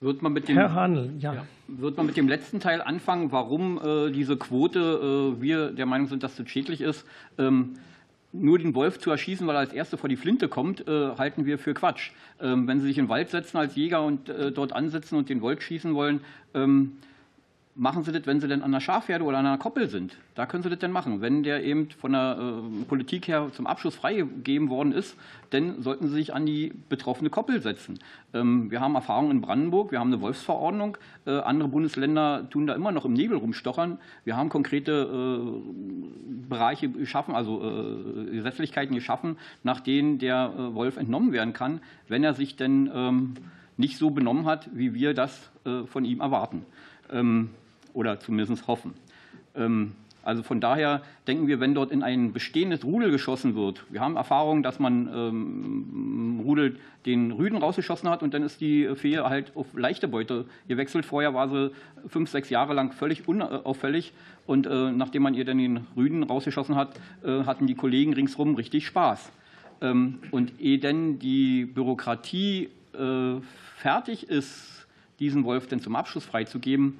[0.01, 1.45] Wird man mit dem, Herr Handel, ja.
[1.67, 6.07] Wird man mit dem letzten Teil anfangen, warum äh, diese Quote, äh, wir der Meinung
[6.07, 7.05] sind, dass das schädlich ist?
[7.37, 7.75] Ähm,
[8.41, 11.45] nur den Wolf zu erschießen, weil er als Erster vor die Flinte kommt, äh, halten
[11.45, 12.11] wir für Quatsch.
[12.39, 15.29] Ähm, wenn Sie sich in den Wald setzen als Jäger und äh, dort ansitzen und
[15.29, 16.21] den Wolf schießen wollen,
[16.53, 16.93] ähm,
[17.77, 20.17] machen Sie das, wenn Sie denn an der Schafherde oder an einer Koppel sind.
[20.35, 21.21] Da können Sie das dann machen.
[21.21, 25.15] Wenn der eben von der äh, Politik her zum Abschluss freigegeben worden ist,
[25.51, 27.99] dann sollten Sie sich an die betroffene Koppel setzen.
[28.33, 30.97] Ähm, wir haben Erfahrungen in Brandenburg, wir haben eine Wolfsverordnung.
[31.25, 33.99] Äh, andere Bundesländer tun da immer noch im Nebel rumstochern.
[34.25, 37.59] Wir haben konkrete äh, Bereiche geschaffen, also
[38.31, 43.33] Gesetzlichkeiten geschaffen, nach denen der Wolf entnommen werden kann, wenn er sich denn ähm,
[43.75, 45.51] nicht so benommen hat, wie wir das
[45.87, 46.65] von ihm erwarten.
[47.93, 48.93] Oder zumindest hoffen.
[49.55, 49.93] Ähm,
[50.27, 54.17] also von daher denken wir, wenn dort in ein bestehendes Rudel geschossen wird, wir haben
[54.17, 56.75] Erfahrungen, dass man ähm, Rudel
[57.05, 61.05] den Rüden rausgeschossen hat und dann ist die Fee halt auf leichte Beute gewechselt.
[61.05, 61.71] Vorher war sie
[62.09, 64.11] fünf, sechs Jahre lang völlig unauffällig
[64.45, 68.55] und äh, nachdem man ihr dann den Rüden rausgeschossen hat, äh, hatten die Kollegen ringsherum
[68.55, 69.31] richtig Spaß.
[69.79, 73.35] Ähm, und ehe denn die Bürokratie äh,
[73.77, 74.87] fertig ist,
[75.19, 76.97] diesen Wolf denn zum Abschuss freizugeben,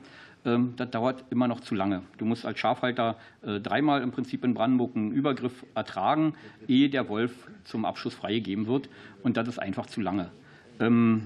[0.48, 2.04] das dauert immer noch zu lange.
[2.18, 6.36] Du musst als Schafhalter äh, dreimal im Prinzip in Brandenburg einen Übergriff ertragen,
[6.68, 7.34] ehe der Wolf
[7.66, 8.88] zum Abschuss freigegeben wird.
[9.24, 10.32] Und das ist einfach zu lange.
[10.80, 11.24] Ähm,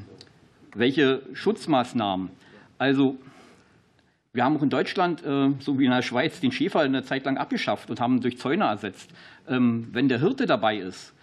[0.74, 2.30] welche Schutzmaßnahmen?
[2.80, 3.18] Also,
[4.34, 7.26] wir haben auch in Deutschland, äh, so wie in der Schweiz, den Schäfer eine Zeit
[7.26, 9.12] lang abgeschafft und haben durch Zäune ersetzt.
[9.48, 11.14] Ähm, wenn der Hirte dabei ist,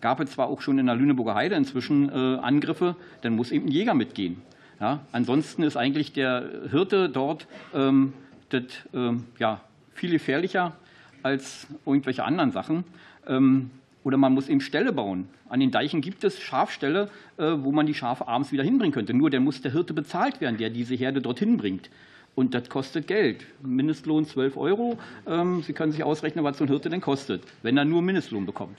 [0.00, 3.70] gab es zwar auch schon in der Lüneburger Heide inzwischen Angriffe, dann muss eben ein
[3.70, 4.42] Jäger mitgehen.
[4.80, 8.12] Ja, ansonsten ist eigentlich der Hirte dort ähm,
[8.50, 8.62] das,
[8.94, 9.60] ähm, ja,
[9.94, 10.76] viel gefährlicher
[11.22, 12.84] als irgendwelche anderen Sachen.
[13.26, 13.70] Ähm,
[14.04, 15.28] oder man muss eben Ställe bauen.
[15.48, 19.14] An den Deichen gibt es Schafställe, äh, wo man die Schafe abends wieder hinbringen könnte.
[19.14, 21.90] Nur der muss der Hirte bezahlt werden, der diese Herde dorthin bringt.
[22.34, 23.44] Und das kostet Geld.
[23.62, 24.98] Mindestlohn 12 Euro.
[25.26, 28.46] Ähm, Sie können sich ausrechnen, was so ein Hirte denn kostet, wenn er nur Mindestlohn
[28.46, 28.78] bekommt.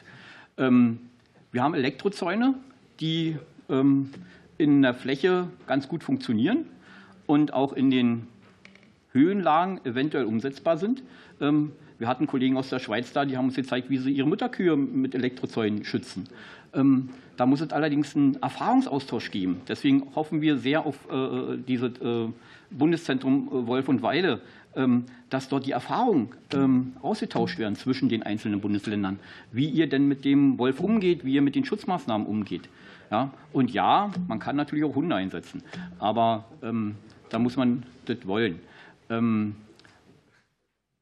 [0.57, 0.99] Ähm,
[1.51, 2.53] wir haben Elektrozäune,
[3.01, 3.35] die
[3.69, 4.11] ähm,
[4.59, 6.65] in der Fläche ganz gut funktionieren
[7.25, 8.27] und auch in den
[9.11, 11.01] Höhenlagen eventuell umsetzbar sind.
[11.41, 14.27] Ähm, wir hatten Kollegen aus der Schweiz da, die haben uns gezeigt, wie sie ihre
[14.27, 16.27] Mutterkühe mit Elektrozäunen schützen.
[16.73, 19.61] Ähm, da muss es allerdings einen Erfahrungsaustausch geben.
[19.67, 22.27] Deswegen hoffen wir sehr auf äh, dieses äh,
[22.69, 24.41] Bundeszentrum äh, Wolf und Weide,
[24.75, 26.29] ähm, dass dort die Erfahrungen
[27.01, 29.19] ausgetauscht werden zwischen den einzelnen Bundesländern,
[29.51, 32.67] wie ihr denn mit dem Wolf umgeht, wie ihr mit den Schutzmaßnahmen umgeht.
[33.11, 35.63] Ja, und ja, man kann natürlich auch Hunde einsetzen,
[35.97, 36.95] aber ähm,
[37.29, 38.59] da muss man das wollen.
[39.09, 39.55] Ähm,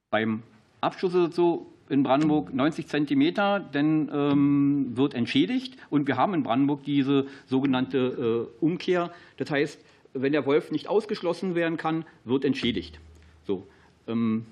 [0.10, 0.44] beim
[0.80, 5.78] Abschuss ist es so, in Brandenburg 90 Zentimeter, dann ähm, wird entschädigt.
[5.90, 9.12] Und wir haben in Brandenburg diese sogenannte äh, Umkehr.
[9.38, 9.80] Das heißt,
[10.14, 13.00] wenn der Wolf nicht ausgeschlossen werden kann, wird entschädigt.
[13.46, 13.68] So,
[14.08, 14.46] ähm,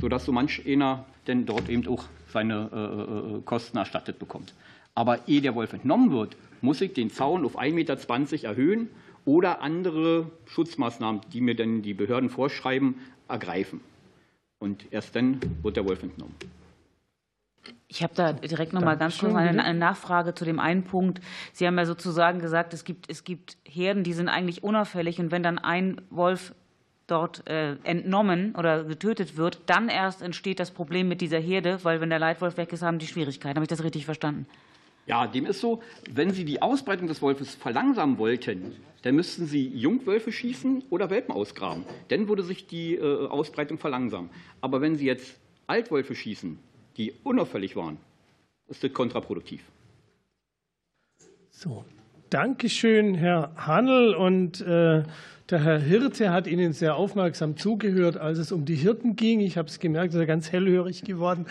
[0.00, 4.52] sodass so manch einer denn dort eben auch seine äh, äh Kosten erstattet bekommt.
[4.94, 8.88] Aber ehe der Wolf entnommen wird, muss ich den Zaun auf 1,20 Meter erhöhen
[9.24, 12.96] oder andere Schutzmaßnahmen, die mir dann die Behörden vorschreiben,
[13.28, 13.80] ergreifen.
[14.58, 16.34] Und erst dann wird der Wolf entnommen.
[17.88, 21.20] Ich habe da direkt noch mal ganz kurz eine, eine, Nachfrage zu dem einen Punkt.
[21.52, 25.18] Sie haben ja sozusagen gesagt, es gibt, es gibt Herden, die sind eigentlich unauffällig.
[25.20, 26.54] Und wenn dann ein Wolf
[27.06, 32.00] dort äh, entnommen oder getötet wird, dann erst entsteht das Problem mit dieser Herde, weil
[32.00, 33.56] wenn der Leitwolf weg ist, haben die Schwierigkeiten.
[33.56, 34.46] Habe ich das richtig verstanden?
[35.06, 39.68] Ja, dem ist so, wenn Sie die Ausbreitung des Wolfes verlangsamen wollten, dann müssten Sie
[39.68, 41.84] Jungwölfe schießen oder Welpen ausgraben.
[42.08, 44.30] Dann würde sich die äh, Ausbreitung verlangsamen.
[44.62, 46.58] Aber wenn Sie jetzt Altwölfe schießen,
[46.96, 47.98] die unauffällig waren,
[48.68, 49.62] ist das kontraproduktiv.
[51.50, 51.84] So,
[52.30, 54.14] Dankeschön, Herr Hannel.
[54.14, 55.02] Und äh,
[55.50, 59.40] der Herr Hirte hat Ihnen sehr aufmerksam zugehört, als es um die Hirten ging.
[59.40, 61.46] Ich habe es gemerkt, er ist ganz hellhörig geworden.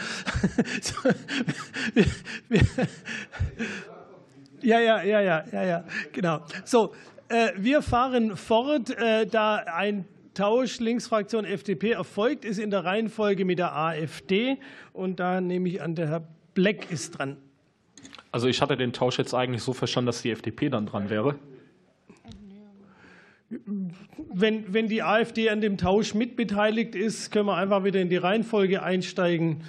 [4.62, 6.42] ja, ja, ja, ja, ja, ja, genau.
[6.66, 6.94] So,
[7.30, 13.46] äh, wir fahren fort, äh, da ein Tausch Linksfraktion FDP erfolgt ist in der Reihenfolge
[13.46, 14.58] mit der AfD.
[14.92, 17.38] Und da nehme ich an, der Herr Bleck ist dran.
[18.32, 21.36] Also ich hatte den Tausch jetzt eigentlich so verstanden, dass die FDP dann dran wäre
[24.34, 28.18] wenn, wenn die AfD an dem Tausch mitbeteiligt ist, können wir einfach wieder in die
[28.18, 29.64] Reihenfolge einsteigen.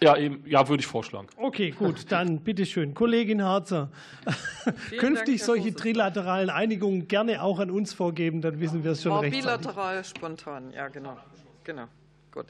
[0.00, 1.28] Ja, eben, ja, würde ich vorschlagen.
[1.36, 2.92] Okay, gut, dann bitteschön.
[2.92, 3.90] Kollegin Harzer,
[4.98, 9.18] künftig Dank, solche trilateralen Einigungen gerne auch an uns vorgeben, dann wissen wir es schon
[9.18, 9.34] recht.
[9.34, 11.16] Bilateral, spontan, ja, genau.
[11.64, 11.86] genau.
[12.30, 12.46] Gut.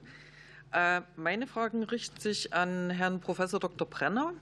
[0.72, 3.87] Äh, meine Fragen richten sich an Herrn Professor Dr.
[3.89, 4.32] Brenner.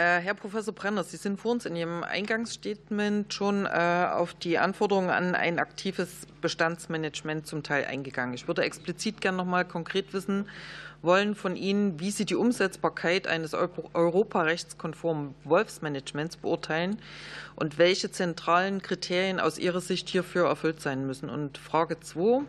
[0.00, 3.68] Äh, Herr Professor Brenner, Sie sind vor uns in Ihrem Eingangsstatement schon äh,
[4.10, 8.32] auf die Anforderungen an ein aktives Bestandsmanagement zum Teil eingegangen.
[8.32, 10.48] Ich würde explizit gerne noch mal konkret wissen
[11.02, 16.98] wollen von Ihnen, wie Sie die Umsetzbarkeit eines europarechtskonformen Wolfsmanagements beurteilen
[17.54, 21.28] und welche zentralen Kriterien aus Ihrer Sicht hierfür erfüllt sein müssen.
[21.28, 22.44] Und Frage 2.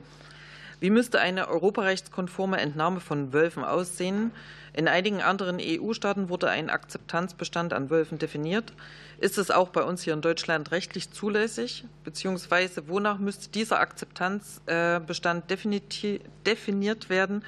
[0.81, 4.31] Wie müsste eine europarechtskonforme Entnahme von Wölfen aussehen?
[4.73, 8.73] In einigen anderen EU-Staaten wurde ein Akzeptanzbestand an Wölfen definiert.
[9.19, 11.85] Ist es auch bei uns hier in Deutschland rechtlich zulässig?
[12.03, 17.43] Beziehungsweise wonach müsste dieser Akzeptanzbestand definiert werden?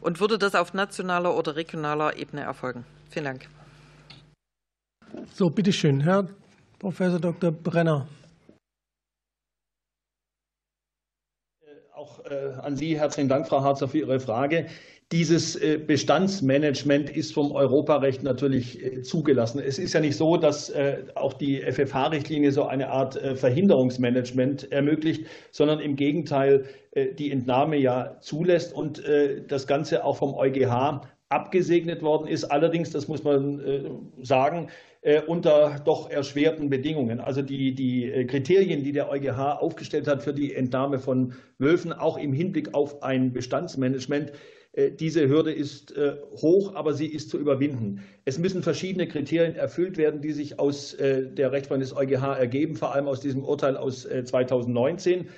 [0.00, 2.86] Und würde das auf nationaler oder regionaler Ebene erfolgen?
[3.10, 3.48] Vielen Dank.
[5.34, 6.26] So, bitteschön, Herr
[6.78, 7.52] Professor Dr.
[7.52, 8.06] Brenner.
[12.00, 14.64] Auch äh, an Sie herzlichen Dank, Frau Harzer, für Ihre Frage.
[15.12, 19.60] Dieses äh, Bestandsmanagement ist vom Europarecht natürlich äh, zugelassen.
[19.60, 20.72] Es ist ja nicht so, dass
[21.14, 26.64] auch die FFH-Richtlinie so eine Art Verhinderungsmanagement ermöglicht, sondern im Gegenteil
[27.18, 29.02] die Entnahme ja zulässt und
[29.48, 32.44] das Ganze auch vom EuGH abgesegnet worden ist.
[32.44, 34.68] Allerdings, das muss man sagen,
[35.26, 37.20] unter doch erschwerten Bedingungen.
[37.20, 42.18] Also die, die Kriterien, die der EuGH aufgestellt hat für die Entnahme von Wölfen, auch
[42.18, 44.32] im Hinblick auf ein Bestandsmanagement,
[44.72, 48.04] äh, diese Hürde ist äh, hoch, aber sie ist zu überwinden.
[48.24, 52.76] Es müssen verschiedene Kriterien erfüllt werden, die sich aus äh, der Rechtsprechung des EuGH ergeben,
[52.76, 55.28] vor allem aus diesem Urteil aus 2019.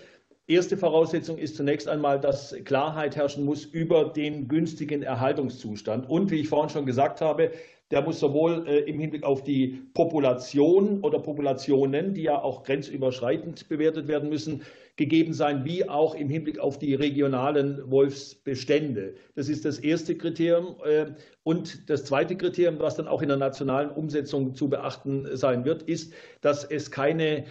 [0.49, 6.11] Erste Voraussetzung ist zunächst einmal, dass Klarheit herrschen muss über den günstigen Erhaltungszustand.
[6.11, 7.53] Und wie ich vorhin schon gesagt habe,
[7.93, 13.69] der muss sowohl äh, im Hinblick auf die Population oder Populationen, die ja auch grenzüberschreitend
[13.69, 14.63] bewertet werden müssen,
[14.97, 19.15] gegeben sein, wie auch im Hinblick auf die regionalen Wolfsbestände.
[19.35, 20.77] Das ist das erste Kriterium.
[20.85, 21.13] Äh,
[21.45, 25.83] und das zweite Kriterium, was dann auch in der nationalen Umsetzung zu beachten sein wird,
[25.83, 27.45] ist, dass es keine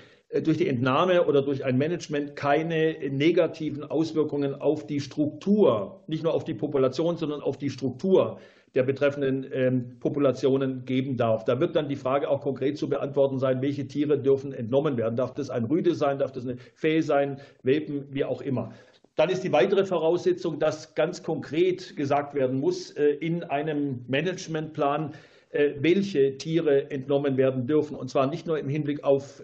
[0.44, 6.34] durch die Entnahme oder durch ein Management keine negativen Auswirkungen auf die Struktur, nicht nur
[6.34, 8.40] auf die Population, sondern auf die Struktur
[8.74, 11.44] der betreffenden ähm, Populationen geben darf.
[11.44, 15.18] Da wird dann die Frage auch konkret zu beantworten sein, welche Tiere dürfen entnommen werden.
[15.18, 18.72] Darf das ein Rüde sein, darf das eine Fee sein, Welpen, wie auch immer.
[19.18, 25.14] Dann ist die weitere Voraussetzung, dass ganz konkret gesagt werden muss äh, in einem Managementplan,
[25.50, 27.98] äh, welche Tiere entnommen werden dürfen.
[27.98, 29.44] Und zwar nicht nur im Hinblick auf,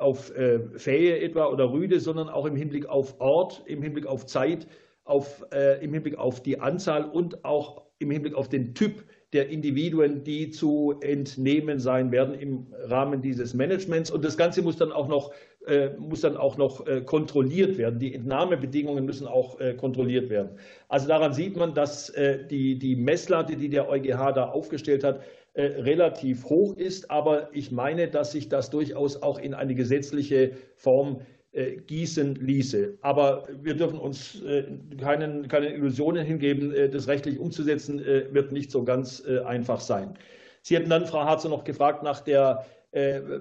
[0.00, 0.32] äh, auf
[0.76, 4.66] Fähe etwa oder Rüde, sondern auch im Hinblick auf Ort, im Hinblick auf Zeit,
[5.04, 5.44] auf,
[5.80, 10.50] im Hinblick auf die Anzahl und auch im Hinblick auf den Typ der Individuen, die
[10.50, 14.10] zu entnehmen sein werden im Rahmen dieses Managements.
[14.10, 15.32] Und das Ganze muss dann auch noch,
[15.66, 18.00] äh, muss dann auch noch äh, kontrolliert werden.
[18.00, 20.50] Die Entnahmebedingungen müssen auch äh, kontrolliert werden.
[20.88, 25.20] Also daran sieht man, dass äh, die, die Messlatte, die der EuGH da aufgestellt hat,
[25.60, 27.10] äh, relativ hoch ist.
[27.10, 31.20] Aber ich meine, dass sich das durchaus auch in eine gesetzliche Form
[31.52, 32.96] äh, gießen ließe.
[33.02, 34.64] Aber wir dürfen uns äh,
[34.98, 36.72] keinen, keine Illusionen hingeben.
[36.90, 40.14] Das rechtlich umzusetzen wird nicht so ganz einfach sein.
[40.62, 42.64] Sie hatten dann, Frau Harzer, noch gefragt nach der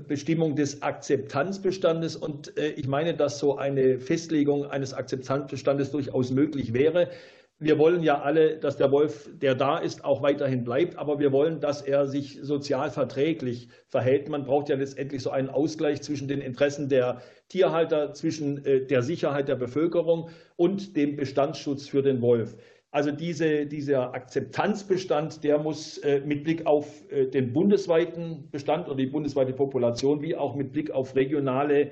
[0.08, 2.16] Bestimmung des Akzeptanzbestandes.
[2.16, 7.10] Und ich meine, dass so eine Festlegung eines Akzeptanzbestandes durchaus möglich wäre
[7.60, 11.34] wir wollen ja alle, dass der Wolf, der da ist, auch weiterhin bleibt, aber wir
[11.34, 14.30] wollen, dass er sich sozial verträglich verhält.
[14.30, 19.02] Man braucht ja letztendlich so einen Ausgleich zwischen den Interessen der Tierhalter, zwischen äh, der
[19.02, 22.56] Sicherheit der Bevölkerung und dem Bestandsschutz für den Wolf.
[22.92, 28.96] Also diese, dieser Akzeptanzbestand, der muss äh, mit Blick auf äh, den bundesweiten Bestand oder
[28.96, 31.92] die bundesweite Population wie auch mit Blick auf regionale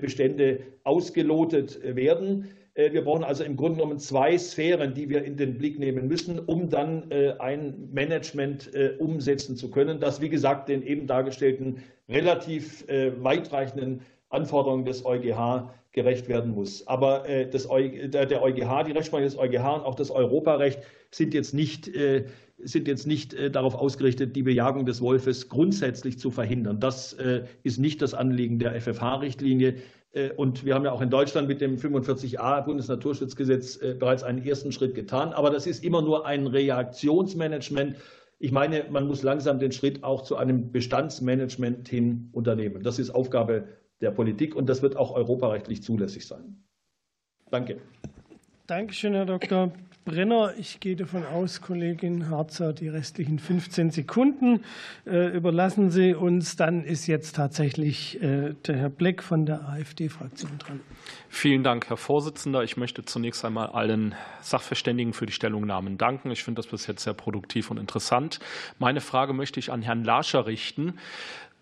[0.00, 2.48] Bestände ausgelotet werden.
[2.76, 6.06] Äh, wir brauchen also im Grunde genommen zwei Sphären, die wir in den Blick nehmen
[6.06, 11.06] müssen, um dann äh, ein Management äh, umsetzen zu können, das, wie gesagt, den eben
[11.06, 16.86] dargestellten relativ weitreichenden Anforderungen des EuGH gerecht werden muss.
[16.86, 20.78] Aber das, der EuGH, die Rechtsprechung des EuGH und auch das Europarecht
[21.10, 21.90] sind jetzt nicht,
[22.58, 26.78] sind jetzt nicht darauf ausgerichtet, die Bejagung des Wolfes grundsätzlich zu verhindern.
[26.78, 27.16] Das
[27.64, 29.74] ist nicht das Anliegen der FFH-Richtlinie.
[30.16, 34.44] Äh, und wir haben ja auch in Deutschland mit dem 45a Bundesnaturschutzgesetz äh, bereits einen
[34.44, 35.32] ersten Schritt getan.
[35.32, 37.96] Aber das ist immer nur ein Reaktionsmanagement.
[38.38, 42.82] Ich meine, man muss langsam den Schritt auch zu einem Bestandsmanagement hin unternehmen.
[42.82, 43.68] Das ist Aufgabe
[44.00, 46.64] der Politik und das wird auch europarechtlich zulässig sein.
[47.50, 47.78] Danke.
[48.66, 49.70] Dankeschön, Herr Dr.
[50.04, 50.54] Brenner.
[50.58, 54.64] Ich gehe davon aus, Kollegin Harzer, die restlichen 15 Sekunden
[55.06, 56.56] äh, überlassen Sie uns.
[56.56, 60.80] Dann ist jetzt tatsächlich äh, der Herr Bleck von der AfD-Fraktion dran.
[61.28, 62.64] Vielen Dank, Herr Vorsitzender.
[62.64, 66.32] Ich möchte zunächst einmal allen Sachverständigen für die Stellungnahmen danken.
[66.32, 68.40] Ich finde das bis jetzt sehr produktiv und interessant.
[68.80, 70.94] Meine Frage möchte ich an Herrn Larscher richten.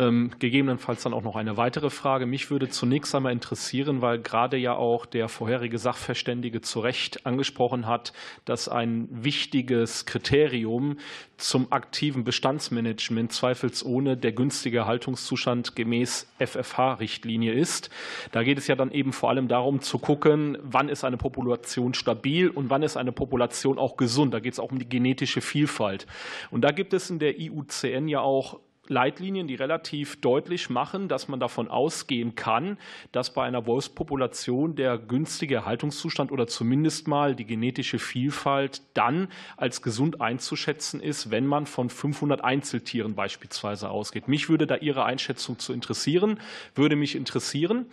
[0.01, 2.27] Ähm, gegebenenfalls dann auch noch eine weitere Frage.
[2.27, 7.87] Mich würde zunächst einmal interessieren, weil gerade ja auch der vorherige Sachverständige zu Recht angesprochen
[7.87, 8.13] hat,
[8.45, 10.97] dass ein wichtiges Kriterium
[11.37, 17.89] zum aktiven Bestandsmanagement zweifelsohne der günstige Haltungszustand gemäß FFH-Richtlinie ist.
[18.33, 21.95] Da geht es ja dann eben vor allem darum zu gucken, wann ist eine Population
[21.95, 24.35] stabil und wann ist eine Population auch gesund.
[24.35, 26.09] Da geht es auch um die genetische Vielfalt.
[26.51, 28.59] Und da gibt es in der IUCN ja auch
[28.89, 32.79] Leitlinien, die relativ deutlich machen, dass man davon ausgehen kann,
[33.13, 39.83] dass bei einer Wolfspopulation der günstige Erhaltungszustand oder zumindest mal die genetische Vielfalt dann als
[39.83, 44.29] gesund einzuschätzen ist, wenn man von 500 Einzeltieren beispielsweise ausgeht.
[44.29, 46.39] Mich würde da Ihre Einschätzung zu interessieren,
[46.75, 47.87] würde mich interessieren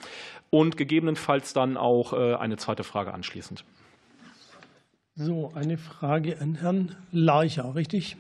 [0.49, 3.63] und gegebenenfalls dann auch äh, eine zweite Frage anschließend.
[5.15, 8.17] So, eine Frage an Herrn Larcher, richtig?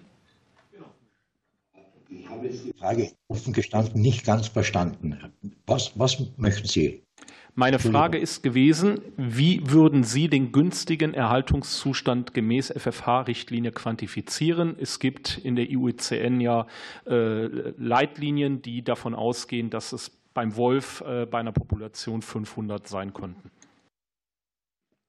[2.11, 5.17] Ich habe jetzt die Frage offen gestanden nicht ganz verstanden.
[5.65, 7.03] Was, was möchten Sie?
[7.53, 14.77] Meine Frage ist gewesen, wie würden Sie den günstigen Erhaltungszustand gemäß FFH-Richtlinie quantifizieren?
[14.79, 16.67] Es gibt in der IUCN ja
[17.05, 17.45] äh,
[17.77, 23.51] Leitlinien, die davon ausgehen, dass es beim Wolf äh, bei einer Population 500 sein könnten.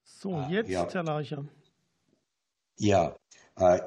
[0.03, 0.87] So, ah, jetzt ja.
[0.91, 1.45] Herr Larcher.
[2.77, 3.15] Ja,
[3.57, 3.79] äh,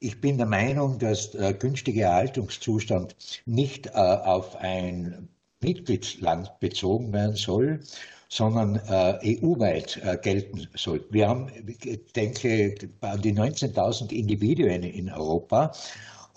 [0.00, 3.14] ich bin der Meinung, dass der günstige Erhaltungszustand
[3.44, 5.28] nicht äh, auf ein
[5.60, 7.80] Mitgliedsland bezogen werden soll,
[8.28, 11.04] sondern äh, EU-weit äh, gelten soll.
[11.10, 15.72] Wir haben, ich denke, an die 19.000 Individuen in Europa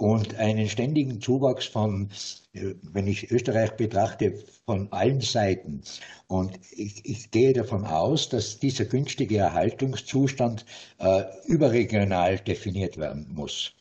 [0.03, 2.09] und einen ständigen Zuwachs von,
[2.51, 4.33] äh, wenn ich Österreich betrachte,
[4.65, 5.81] von allen Seiten.
[6.27, 10.65] Und ich, ich gehe davon aus, dass dieser günstige Erhaltungszustand
[10.99, 13.73] äh, überregional definiert werden muss.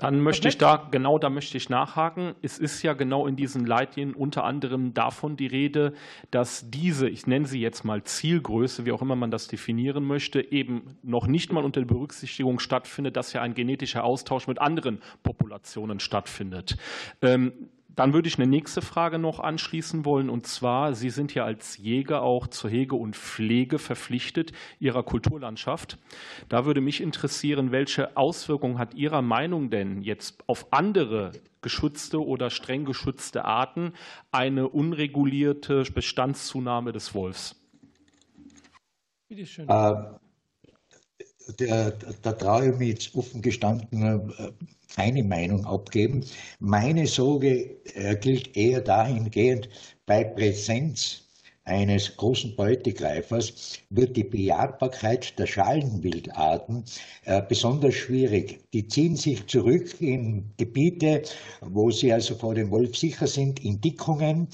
[0.00, 2.34] Dann möchte ich da, genau da möchte ich nachhaken.
[2.40, 5.92] Es ist ja genau in diesen Leitlinien unter anderem davon die Rede,
[6.30, 10.40] dass diese, ich nenne sie jetzt mal Zielgröße, wie auch immer man das definieren möchte,
[10.40, 16.00] eben noch nicht mal unter Berücksichtigung stattfindet, dass ja ein genetischer Austausch mit anderen Populationen
[16.00, 16.78] stattfindet.
[18.00, 20.30] Dann würde ich eine nächste Frage noch anschließen wollen.
[20.30, 25.98] Und zwar, Sie sind ja als Jäger auch zur Hege und Pflege verpflichtet Ihrer Kulturlandschaft.
[26.48, 32.48] Da würde mich interessieren, welche Auswirkungen hat Ihrer Meinung denn jetzt auf andere geschützte oder
[32.48, 33.92] streng geschützte Arten
[34.32, 37.54] eine unregulierte Bestandszunahme des Wolfs?
[39.28, 39.68] Bitte schön.
[39.68, 39.94] Äh,
[41.56, 44.52] da traue ich mich jetzt offen gestanden äh,
[44.94, 46.24] keine Meinung abgeben.
[46.58, 49.68] Meine Sorge äh, gilt eher dahingehend,
[50.06, 51.22] bei Präsenz
[51.64, 56.84] eines großen Beutegreifers wird die Bejagbarkeit der Schalenwildarten
[57.24, 58.60] äh, besonders schwierig.
[58.72, 61.22] Die ziehen sich zurück in Gebiete,
[61.60, 64.48] wo sie also vor dem Wolf sicher sind, in Dickungen.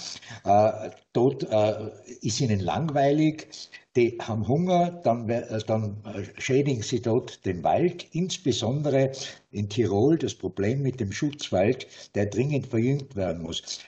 [0.45, 1.91] Äh, dort äh,
[2.21, 3.49] ist ihnen langweilig
[3.97, 9.13] die haben Hunger, dann, äh, dann äh, schädigen sie dort den Wald, insbesondere
[9.51, 13.81] in Tirol das Problem mit dem Schutzwald, der dringend verjüngt werden muss.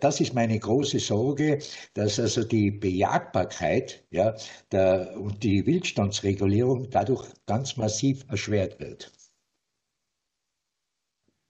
[0.00, 1.58] Das ist meine große Sorge,
[1.94, 4.34] dass also die Bejagbarkeit ja,
[4.72, 9.12] der, und die Wildstandsregulierung dadurch ganz massiv erschwert wird.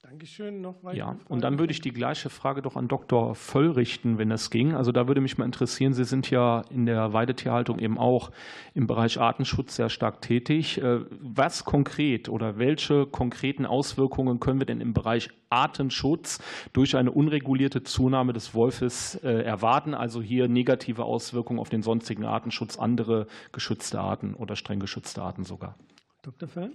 [0.09, 0.62] Dankeschön.
[0.62, 3.35] Noch weitere Ja, und dann würde ich die gleiche Frage doch an Dr.
[3.35, 4.72] Völl richten, wenn es ging.
[4.72, 8.30] Also da würde mich mal interessieren, Sie sind ja in der Weidetierhaltung eben auch
[8.72, 10.78] im Bereich Artenschutz sehr stark tätig.
[10.80, 16.40] Äh, was konkret oder welche konkreten Auswirkungen können wir denn im Bereich Artenschutz
[16.72, 19.93] durch eine unregulierte Zunahme des Wolfes äh, erwarten?
[19.93, 25.44] Also hier negative Auswirkungen auf den sonstigen Artenschutz, andere geschützte Arten oder streng geschützte Arten
[25.44, 25.76] sogar.
[26.22, 26.48] Dr.
[26.48, 26.72] Fell?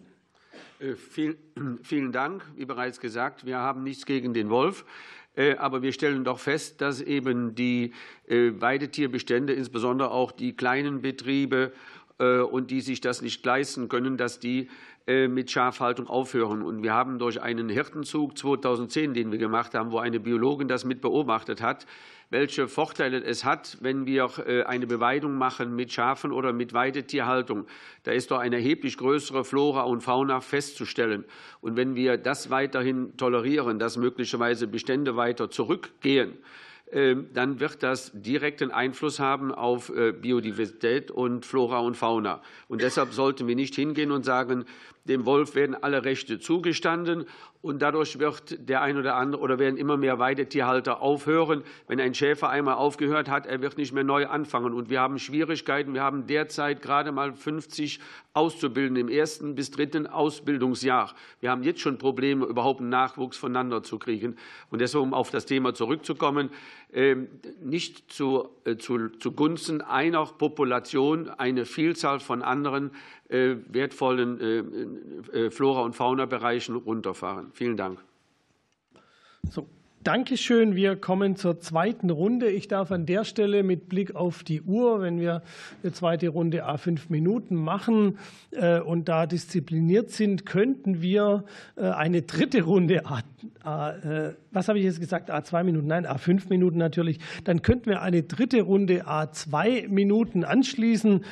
[0.84, 0.96] Äh,
[1.84, 2.44] vielen Dank.
[2.56, 4.86] Wie bereits gesagt, wir haben nichts gegen den Wolf.
[5.36, 7.94] Äh, aber wir stellen doch fest, dass eben die
[8.28, 11.72] äh, Weidetierbestände, insbesondere auch die kleinen Betriebe
[12.20, 14.70] und die sich das nicht leisten können, dass die
[15.08, 16.62] mit Schafhaltung aufhören.
[16.62, 20.86] Und wir haben durch einen Hirtenzug 2010, den wir gemacht haben, wo eine Biologin das
[20.86, 21.88] mit beobachtet hat,
[22.34, 27.68] welche Vorteile es hat, wenn wir äh, eine Beweidung machen mit Schafen oder mit Weidetierhaltung.
[28.02, 31.26] Da ist doch eine erheblich größere Flora und Fauna festzustellen.
[31.62, 36.40] Und wenn wir das weiterhin tolerieren, dass möglicherweise Bestände weiter zurückgehen,
[36.92, 42.42] ähm, dann wird das direkten Einfluss haben auf äh, Biodiversität und Flora und Fauna.
[42.68, 44.66] Und deshalb sollten wir nicht hingehen und sagen,
[45.06, 47.26] dem Wolf werden alle Rechte zugestanden
[47.64, 51.64] und dadurch wird der ein oder andere oder werden immer mehr Weidetierhalter aufhören.
[51.88, 54.74] Wenn ein Schäfer einmal aufgehört hat, er wird nicht mehr neu anfangen.
[54.74, 55.94] Und wir haben Schwierigkeiten.
[55.94, 58.02] Wir haben derzeit gerade mal 50
[58.34, 61.16] Auszubildende im ersten bis dritten Ausbildungsjahr.
[61.40, 64.36] Wir haben jetzt schon Probleme, überhaupt einen Nachwuchs voneinander zu kriegen.
[64.70, 66.50] Und deshalb, um auf das Thema zurückzukommen,
[66.92, 67.30] ähm,
[67.62, 72.92] nicht zu, äh, zu, zugunsten einer Population eine Vielzahl von anderen
[73.34, 74.40] wertvollen
[75.34, 77.48] äh, Flora- und Faunabereichen runterfahren.
[77.54, 78.00] Vielen Dank.
[79.50, 79.68] So,
[80.04, 80.76] Dankeschön.
[80.76, 82.50] Wir kommen zur zweiten Runde.
[82.50, 85.42] Ich darf an der Stelle mit Blick auf die Uhr, wenn wir
[85.82, 88.18] eine zweite Runde A fünf Minuten machen
[88.86, 91.46] und da diszipliniert sind, könnten wir
[91.78, 93.22] eine dritte Runde A,
[93.64, 93.94] A
[94.52, 95.32] was habe ich jetzt gesagt?
[95.32, 95.88] A zwei Minuten?
[95.88, 97.20] Nein, A fünf Minuten natürlich.
[97.46, 101.24] Dann könnten wir eine dritte Runde A zwei Minuten anschließen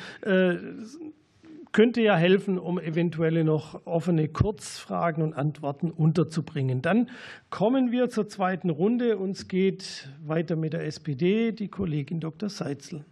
[1.72, 6.82] könnte ja helfen, um eventuelle noch offene Kurzfragen und Antworten unterzubringen.
[6.82, 7.10] Dann
[7.50, 9.18] kommen wir zur zweiten Runde.
[9.18, 12.48] Uns geht weiter mit der SPD die Kollegin Dr.
[12.48, 13.04] Seitzel.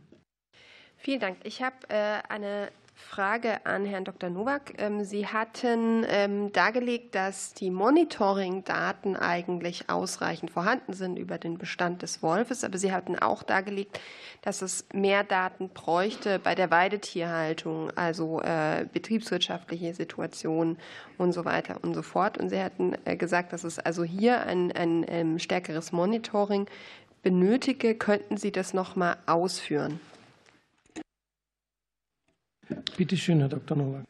[0.97, 1.39] Vielen Dank.
[1.45, 2.69] Ich habe äh, eine
[3.09, 4.31] Frage an Herrn Dr.
[4.31, 4.75] Nowak.
[4.79, 12.03] Ähm, Sie hatten ähm, dargelegt, dass die Monitoring-Daten eigentlich ausreichend vorhanden sind über den Bestand
[12.03, 13.99] des Wolfes, aber Sie hatten auch dargelegt,
[14.43, 20.79] dass es mehr Daten bräuchte bei der Weidetierhaltung, also äh, betriebswirtschaftliche Situationen
[21.19, 22.39] und so weiter und so fort.
[22.39, 26.67] Und Sie hatten äh, gesagt, dass es also hier ein, ein ähm, stärkeres Monitoring
[27.23, 27.95] benötige.
[27.95, 30.01] Könnten Sie das noch mal ausführen?
[32.97, 33.77] Bitte schön, Herr Dr.
[33.77, 34.05] Nowak.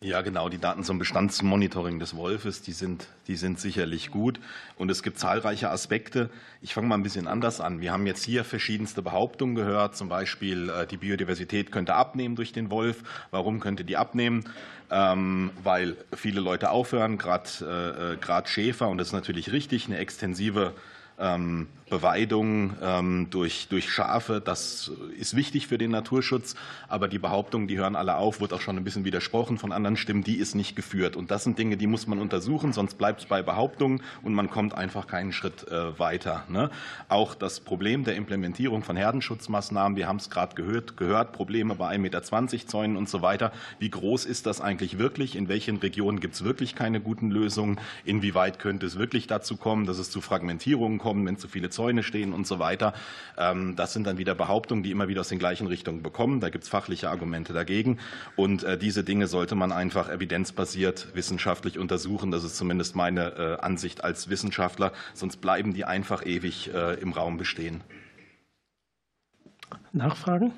[0.00, 0.48] Ja, genau.
[0.48, 4.38] Die Daten zum Bestandsmonitoring des Wolfes, die sind, die sind sicherlich gut.
[4.76, 6.30] Und es gibt zahlreiche Aspekte.
[6.62, 7.80] Ich fange mal ein bisschen anders an.
[7.80, 9.96] Wir haben jetzt hier verschiedenste Behauptungen gehört.
[9.96, 13.02] Zum Beispiel, äh, die Biodiversität könnte abnehmen durch den Wolf.
[13.32, 14.44] Warum könnte die abnehmen?
[14.88, 18.88] Ähm, weil viele Leute aufhören, gerade äh, Schäfer.
[18.88, 19.86] Und das ist natürlich richtig.
[19.86, 20.74] Eine extensive
[21.18, 26.54] ähm, Beweidung ähm, durch, durch Schafe, das ist wichtig für den Naturschutz.
[26.88, 29.96] Aber die Behauptungen, die hören alle auf, wird auch schon ein bisschen widersprochen von anderen
[29.96, 31.16] Stimmen, die ist nicht geführt.
[31.16, 34.50] Und das sind Dinge, die muss man untersuchen, sonst bleibt es bei Behauptungen und man
[34.50, 36.44] kommt einfach keinen Schritt äh, weiter.
[36.48, 36.70] Ne?
[37.08, 41.94] Auch das Problem der Implementierung von Herdenschutzmaßnahmen, wir haben es gerade gehört, gehört, Probleme bei
[41.94, 42.22] 1,20 Meter
[42.68, 43.52] Zäunen und so weiter.
[43.78, 45.36] Wie groß ist das eigentlich wirklich?
[45.36, 47.80] In welchen Regionen gibt es wirklich keine guten Lösungen?
[48.04, 52.02] Inwieweit könnte es wirklich dazu kommen, dass es zu Fragmentierungen kommt, wenn zu viele Zäune
[52.02, 52.92] stehen und so weiter.
[53.36, 56.40] Ähm, das sind dann wieder Behauptungen, die immer wieder aus den gleichen Richtungen bekommen.
[56.40, 57.98] Da gibt es fachliche Argumente dagegen.
[58.36, 62.30] Und äh, diese Dinge sollte man einfach evidenzbasiert wissenschaftlich untersuchen.
[62.30, 64.92] Das ist zumindest meine äh, Ansicht als Wissenschaftler.
[65.14, 67.82] Sonst bleiben die einfach ewig äh, im Raum bestehen.
[69.92, 70.52] Nachfragen?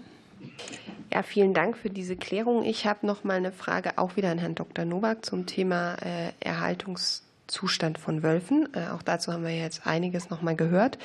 [1.13, 2.65] Ja, vielen Dank für diese Klärung.
[2.65, 4.85] Ich habe noch mal eine Frage auch wieder an Herrn Dr.
[4.85, 5.97] Nowak zum Thema
[6.39, 8.69] Erhaltungs Zustand von Wölfen.
[8.75, 10.99] Äh, auch dazu haben wir jetzt einiges noch mal gehört.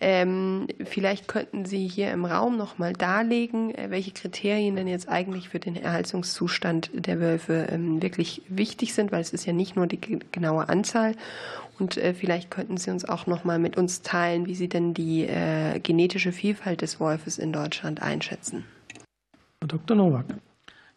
[0.00, 5.08] Ähm, vielleicht könnten Sie hier im Raum noch mal darlegen, äh, welche Kriterien denn jetzt
[5.08, 9.74] eigentlich für den Erhaltungszustand der Wölfe ähm, wirklich wichtig sind, weil es ist ja nicht
[9.74, 10.00] nur die
[10.30, 11.14] genaue Anzahl.
[11.78, 14.94] Und äh, vielleicht könnten Sie uns auch noch mal mit uns teilen, wie Sie denn
[14.94, 18.64] die äh, genetische Vielfalt des Wolfes in Deutschland einschätzen.
[19.60, 19.96] Dr.
[19.96, 20.26] Nowak.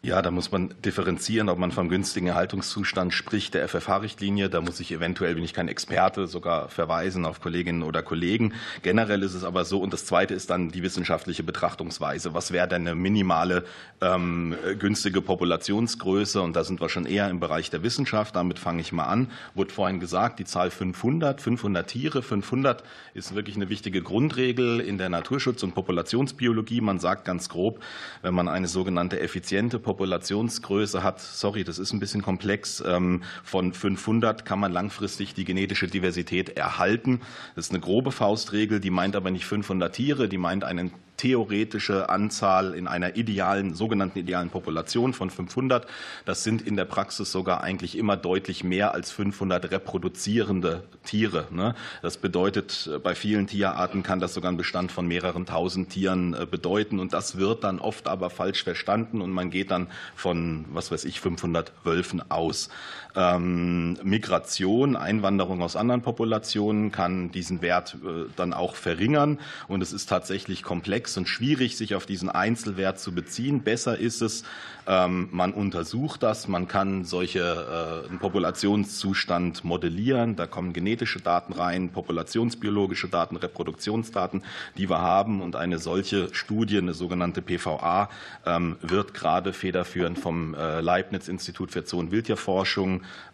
[0.04, 4.50] Ja, da muss man differenzieren, ob man vom günstigen Erhaltungszustand spricht, der FFH-Richtlinie.
[4.50, 8.52] Da muss ich eventuell, bin ich kein Experte, sogar verweisen auf Kolleginnen oder Kollegen.
[8.82, 12.34] Generell ist es aber so, und das Zweite ist dann die wissenschaftliche Betrachtungsweise.
[12.34, 13.62] Was wäre denn eine minimale
[14.00, 16.42] ähm, günstige Populationsgröße?
[16.42, 18.34] Und da sind wir schon eher im Bereich der Wissenschaft.
[18.34, 19.30] Damit fange ich mal an.
[19.54, 22.22] Wurde vorhin gesagt, die Zahl 500, 500 Tiere.
[22.22, 22.82] 500
[23.14, 26.80] ist wirklich eine wichtige Grundregel in der Naturschutz- und Populationsbiologie.
[26.80, 27.78] Man sagt ganz grob,
[28.22, 33.74] wenn man eine sogenannte effiziente Populationsgröße hat, sorry, das ist ein bisschen komplex, ähm, von
[33.74, 37.20] 500 kann man langfristig die genetische Diversität erhalten.
[37.54, 40.92] Das ist eine grobe Faustregel, die meint aber nicht 500 Tiere, die meint einen
[41.22, 45.86] theoretische Anzahl in einer idealen, sogenannten idealen Population von 500.
[46.24, 51.46] Das sind in der Praxis sogar eigentlich immer deutlich mehr als 500 reproduzierende Tiere.
[51.52, 51.76] Ne?
[52.02, 56.44] Das bedeutet, bei vielen Tierarten kann das sogar einen Bestand von mehreren tausend Tieren äh,
[56.44, 56.98] bedeuten.
[56.98, 59.86] Und das wird dann oft aber falsch verstanden und man geht dann
[60.16, 62.68] von, was weiß ich, 500 Wölfen aus.
[63.14, 69.38] Ähm, Migration, Einwanderung aus anderen Populationen kann diesen Wert äh, dann auch verringern.
[69.68, 73.62] Und es ist tatsächlich komplex und schwierig, sich auf diesen Einzelwert zu beziehen.
[73.62, 74.44] Besser ist es,
[74.86, 80.36] man untersucht das, man kann solche äh, einen Populationszustand modellieren.
[80.36, 84.42] Da kommen genetische Daten rein, populationsbiologische Daten, Reproduktionsdaten,
[84.76, 85.40] die wir haben.
[85.40, 88.10] Und eine solche Studie, eine sogenannte PVA,
[88.44, 92.02] ähm, wird gerade federführend vom äh, Leibniz-Institut für Zoo-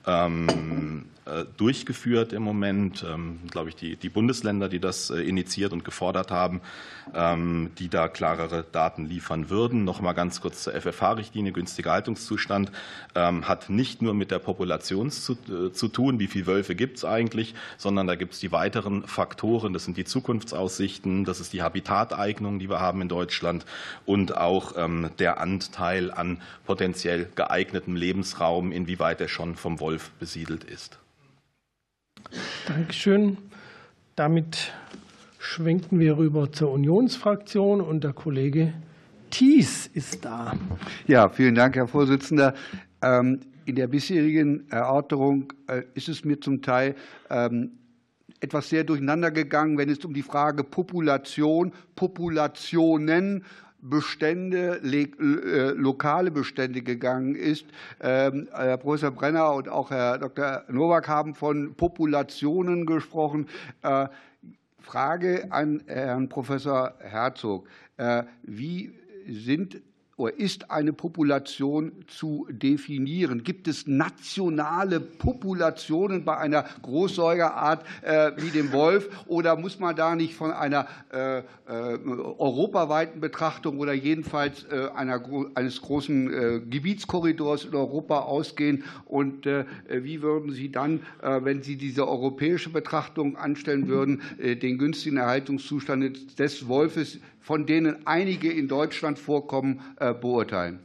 [0.06, 3.04] ähm, äh, durchgeführt im Moment.
[3.06, 6.62] Ähm, glaube ich, die, die Bundesländer, die das äh, initiiert und gefordert haben,
[7.14, 9.84] ähm, die da klarere Daten liefern würden.
[9.84, 11.52] Noch mal ganz kurz zur FFH-Richtlinie.
[11.52, 12.72] Günstiger Haltungszustand
[13.14, 17.04] hat nicht nur mit der Population zu, äh, zu tun, wie viele Wölfe gibt es
[17.04, 19.72] eigentlich, sondern da gibt es die weiteren Faktoren.
[19.72, 23.66] Das sind die Zukunftsaussichten, das ist die Habitateignung, die wir haben in Deutschland
[24.06, 24.74] und auch
[25.18, 30.98] der Anteil an potenziell geeignetem Lebensraum, inwieweit er schon vom Wolf besiedelt ist.
[32.66, 33.38] Dankeschön.
[34.16, 34.72] Damit
[35.38, 38.74] schwenken wir rüber zur Unionsfraktion und der Kollege
[39.30, 40.54] Thies ist da.
[41.06, 42.54] Ja, vielen Dank, Herr Vorsitzender.
[43.02, 46.94] Ähm, in der bisherigen Erörterung äh, ist es mir zum Teil
[47.28, 47.72] ähm,
[48.40, 53.44] etwas sehr durcheinander gegangen, wenn es um die Frage Population, Populationen
[53.80, 57.66] Bestände, äh, lokale Bestände gegangen ist.
[58.00, 60.64] Ähm, Herr Professor Brenner und auch Herr Dr.
[60.68, 63.48] Nowak haben von Populationen gesprochen.
[63.82, 64.08] Äh,
[64.80, 67.68] Frage an Herrn Professor Herzog.
[67.98, 68.92] Äh, wie
[69.28, 69.80] sind
[70.18, 73.44] oder ist eine Population zu definieren?
[73.44, 80.16] Gibt es nationale Populationen bei einer Großsäugerart äh, wie dem Wolf oder muss man da
[80.16, 85.22] nicht von einer äh, äh, europaweiten Betrachtung oder jedenfalls einer,
[85.54, 88.84] eines großen Gebietskorridors in Europa ausgehen?
[89.04, 96.38] Und wie würden Sie dann, wenn Sie diese europäische Betrachtung anstellen würden, den günstigen Erhaltungszustand
[96.38, 100.80] des Wolfes von denen einige in Deutschland vorkommen, äh, beurteilen?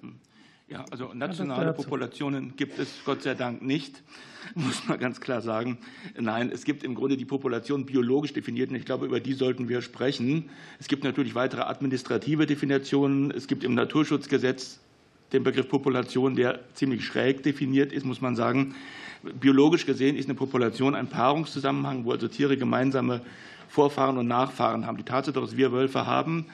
[0.69, 4.01] Ja, also nationale Populationen gibt es Gott sei Dank nicht,
[4.55, 5.77] muss man ganz klar sagen.
[6.17, 9.67] Nein, es gibt im Grunde die Population biologisch definiert und ich glaube, über die sollten
[9.67, 10.49] wir sprechen.
[10.79, 13.31] Es gibt natürlich weitere administrative Definitionen.
[13.31, 14.79] Es gibt im Naturschutzgesetz
[15.33, 18.73] den Begriff Population, der ziemlich schräg definiert ist, muss man sagen.
[19.37, 23.19] Biologisch gesehen ist eine Population ein Paarungszusammenhang, wo also Tiere gemeinsame
[23.73, 24.97] Vorfahren und Nachfahren haben.
[24.97, 26.45] Die Tatsache, dass wir Wölfe haben,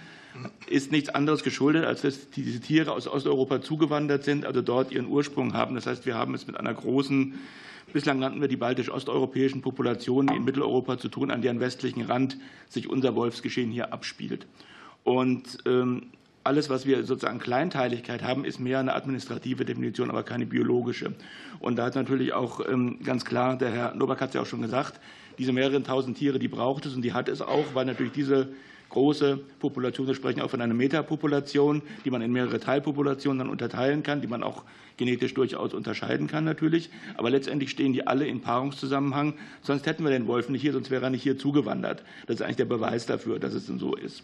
[0.67, 5.05] ist nichts anderes geschuldet, als dass diese Tiere aus Osteuropa zugewandert sind, also dort ihren
[5.05, 5.75] Ursprung haben.
[5.75, 7.33] Das heißt, wir haben es mit einer großen,
[7.91, 12.37] bislang nannten wir die baltisch-osteuropäischen Populationen in Mitteleuropa zu tun, an deren westlichen Rand
[12.69, 14.47] sich unser Wolfsgeschehen hier abspielt.
[15.03, 16.03] Und ähm,
[16.45, 21.15] alles, was wir sozusagen Kleinteiligkeit haben, ist mehr eine administrative Definition, aber keine biologische.
[21.59, 24.45] Und da hat natürlich auch ähm, ganz klar, der Herr Nowak hat es ja auch
[24.45, 25.01] schon gesagt,
[25.39, 28.49] diese mehreren tausend Tiere, die braucht es und die hat es auch, weil natürlich diese
[28.89, 34.03] große Population, wir sprechen auch von einer Metapopulation, die man in mehrere Teilpopulationen dann unterteilen
[34.03, 34.63] kann, die man auch
[34.97, 36.89] genetisch durchaus unterscheiden kann natürlich.
[37.15, 39.35] Aber letztendlich stehen die alle in Paarungszusammenhang.
[39.61, 42.03] Sonst hätten wir den Wolf nicht hier, sonst wäre er nicht hier zugewandert.
[42.27, 44.23] Das ist eigentlich der Beweis dafür, dass es denn so ist.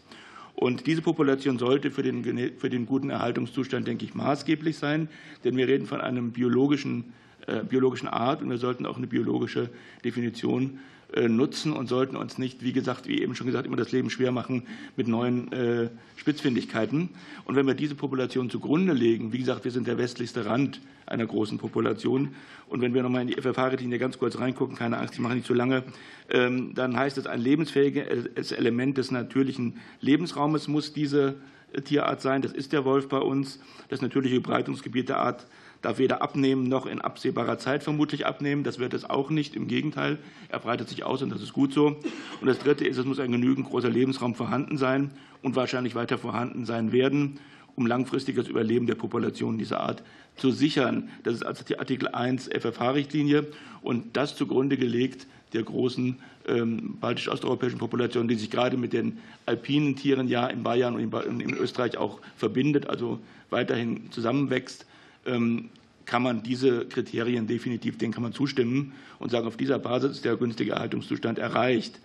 [0.56, 2.24] Und diese Population sollte für den,
[2.58, 5.10] für den guten Erhaltungszustand, denke ich, maßgeblich sein,
[5.44, 7.14] denn wir reden von einem biologischen,
[7.46, 9.70] äh, biologischen Art und wir sollten auch eine biologische
[10.06, 10.80] Definition
[11.28, 14.32] nutzen und sollten uns nicht, wie gesagt, wie eben schon gesagt, immer das Leben schwer
[14.32, 14.64] machen
[14.96, 17.10] mit neuen äh, Spitzfindigkeiten.
[17.46, 21.26] Und wenn wir diese Population zugrunde legen, wie gesagt, wir sind der westlichste Rand einer
[21.26, 22.36] großen Population.
[22.68, 25.46] Und wenn wir nochmal in die FFH-Richtlinie ganz kurz reingucken, keine Angst, ich mache nicht
[25.46, 25.84] zu lange,
[26.30, 31.36] ähm, dann heißt es, ein lebensfähiges Element des natürlichen Lebensraumes muss diese
[31.84, 32.42] Tierart sein.
[32.42, 33.60] Das ist der Wolf bei uns.
[33.90, 35.46] Das natürliche Breitungsgebiet der Art
[35.86, 38.64] darf weder abnehmen noch in absehbarer Zeit vermutlich abnehmen.
[38.64, 39.56] Das wird es auch nicht.
[39.56, 40.18] Im Gegenteil,
[40.50, 41.98] er breitet sich aus und das ist gut so.
[42.42, 45.12] Und das Dritte ist, es muss ein genügend großer Lebensraum vorhanden sein
[45.44, 47.40] und wahrscheinlich weiter vorhanden sein werden,
[47.76, 50.04] um langfristiges Überleben der Population dieser Art
[50.36, 51.10] zu sichern.
[51.24, 53.48] Das ist also die Artikel 1 FFH-Richtlinie
[53.82, 56.18] und das zugrunde gelegt der großen
[56.48, 61.54] ähm, baltisch-osteuropäischen Population, die sich gerade mit den alpinen Tieren ja in Bayern und in
[61.54, 63.20] Österreich auch verbindet, also
[63.52, 64.86] weiterhin zusammenwächst.
[65.26, 65.70] Ähm,
[66.06, 70.26] kann man diese Kriterien definitiv, denen kann man zustimmen und sagen, auf dieser Basis ist
[70.26, 72.00] der günstige Erhaltungszustand erreicht.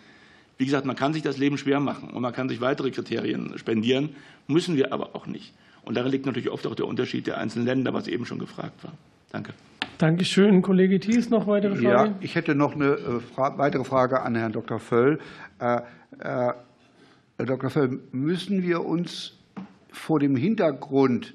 [0.59, 3.57] Wie gesagt, man kann sich das Leben schwer machen und man kann sich weitere Kriterien
[3.59, 4.11] spendieren,
[4.47, 5.53] müssen wir aber auch nicht.
[5.83, 8.85] Und darin liegt natürlich oft auch der Unterschied der einzelnen Länder, was eben schon gefragt
[8.85, 8.93] war.
[9.33, 9.53] Danke.
[9.99, 10.63] Dankeschön.
[10.63, 12.13] Kollege Thies, noch weitere Fragen?
[12.13, 14.79] Ja, ich hätte noch eine äh, weitere Frage an Herrn Dr.
[14.79, 15.19] Völl.
[15.59, 15.81] Äh, äh,
[16.19, 17.71] Herr Dr.
[17.71, 19.39] Völl, müssen wir uns
[19.91, 21.35] vor dem Hintergrund,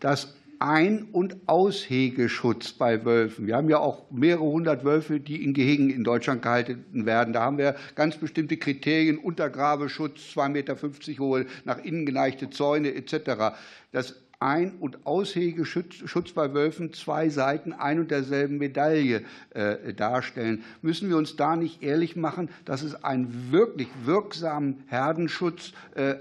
[0.00, 3.46] dass ein- und Aushegeschutz bei Wölfen.
[3.46, 7.34] Wir haben ja auch mehrere hundert Wölfe, die in Gehegen in Deutschland gehalten werden.
[7.34, 13.54] Da haben wir ganz bestimmte Kriterien, Untergrabeschutz, 2,50 Meter hohe, nach innen geneigte Zäune etc.
[13.92, 20.64] Das ein- und Aushegeschutz bei Wölfen zwei Seiten ein und derselben Medaille äh, darstellen.
[20.80, 26.14] Müssen wir uns da nicht ehrlich machen, dass es einen wirklich wirksamen Herdenschutz äh,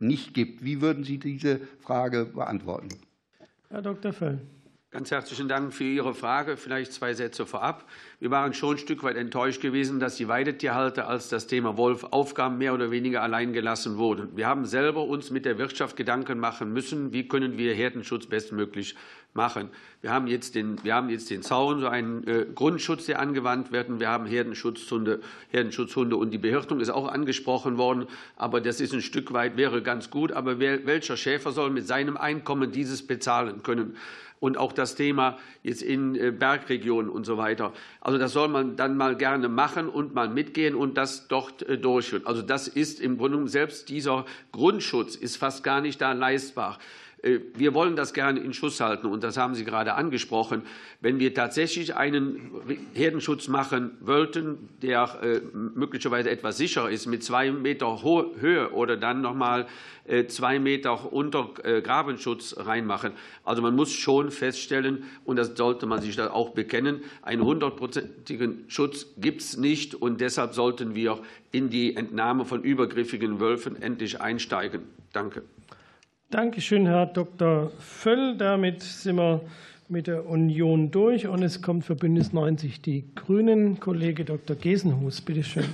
[0.00, 0.64] nicht gibt?
[0.64, 2.88] Wie würden Sie diese Frage beantworten?
[3.70, 4.12] Herr Dr.
[4.12, 4.40] Völl.
[4.94, 6.56] Ganz herzlichen Dank für Ihre Frage.
[6.56, 7.84] Vielleicht zwei Sätze vorab.
[8.20, 12.04] Wir waren schon ein Stück weit enttäuscht gewesen, dass die Weidetierhalter als das Thema Wolf
[12.12, 14.36] Aufgaben mehr oder weniger allein gelassen wurden.
[14.36, 18.94] Wir haben selber uns mit der Wirtschaft Gedanken machen müssen, wie können wir Herdenschutz bestmöglich
[19.34, 19.68] machen.
[20.00, 23.72] Wir haben jetzt den, wir haben jetzt den Zaun, so einen äh, Grundschutz, der angewandt
[23.72, 23.98] wird.
[23.98, 25.20] Wir haben Herdenschutzhunde,
[25.50, 28.06] Herdenschutzhunde und die Behirtung ist auch angesprochen worden.
[28.36, 30.32] Aber das ist ein Stück weit, wäre ganz gut.
[30.32, 33.96] Aber wer, welcher Schäfer soll mit seinem Einkommen dieses bezahlen können?
[34.44, 37.72] und auch das Thema jetzt in äh, Bergregionen und so weiter.
[38.02, 41.78] Also das soll man dann mal gerne machen und mal mitgehen und das dort äh,
[41.78, 42.26] durchführen.
[42.26, 46.78] Also das ist im Grunde selbst dieser Grundschutz ist fast gar nicht da leistbar.
[47.24, 50.62] Äh, wir wollen das gerne in Schuss halten, und das haben Sie gerade angesprochen.
[51.00, 52.52] Wenn wir tatsächlich einen
[52.92, 59.22] Herdenschutz machen wollten, der äh, möglicherweise etwas sicherer ist, mit zwei Meter Höhe oder dann
[59.22, 59.66] noch mal
[60.06, 63.12] äh, zwei Meter unter Grabenschutz reinmachen.
[63.44, 68.64] Also man muss schon feststellen, und das sollte man sich da auch bekennen, einen hundertprozentigen
[68.68, 71.20] Schutz gibt es nicht, und deshalb sollten wir
[71.52, 74.82] in die Entnahme von übergriffigen Wölfen endlich einsteigen.
[75.12, 75.42] Danke.
[76.34, 77.70] Dankeschön, Herr Dr.
[77.78, 78.36] Völl.
[78.36, 79.42] Damit sind wir
[79.88, 83.78] mit der Union durch und es kommt für Bündnis 90 die Grünen.
[83.78, 84.56] Kollege Dr.
[84.56, 85.64] Gesenhus, bitte schön.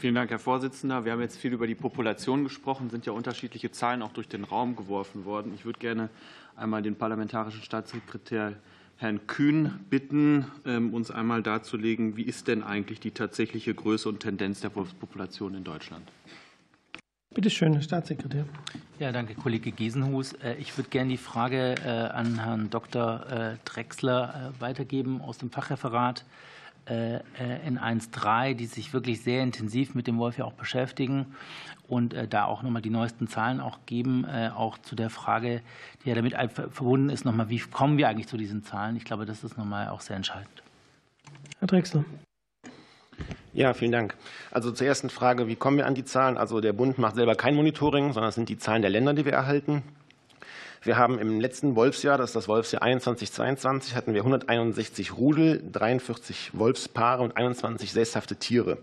[0.00, 1.06] Vielen Dank, Herr Vorsitzender.
[1.06, 4.44] Wir haben jetzt viel über die Population gesprochen, sind ja unterschiedliche Zahlen auch durch den
[4.44, 5.52] Raum geworfen worden.
[5.54, 6.10] Ich würde gerne
[6.56, 8.52] einmal den parlamentarischen Staatssekretär
[8.98, 14.20] Herrn Kühn bitten, ähm, uns einmal darzulegen, wie ist denn eigentlich die tatsächliche Größe und
[14.20, 16.06] Tendenz der Population in Deutschland?
[17.34, 18.44] Bitte schön, Herr Staatssekretär.
[18.98, 20.34] Ja, danke, Kollege Giesenhus.
[20.34, 23.26] Äh, ich würde gerne die Frage äh, an Herrn Dr.
[23.30, 26.24] Äh, Drechsler weitergeben aus dem Fachreferat
[26.84, 31.26] N1.3, die sich wirklich sehr intensiv mit dem Wolf ja auch beschäftigen
[31.86, 35.62] und da auch nochmal die neuesten Zahlen auch geben, auch zu der Frage,
[36.04, 38.96] die ja damit verbunden ist, nochmal, wie kommen wir eigentlich zu diesen Zahlen?
[38.96, 40.64] Ich glaube, das ist nochmal auch sehr entscheidend.
[41.60, 42.04] Herr Drechsler.
[43.54, 44.16] Ja, vielen Dank.
[44.50, 46.38] Also zur ersten Frage, wie kommen wir an die Zahlen?
[46.38, 49.26] Also der Bund macht selber kein Monitoring, sondern es sind die Zahlen der Länder, die
[49.26, 49.82] wir erhalten.
[50.84, 56.58] Wir haben im letzten Wolfsjahr, das ist das Wolfsjahr 21-22, hatten wir 161 Rudel, 43
[56.58, 58.78] Wolfspaare und 21 sesshafte Tiere.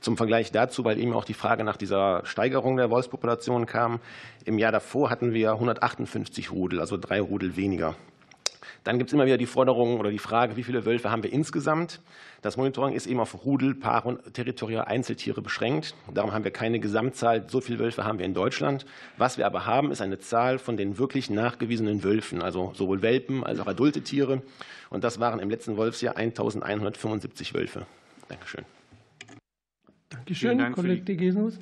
[0.00, 4.00] Zum Vergleich dazu, weil eben auch die Frage nach dieser Steigerung der Wolfspopulation kam,
[4.46, 7.96] im Jahr davor hatten wir 158 Rudel, also drei Rudel weniger.
[8.84, 11.32] Dann gibt es immer wieder die Forderung oder die Frage, wie viele Wölfe haben wir
[11.32, 12.00] insgesamt?
[12.40, 15.94] Das Monitoring ist eben auf Rudel, Paar und territoriale Einzeltiere beschränkt.
[16.12, 17.48] Darum haben wir keine Gesamtzahl.
[17.48, 18.84] So viele Wölfe haben wir in Deutschland.
[19.16, 23.44] Was wir aber haben, ist eine Zahl von den wirklich nachgewiesenen Wölfen, also sowohl Welpen
[23.44, 24.42] als auch adulte Tiere.
[24.90, 27.86] Und das waren im letzten Wolfsjahr 1175 Wölfe.
[28.28, 28.64] Dankeschön.
[30.08, 31.58] Dankeschön, Dank Kollege Gesenus.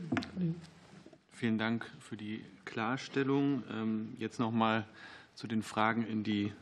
[1.32, 3.62] Vielen Dank für die Klarstellung.
[3.70, 4.86] Ähm, jetzt noch mal
[5.34, 6.52] zu den Fragen in die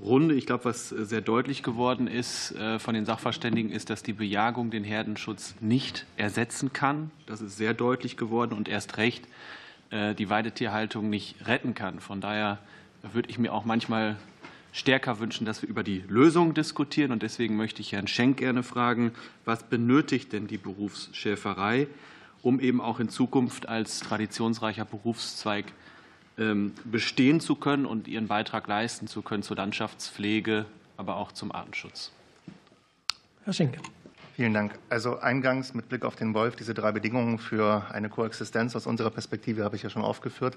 [0.00, 0.34] Runde.
[0.34, 4.70] Ich glaube, was sehr deutlich geworden ist äh, von den Sachverständigen, ist, dass die Bejagung
[4.70, 7.10] den Herdenschutz nicht ersetzen kann.
[7.26, 9.26] Das ist sehr deutlich geworden und erst recht
[9.90, 12.00] äh, die Weidetierhaltung nicht retten kann.
[12.00, 12.58] Von daher
[13.12, 14.16] würde ich mir auch manchmal
[14.72, 17.10] stärker wünschen, dass wir über die Lösung diskutieren.
[17.10, 19.12] Und deswegen möchte ich Herrn Schenk gerne fragen,
[19.44, 21.88] was benötigt denn die Berufsschäferei,
[22.42, 25.64] um eben auch in Zukunft als traditionsreicher Berufszweig
[26.84, 30.66] bestehen zu können und ihren Beitrag leisten zu können zur Landschaftspflege,
[30.96, 32.12] aber auch zum Artenschutz.
[33.44, 33.80] Herr Schenke.
[34.36, 34.78] Vielen Dank.
[34.88, 39.10] Also eingangs mit Blick auf den Wolf, diese drei Bedingungen für eine Koexistenz aus unserer
[39.10, 40.56] Perspektive habe ich ja schon aufgeführt.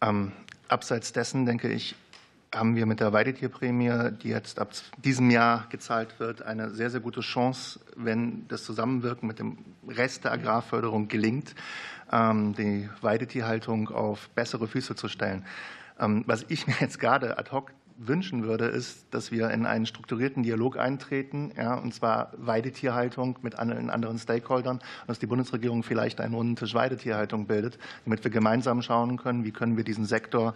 [0.00, 0.32] Ähm,
[0.66, 1.94] abseits dessen, denke ich,
[2.52, 7.00] haben wir mit der Weidetierprämie, die jetzt ab diesem Jahr gezahlt wird, eine sehr, sehr
[7.00, 9.58] gute Chance, wenn das Zusammenwirken mit dem
[9.88, 11.54] Rest der Agrarförderung gelingt, ähm,
[12.14, 15.44] die Weidetierhaltung auf bessere Füße zu stellen.
[15.98, 19.86] Ähm, was ich mir jetzt gerade ad hoc wünschen würde, ist, dass wir in einen
[19.86, 26.34] strukturierten Dialog eintreten, ja, und zwar Weidetierhaltung mit anderen Stakeholdern, dass die Bundesregierung vielleicht einen
[26.34, 30.54] runden Tisch Weidetierhaltung bildet, damit wir gemeinsam schauen können, wie können wir diesen Sektor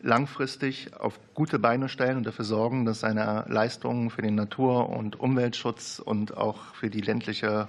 [0.00, 5.20] langfristig auf gute Beine stellen und dafür sorgen, dass seine Leistungen für den Natur- und
[5.20, 7.68] Umweltschutz und auch für die ländliche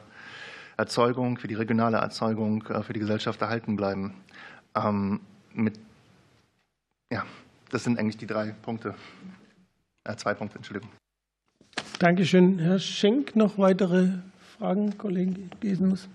[0.78, 4.14] Erzeugung, für die regionale Erzeugung, äh, für die Gesellschaft erhalten bleiben.
[4.76, 5.20] Ähm,
[5.54, 5.80] mit,
[7.12, 7.26] ja,
[7.70, 8.95] das sind eigentlich die drei Punkte.
[10.04, 10.90] Äh, zwei Punkte, Entschuldigung.
[12.00, 12.60] Dankeschön.
[12.60, 14.10] Herr Schenk, noch weitere
[14.58, 16.08] Fragen, Kollege Gesenus?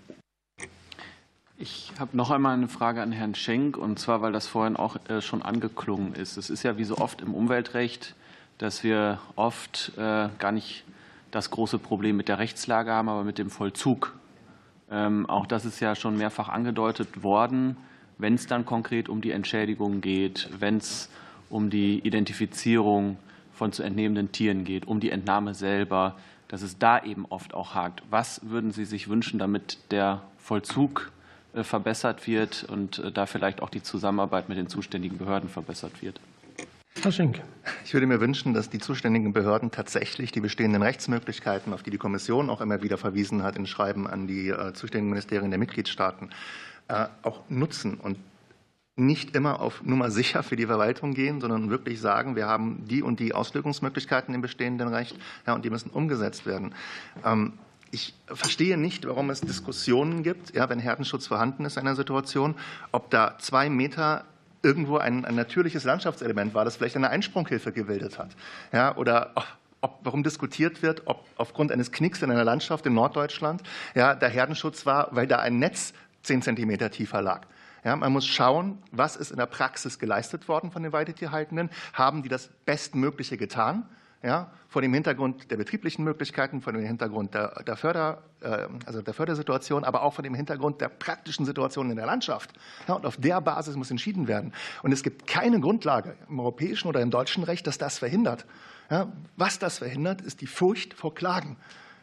[1.56, 4.96] Ich habe noch einmal eine Frage an Herrn Schenk, und zwar, weil das vorhin auch
[5.08, 6.36] äh, schon angeklungen ist.
[6.36, 8.14] Es ist ja wie so oft im Umweltrecht,
[8.58, 10.84] dass wir oft gar nicht
[11.30, 14.18] das große Problem mit der Rechtslage haben, aber mit dem Vollzug
[14.90, 17.76] ähm, auch das ist ja schon mehrfach angedeutet worden,
[18.18, 21.10] wenn es dann konkret um die Entschädigung geht, wenn es
[21.50, 23.16] um die Identifizierung
[23.52, 26.16] von zu entnehmenden Tieren geht, um die Entnahme selber,
[26.48, 28.02] dass es da eben oft auch hakt.
[28.10, 31.12] Was würden Sie sich wünschen, damit der Vollzug
[31.54, 36.02] äh, verbessert wird und äh, da vielleicht auch die Zusammenarbeit mit den zuständigen Behörden verbessert
[36.02, 36.20] wird?
[37.02, 37.40] Herr Schenk.
[37.84, 41.98] Ich würde mir wünschen, dass die zuständigen Behörden tatsächlich die bestehenden Rechtsmöglichkeiten, auf die die
[41.98, 46.30] Kommission auch immer wieder verwiesen hat, in Schreiben an die äh, zuständigen Ministerien der Mitgliedstaaten,
[46.88, 48.18] äh, auch nutzen und
[48.96, 53.02] nicht immer auf Nummer sicher für die Verwaltung gehen, sondern wirklich sagen, wir haben die
[53.02, 55.16] und die Auslegungsmöglichkeiten im bestehenden Recht
[55.46, 56.74] ja, und die müssen umgesetzt werden.
[57.24, 57.52] Ähm,
[57.90, 62.54] ich verstehe nicht, warum es Diskussionen gibt, ja, wenn Herdenschutz vorhanden ist in einer Situation,
[62.92, 64.24] ob da zwei Meter
[64.62, 68.30] irgendwo ein, ein natürliches Landschaftselement war, das vielleicht eine Einsprunghilfe gebildet hat.
[68.72, 69.32] Ja, oder
[69.80, 73.62] ob, warum diskutiert wird, ob aufgrund eines Knicks in einer Landschaft in Norddeutschland
[73.94, 77.42] ja, der Herdenschutz war, weil da ein Netz zehn Zentimeter tiefer lag.
[77.84, 81.70] Ja, man muss schauen, was ist in der Praxis geleistet worden von den Weidetierhaltenden.
[81.92, 83.88] Haben die das Bestmögliche getan?
[84.22, 89.00] Ja, vor dem Hintergrund der betrieblichen Möglichkeiten, vor dem Hintergrund der, der, Förder, äh, also
[89.00, 92.50] der Fördersituation, aber auch vor dem Hintergrund der praktischen Situation in der Landschaft.
[92.86, 94.52] Ja, und auf der Basis muss entschieden werden.
[94.82, 98.44] Und es gibt keine Grundlage im europäischen oder im deutschen Recht, dass das verhindert.
[98.90, 101.56] Ja, was das verhindert, ist die Furcht vor Klagen.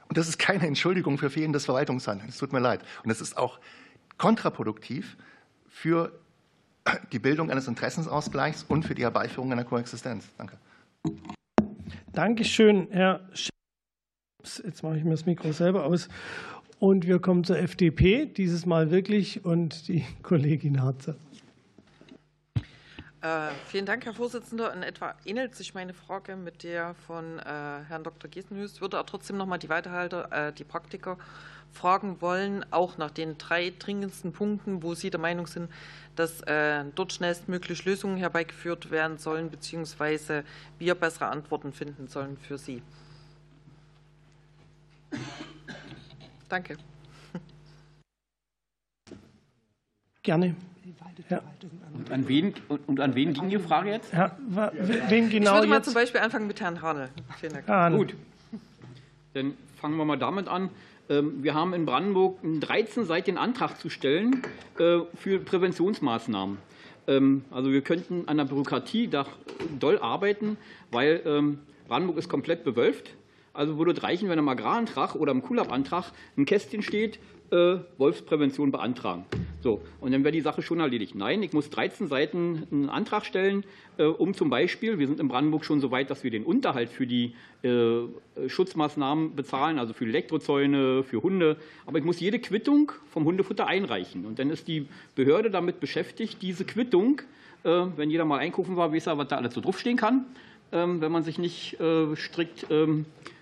[0.07, 2.29] Und das ist keine Entschuldigung für fehlendes Verwaltungshandeln.
[2.29, 2.81] Es tut mir leid.
[3.03, 3.59] Und es ist auch
[4.17, 5.17] kontraproduktiv
[5.67, 6.11] für
[7.11, 10.25] die Bildung eines Interessensausgleichs und für die Herbeiführung einer Koexistenz.
[10.37, 10.57] Danke.
[12.15, 13.49] Dankeschön, Herr Sch
[14.63, 16.07] Jetzt mache ich mir das Mikro selber aus.
[16.79, 21.15] Und wir kommen zur FDP, dieses Mal wirklich, und die Kollegin Harzer.
[23.19, 24.73] Äh, vielen Dank, Herr Vorsitzender.
[24.73, 28.29] In etwa ähnelt sich meine Frage mit der von äh, Herrn Dr.
[28.29, 28.79] Giesenhüß.
[28.79, 31.17] Würde aber trotzdem noch mal die Weiterhalter, äh, die Praktiker
[31.75, 35.69] fragen wollen, auch nach den drei dringendsten Punkten, wo Sie der Meinung sind,
[36.15, 40.43] dass äh, dort schnellstmöglich Lösungen herbeigeführt werden sollen, beziehungsweise
[40.79, 42.81] wir bessere Antworten finden sollen für Sie.
[46.49, 46.77] Danke.
[50.23, 50.55] Gerne.
[51.29, 51.41] Ja.
[51.93, 52.53] Und, an wen,
[52.87, 54.11] und an wen ging die Frage jetzt?
[54.13, 55.85] Ja, wen genau ich würde mal jetzt?
[55.85, 57.09] zum Beispiel anfangen mit Herrn Hanel.
[57.39, 57.67] Vielen Dank.
[57.67, 57.97] Hahn.
[57.97, 58.15] Gut.
[59.33, 60.69] Dann fangen wir mal damit an.
[61.09, 64.41] Ähm, Wir haben in Brandenburg einen 13-seitigen Antrag zu stellen
[64.79, 66.57] äh, für Präventionsmaßnahmen.
[67.07, 69.09] Ähm, Also wir könnten an der Bürokratie
[69.79, 70.57] doll arbeiten,
[70.91, 73.13] weil ähm, Brandenburg ist komplett bewölft.
[73.53, 77.19] Also würde es reichen, wenn am Agrarantrag oder im KULAB-Antrag ein Kästchen steht,
[77.51, 79.25] Wolfsprävention beantragen.
[79.65, 81.15] So, und dann wäre die Sache schon erledigt.
[81.15, 83.63] Nein, ich muss 13 Seiten einen Antrag stellen,
[83.97, 86.89] äh, um zum Beispiel, wir sind in Brandenburg schon so weit, dass wir den Unterhalt
[86.89, 88.01] für die äh,
[88.47, 91.57] Schutzmaßnahmen bezahlen, also für Elektrozäune, für Hunde.
[91.87, 94.27] Aber ich muss jede Quittung vom Hundefutter einreichen.
[94.27, 94.85] Und dann ist die
[95.15, 97.23] Behörde damit beschäftigt, diese Quittung,
[97.63, 100.27] äh, wenn jeder mal einkaufen war, weiß er, was da alles so draufstehen kann,
[100.71, 103.34] ähm, wenn man sich nicht äh, strikt ähm, äh,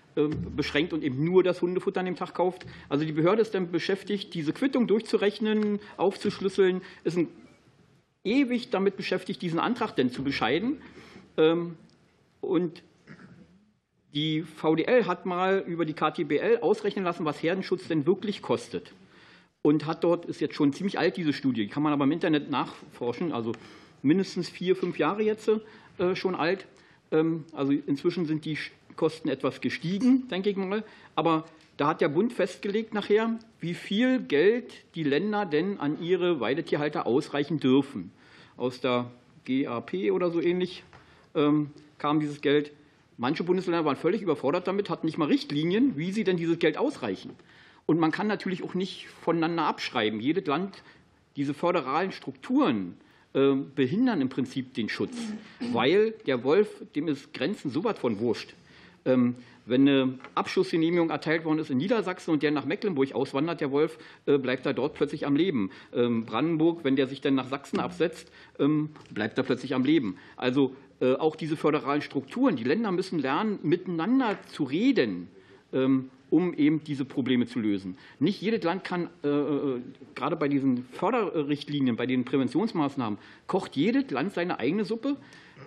[0.56, 2.66] beschränkt und eben nur das Hundefutter an dem Tag kauft.
[2.88, 7.18] Also die Behörde ist dann beschäftigt, diese Quittung durchzurechnen, aufzuschlüsseln, ist
[8.24, 10.80] ewig damit beschäftigt, diesen Antrag denn zu bescheiden.
[11.36, 11.76] Ähm,
[12.40, 12.82] Und
[14.14, 18.92] die VDL hat mal über die KTBL ausrechnen lassen, was Herdenschutz denn wirklich kostet.
[19.62, 22.50] Und hat dort, ist jetzt schon ziemlich alt, diese Studie, kann man aber im Internet
[22.50, 23.52] nachforschen, also
[24.02, 25.50] mindestens vier, fünf Jahre jetzt
[25.98, 26.66] äh, schon alt.
[27.10, 28.58] Ähm, Also inzwischen sind die
[28.96, 30.84] Kosten etwas gestiegen, denke ich mal.
[31.14, 31.44] Aber
[31.76, 37.06] da hat der Bund festgelegt nachher, wie viel Geld die Länder denn an ihre Weidetierhalter
[37.06, 38.12] ausreichen dürfen.
[38.56, 39.10] Aus der
[39.44, 40.84] GAP oder so ähnlich
[41.34, 42.72] ähm, kam dieses Geld.
[43.16, 46.76] Manche Bundesländer waren völlig überfordert damit, hatten nicht mal Richtlinien, wie sie denn dieses Geld
[46.76, 47.30] ausreichen.
[47.86, 50.20] Und man kann natürlich auch nicht voneinander abschreiben.
[50.20, 50.82] Jedes Land,
[51.36, 52.96] diese föderalen Strukturen
[53.34, 55.16] äh, behindern im Prinzip den Schutz,
[55.72, 58.54] weil der Wolf, dem ist Grenzen so was von wurscht.
[59.04, 59.34] Ähm,
[59.66, 63.98] Wenn eine Abschussgenehmigung erteilt worden ist in Niedersachsen und der nach Mecklenburg auswandert, der Wolf,
[64.26, 65.70] äh, bleibt er dort plötzlich am Leben.
[65.94, 70.18] Ähm, Brandenburg, wenn der sich dann nach Sachsen absetzt, ähm, bleibt er plötzlich am Leben.
[70.36, 75.28] Also äh, auch diese föderalen Strukturen, die Länder müssen lernen, miteinander zu reden,
[76.30, 77.96] um eben diese Probleme zu lösen.
[78.20, 79.80] Nicht jedes Land kann, äh,
[80.14, 83.18] gerade bei diesen Förderrichtlinien, bei den Präventionsmaßnahmen,
[83.48, 85.16] kocht jedes Land seine eigene Suppe.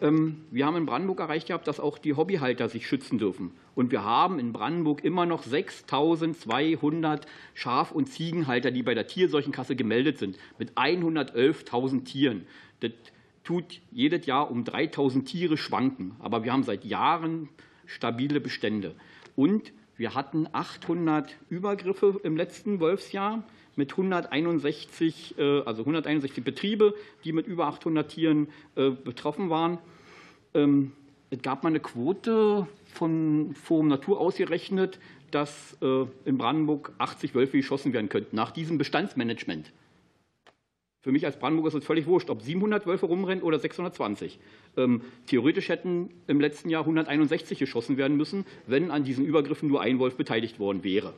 [0.01, 3.51] Ähm, Wir haben in Brandenburg erreicht gehabt, dass auch die Hobbyhalter sich schützen dürfen.
[3.75, 7.21] Und wir haben in Brandenburg immer noch 6.200
[7.53, 12.47] Schaf- und Ziegenhalter, die bei der Tierseuchenkasse gemeldet sind, mit 111.000 Tieren.
[12.79, 12.91] Das
[13.43, 16.15] tut jedes Jahr um 3.000 Tiere schwanken.
[16.19, 17.49] Aber wir haben seit Jahren
[17.85, 18.95] stabile Bestände.
[19.35, 23.43] Und wir hatten 800 Übergriffe im letzten Wolfsjahr
[23.77, 26.93] mit 161, äh, also 161 Betriebe,
[27.23, 29.77] die mit über 800 Tieren äh, betroffen waren.
[30.53, 30.91] Ähm,
[31.29, 34.97] Es gab mal eine Quote von Forum Natur ausgerechnet,
[35.31, 39.71] dass äh, in Brandenburg 80 Wölfe geschossen werden könnten nach diesem Bestandsmanagement.
[41.01, 44.39] Für mich als Brandenburger ist es völlig wurscht, ob 700 Wölfe rumrennen oder 620.
[44.77, 49.81] Ähm, theoretisch hätten im letzten Jahr 161 geschossen werden müssen, wenn an diesen Übergriffen nur
[49.81, 51.13] ein Wolf beteiligt worden wäre.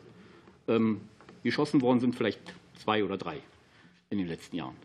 [1.44, 2.40] Geschossen worden sind vielleicht
[2.78, 3.38] zwei oder drei
[4.10, 4.76] in den letzten Jahren.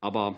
[0.00, 0.36] Aber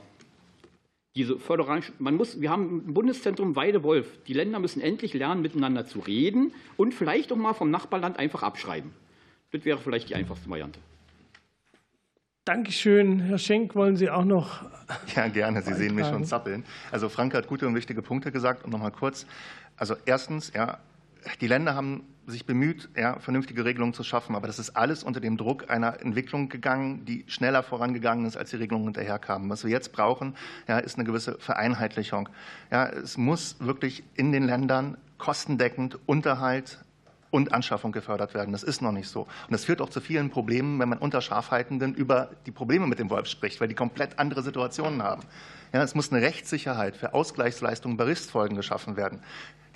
[1.16, 4.06] diese föderalen, man muss, wir haben ein Bundeszentrum Weide-Wolf.
[4.26, 8.42] Die Länder müssen endlich lernen, miteinander zu reden und vielleicht auch mal vom Nachbarland einfach
[8.42, 8.92] abschreiben.
[9.50, 10.78] Das wäre vielleicht die einfachste Variante.
[12.44, 13.20] Dankeschön.
[13.20, 14.64] Herr Schenk, wollen Sie auch noch?
[15.14, 15.62] Ja, gerne.
[15.62, 16.64] Sie sehen mich schon zappeln.
[16.90, 18.64] Also Frank hat gute und wichtige Punkte gesagt.
[18.64, 19.26] Und noch mal kurz.
[19.76, 20.78] Also erstens, ja,
[21.40, 24.36] die Länder haben sich bemüht, ja, vernünftige Regelungen zu schaffen.
[24.36, 28.50] Aber das ist alles unter dem Druck einer Entwicklung gegangen, die schneller vorangegangen ist, als
[28.50, 29.50] die Regelungen hinterherkamen.
[29.50, 30.36] Was wir jetzt brauchen,
[30.68, 32.28] ja, ist eine gewisse Vereinheitlichung.
[32.70, 36.78] Ja, es muss wirklich in den Ländern kostendeckend Unterhalt
[37.30, 38.52] und Anschaffung gefördert werden.
[38.52, 39.22] Das ist noch nicht so.
[39.22, 42.98] Und das führt auch zu vielen Problemen, wenn man unter Schafhaltenden über die Probleme mit
[42.98, 45.22] dem Wolf spricht, weil die komplett andere Situationen haben.
[45.72, 49.20] Ja, es muss eine Rechtssicherheit für Ausgleichsleistungen bei Ristfolgen geschaffen werden.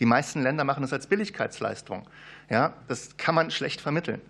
[0.01, 2.07] Die meisten Länder machen das als Billigkeitsleistung.
[2.51, 4.21] Ja, das kann man schlecht vermitteln.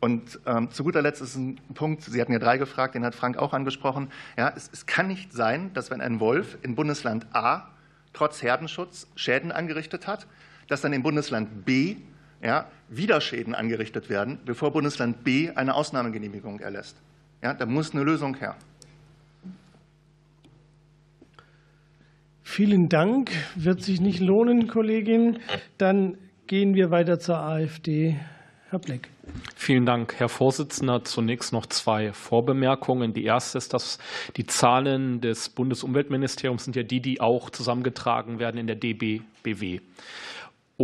[0.00, 3.14] Und ähm, zu guter Letzt ist ein Punkt, Sie hatten ja drei gefragt, den hat
[3.14, 4.10] Frank auch angesprochen.
[4.36, 7.68] Ja, es, es kann nicht sein, dass wenn ein Wolf in Bundesland A
[8.12, 10.26] trotz Herdenschutz Schäden angerichtet hat,
[10.68, 11.96] dass dann in Bundesland B
[12.42, 16.96] ja, Widerschäden angerichtet werden, bevor Bundesland B eine Ausnahmegenehmigung erlässt.
[17.40, 18.56] Ja, da muss eine Lösung her.
[22.54, 23.30] Vielen Dank.
[23.54, 25.38] Wird sich nicht lohnen, Kollegin.
[25.78, 28.16] Dann gehen wir weiter zur AfD.
[28.68, 29.08] Herr Bleck.
[29.56, 31.02] Vielen Dank, Herr Vorsitzender.
[31.02, 33.14] Zunächst noch zwei Vorbemerkungen.
[33.14, 33.98] Die erste ist, dass
[34.36, 39.80] die Zahlen des Bundesumweltministeriums sind ja die, die auch zusammengetragen werden in der DBBW.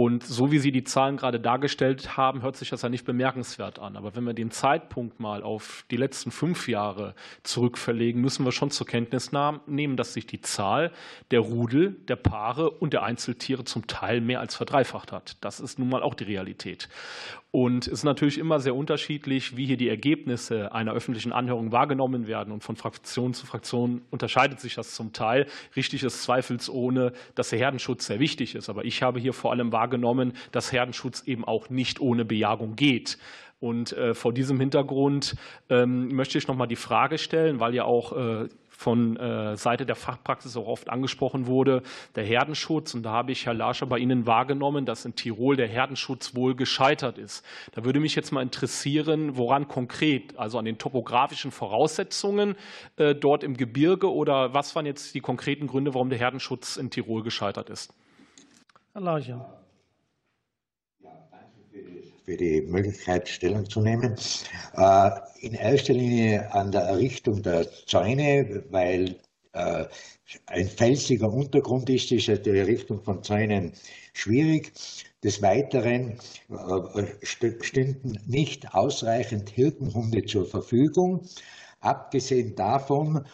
[0.00, 3.80] Und so wie Sie die Zahlen gerade dargestellt haben, hört sich das ja nicht bemerkenswert
[3.80, 3.96] an.
[3.96, 8.70] Aber wenn wir den Zeitpunkt mal auf die letzten fünf Jahre zurückverlegen, müssen wir schon
[8.70, 9.32] zur Kenntnis
[9.66, 10.92] nehmen, dass sich die Zahl
[11.32, 15.36] der Rudel, der Paare und der Einzeltiere zum Teil mehr als verdreifacht hat.
[15.40, 16.88] Das ist nun mal auch die Realität.
[17.50, 22.26] Und es ist natürlich immer sehr unterschiedlich, wie hier die Ergebnisse einer öffentlichen Anhörung wahrgenommen
[22.26, 22.52] werden.
[22.52, 25.46] Und von Fraktion zu Fraktion unterscheidet sich das zum Teil.
[25.74, 28.68] Richtig ist zweifelsohne, dass der Herdenschutz sehr wichtig ist.
[28.68, 33.16] Aber ich habe hier vor allem wahrgenommen, dass Herdenschutz eben auch nicht ohne Bejagung geht.
[33.60, 35.34] Und äh, vor diesem Hintergrund
[35.70, 39.84] ähm, möchte ich noch mal die Frage stellen, weil ja auch äh, von äh, Seite
[39.86, 41.82] der Fachpraxis auch oft angesprochen wurde,
[42.14, 42.94] der Herdenschutz.
[42.94, 46.54] Und da habe ich, Herr Larscher, bei Ihnen wahrgenommen, dass in Tirol der Herdenschutz wohl
[46.54, 47.44] gescheitert ist.
[47.72, 52.54] Da würde mich jetzt mal interessieren, woran konkret, also an den topografischen Voraussetzungen
[52.98, 56.90] äh, dort im Gebirge oder was waren jetzt die konkreten Gründe, warum der Herdenschutz in
[56.90, 57.92] Tirol gescheitert ist?
[58.92, 59.57] Herr Larscher
[62.28, 64.14] für die Möglichkeit, Stellung zu nehmen.
[64.76, 65.10] Äh,
[65.40, 69.16] in erster Linie an der Errichtung der Zäune, weil
[69.54, 69.86] äh,
[70.44, 73.72] ein felsiger Untergrund ist, ist die Errichtung von Zäunen
[74.12, 74.72] schwierig.
[75.24, 76.18] Des Weiteren
[76.50, 81.26] äh, stünden nicht ausreichend Hirtenhunde zur Verfügung.
[81.80, 83.24] Abgesehen davon,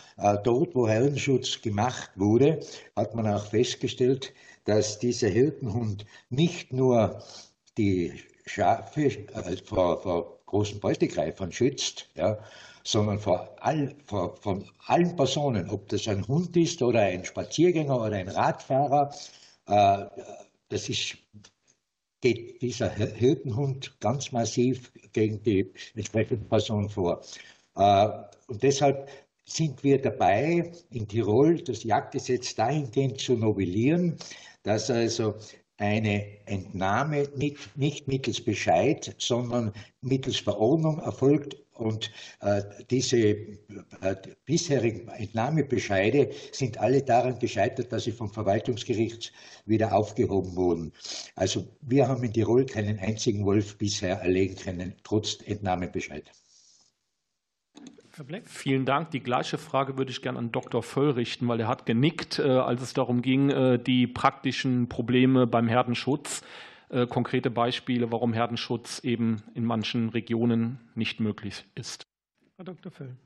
[0.44, 2.60] dort wo Herrenschutz gemacht wurde,
[2.94, 4.34] hat man auch festgestellt,
[4.66, 7.22] dass dieser Hirtenhund nicht nur
[7.78, 8.12] die
[8.46, 12.38] Schafe äh, vor, vor großen Beutegreifern schützt, ja,
[12.84, 17.96] sondern vor, all, vor von allen Personen, ob das ein Hund ist oder ein Spaziergänger
[18.00, 19.14] oder ein Radfahrer,
[19.66, 20.04] äh,
[20.68, 21.16] das ist,
[22.20, 27.22] geht dieser Hirtenhund ganz massiv gegen die entsprechende Person vor.
[27.76, 28.08] Äh,
[28.46, 29.08] und deshalb
[29.46, 34.16] sind wir dabei, in Tirol das Jagdgesetz dahingehend zu novellieren,
[34.62, 35.34] dass also
[35.76, 43.56] eine Entnahme nicht, nicht mittels Bescheid, sondern mittels Verordnung erfolgt und äh, diese äh,
[44.44, 49.32] bisherigen Entnahmebescheide sind alle daran gescheitert, dass sie vom Verwaltungsgericht
[49.66, 50.92] wieder aufgehoben wurden.
[51.34, 56.30] Also wir haben in Tirol keinen einzigen Wolf bisher erlegen können, trotz Entnahmebescheid.
[58.46, 59.10] Vielen Dank.
[59.10, 60.82] Die gleiche Frage würde ich gerne an Dr.
[60.82, 65.46] Völl richten, weil er hat genickt, äh, als es darum ging, äh, die praktischen Probleme
[65.46, 66.42] beim Herdenschutz,
[66.90, 72.04] äh, konkrete Beispiele, warum Herdenschutz eben in manchen Regionen nicht möglich ist.
[72.56, 72.92] Herr Dr.
[72.92, 73.16] Völl.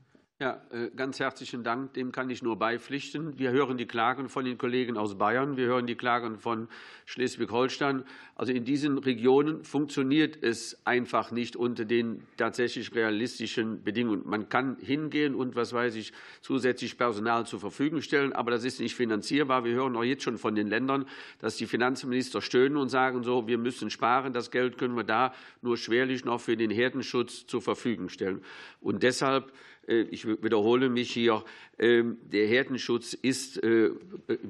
[0.41, 0.61] Ja,
[0.95, 1.95] ganz herzlichen Dank.
[1.95, 3.37] Dem kann ich nur beipflichten.
[3.37, 5.57] Wir hören die Klagen von den Kollegen aus Bayern.
[5.57, 6.69] Wir hören die Klagen von
[7.07, 8.05] Schleswig-Holstein.
[8.35, 14.21] Also in diesen Regionen funktioniert es einfach nicht unter den tatsächlich realistischen Bedingungen.
[14.25, 18.79] Man kann hingehen und, was weiß ich, zusätzlich Personal zur Verfügung stellen, aber das ist
[18.79, 19.65] nicht finanzierbar.
[19.65, 21.05] Wir hören auch jetzt schon von den Ländern,
[21.39, 24.31] dass die Finanzminister stöhnen und sagen so, wir müssen sparen.
[24.31, 28.41] Das Geld können wir da nur schwerlich noch für den Herdenschutz zur Verfügung stellen.
[28.79, 31.43] Und deshalb äh, ich wiederhole mich hier,
[31.79, 33.91] ähm, der Herdenschutz ist, äh,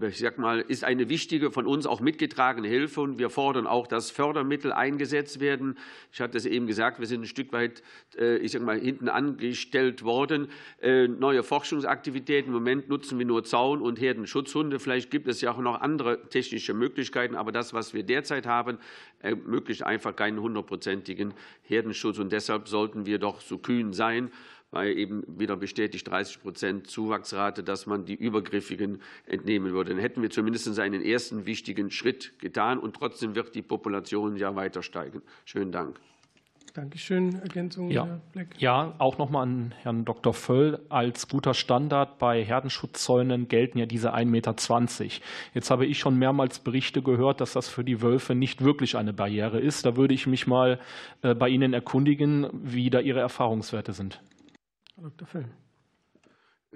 [0.02, 3.02] ich sag mal, ist eine wichtige, von uns auch mitgetragene Hilfe.
[3.02, 5.78] Und wir fordern auch, dass Fördermittel eingesetzt werden.
[6.12, 7.84] Ich hatte es eben gesagt, wir sind ein Stück weit,
[8.18, 10.48] äh, ich sag mal, hinten angestellt worden.
[10.82, 12.50] Neue Forschungsaktivitäten.
[12.50, 14.80] Im Moment nutzen wir nur Zaun und Herdenschutzhunde.
[14.80, 17.36] Vielleicht gibt es ja auch noch andere technische Möglichkeiten.
[17.36, 18.78] Aber das, was wir derzeit haben,
[19.20, 21.34] ermöglicht einfach keinen hundertprozentigen
[21.64, 22.18] Herdenschutz.
[22.18, 24.32] Und deshalb sollten wir doch so kühn sein
[24.72, 29.92] weil eben wieder bestätigt 30 Prozent Zuwachsrate, dass man die Übergriffigen entnehmen würde.
[29.92, 34.56] Dann hätten wir zumindest einen ersten wichtigen Schritt getan und trotzdem wird die Population ja
[34.56, 35.22] weiter steigen.
[35.46, 36.00] Schönen Dank.
[36.74, 37.42] Dankeschön.
[37.42, 38.06] Ergänzung, ja.
[38.06, 38.48] Herr Bleck?
[38.58, 40.34] Ja, auch nochmal an Herrn Dr.
[40.34, 40.80] Völl.
[40.90, 44.56] Als guter Standard bei Herdenschutzzäunen gelten ja diese 1,20 Meter.
[45.54, 49.14] Jetzt habe ich schon mehrmals Berichte gehört, dass das für die Wölfe nicht wirklich eine
[49.14, 49.86] Barriere ist.
[49.86, 50.80] Da würde ich mich mal
[51.22, 54.22] äh, bei Ihnen erkundigen, wie da Ihre Erfahrungswerte sind.
[55.00, 55.28] Herr Dr.
[55.28, 55.46] Fell.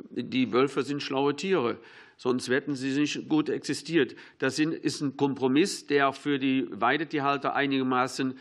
[0.09, 1.77] Die Wölfe sind schlaue Tiere,
[2.15, 4.15] sonst hätten sie nicht gut existiert.
[4.39, 8.37] Das ist ein Kompromiss, der für die Weidetierhalter einigermaßen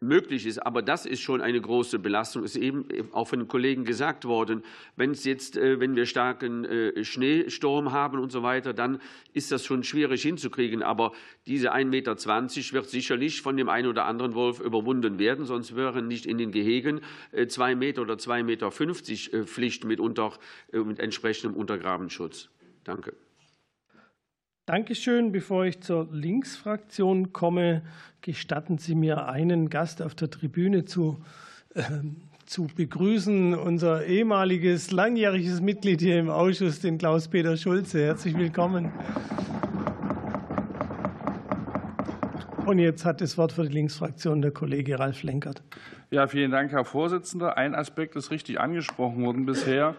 [0.00, 0.58] möglich ist.
[0.58, 2.44] Aber das ist schon eine große Belastung.
[2.44, 4.62] Ist eben auch von den Kollegen gesagt worden.
[4.96, 9.00] Wenn es jetzt, äh, wenn wir starken äh, Schneesturm haben und so weiter, dann
[9.32, 10.82] ist das schon schwierig hinzukriegen.
[10.82, 11.12] Aber
[11.46, 12.16] diese 1,20 Meter
[12.72, 15.44] wird sicherlich von dem einen oder anderen Wolf überwunden werden.
[15.44, 17.00] Sonst wären nicht in den Gehegen
[17.32, 20.32] äh, zwei Meter oder 2,50 Meter Pflicht mit, unter,
[20.72, 22.48] mit entsprechendem Untergrabenschutz.
[22.84, 23.14] Danke.
[24.66, 25.30] Dankeschön.
[25.30, 27.82] Bevor ich zur Linksfraktion komme,
[28.20, 31.22] gestatten Sie mir, einen Gast auf der Tribüne zu,
[31.74, 31.82] äh,
[32.46, 33.54] zu begrüßen.
[33.54, 38.04] Unser ehemaliges langjähriges Mitglied hier im Ausschuss, den Klaus-Peter Schulze.
[38.04, 38.90] Herzlich willkommen.
[42.64, 45.62] Und jetzt hat das Wort für die Linksfraktion der Kollege Ralf Lenkert.
[46.10, 47.56] Ja, vielen Dank, Herr Vorsitzender.
[47.56, 49.94] Ein Aspekt ist richtig angesprochen worden bisher.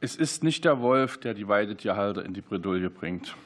[0.00, 3.36] Es ist nicht der Wolf, der die Weidetierhalter in die Bredouille bringt.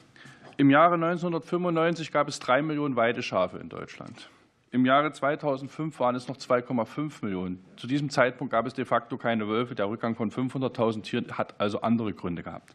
[0.61, 4.29] Im Jahre 1995 gab es drei Millionen Weideschafe in Deutschland.
[4.73, 7.65] Im Jahre 2005 waren es noch 2,5 Millionen.
[7.77, 9.77] Zu diesem Zeitpunkt gab es de facto keine Wölfe.
[9.77, 12.75] Der Rückgang von 500.000 Tieren hat also andere Gründe gehabt.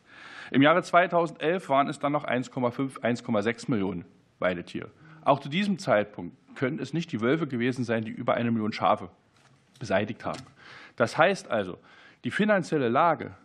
[0.50, 4.06] Im Jahre 2011 waren es dann noch 1,5, 1,6 Millionen
[4.40, 4.90] Weidetiere.
[5.26, 8.72] Auch zu diesem Zeitpunkt können es nicht die Wölfe gewesen sein, die über eine Million
[8.72, 9.10] Schafe
[9.80, 10.44] beseitigt haben.
[10.96, 11.80] Das heißt also,
[12.24, 13.36] die finanzielle Lage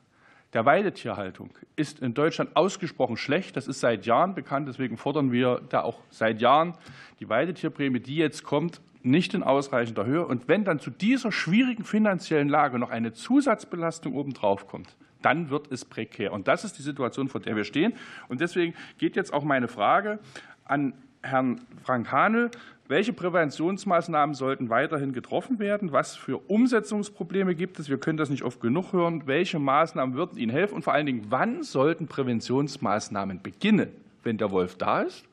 [0.54, 3.56] der Weidetierhaltung ist in Deutschland ausgesprochen schlecht.
[3.56, 4.68] Das ist seit Jahren bekannt.
[4.68, 6.74] Deswegen fordern wir da auch seit Jahren
[7.20, 10.26] die Weidetierprämie, die jetzt kommt, nicht in ausreichender Höhe.
[10.26, 15.70] Und wenn dann zu dieser schwierigen finanziellen Lage noch eine Zusatzbelastung obendrauf kommt, dann wird
[15.70, 16.32] es prekär.
[16.32, 17.92] Und das ist die Situation, vor der wir stehen.
[18.28, 20.18] Und deswegen geht jetzt auch meine Frage
[20.64, 22.50] an Herrn Frank Hanel.
[22.89, 25.93] Welche Präventionsmaßnahmen sollten weiterhin getroffen werden?
[25.93, 27.90] Was für Umsetzungsprobleme gibt es?
[27.90, 29.27] Wir können das nicht oft genug hören.
[29.27, 30.77] Welche Maßnahmen würden Ihnen helfen?
[30.77, 33.90] Und vor allen Dingen, wann sollten Präventionsmaßnahmen beginnen?
[34.23, 35.27] Wenn der Wolf da ist?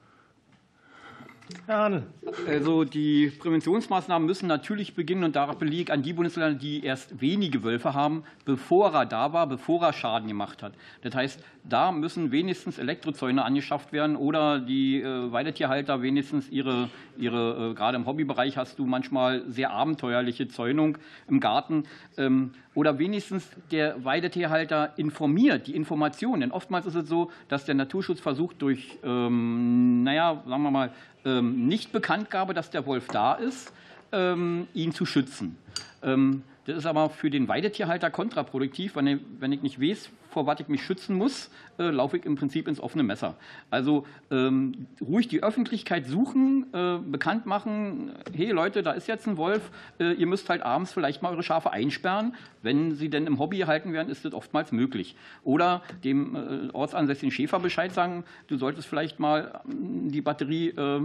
[1.66, 2.04] Herr
[2.48, 7.64] Also die Präventionsmaßnahmen müssen natürlich beginnen und da belege an die Bundesländer, die erst wenige
[7.64, 10.74] Wölfe haben, bevor er da war, bevor er Schaden gemacht hat.
[11.04, 17.72] Das heißt, da müssen wenigstens Elektrozäune angeschafft werden oder die äh, Weidetierhalter wenigstens ihre, ihre
[17.72, 20.98] äh, gerade im Hobbybereich hast du manchmal sehr abenteuerliche Zäunung
[21.28, 21.86] im Garten
[22.18, 26.42] ähm, oder wenigstens der Weidetierhalter informiert, die Informationen.
[26.42, 30.92] Denn oftmals ist es so, dass der Naturschutz versucht durch, ähm, naja, sagen wir mal,
[31.26, 33.74] ähm, Nichtbekanntgabe, dass der Wolf da ist,
[34.14, 35.58] ihn zu schützen.
[36.02, 40.84] Das ist aber für den Weidetierhalter kontraproduktiv, wenn ich nicht weiß, vor was ich mich
[40.84, 41.50] schützen muss,
[41.80, 43.36] äh, laufe ich im Prinzip ins offene Messer.
[43.70, 49.38] Also ähm, ruhig die Öffentlichkeit suchen, äh, bekannt machen, hey Leute, da ist jetzt ein
[49.38, 52.36] Wolf, äh, ihr müsst halt abends vielleicht mal eure Schafe einsperren.
[52.62, 55.16] Wenn sie denn im Hobby halten werden, ist das oftmals möglich.
[55.46, 61.02] Oder dem äh, ortsansässigen Schäfer Bescheid sagen, du solltest vielleicht mal ähm, die Batterie äh,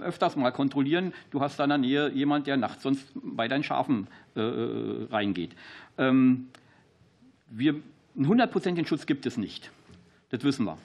[0.00, 1.14] öfters mal kontrollieren.
[1.30, 4.42] Du hast da in der Nähe jemand, der nachts sonst bei deinen Schafen äh,
[5.10, 5.56] reingeht.
[5.96, 6.48] Ähm,
[7.48, 7.82] wir
[8.16, 9.70] einen hundertprozentigen Schutz gibt es nicht.
[10.30, 10.78] Das wissen wir.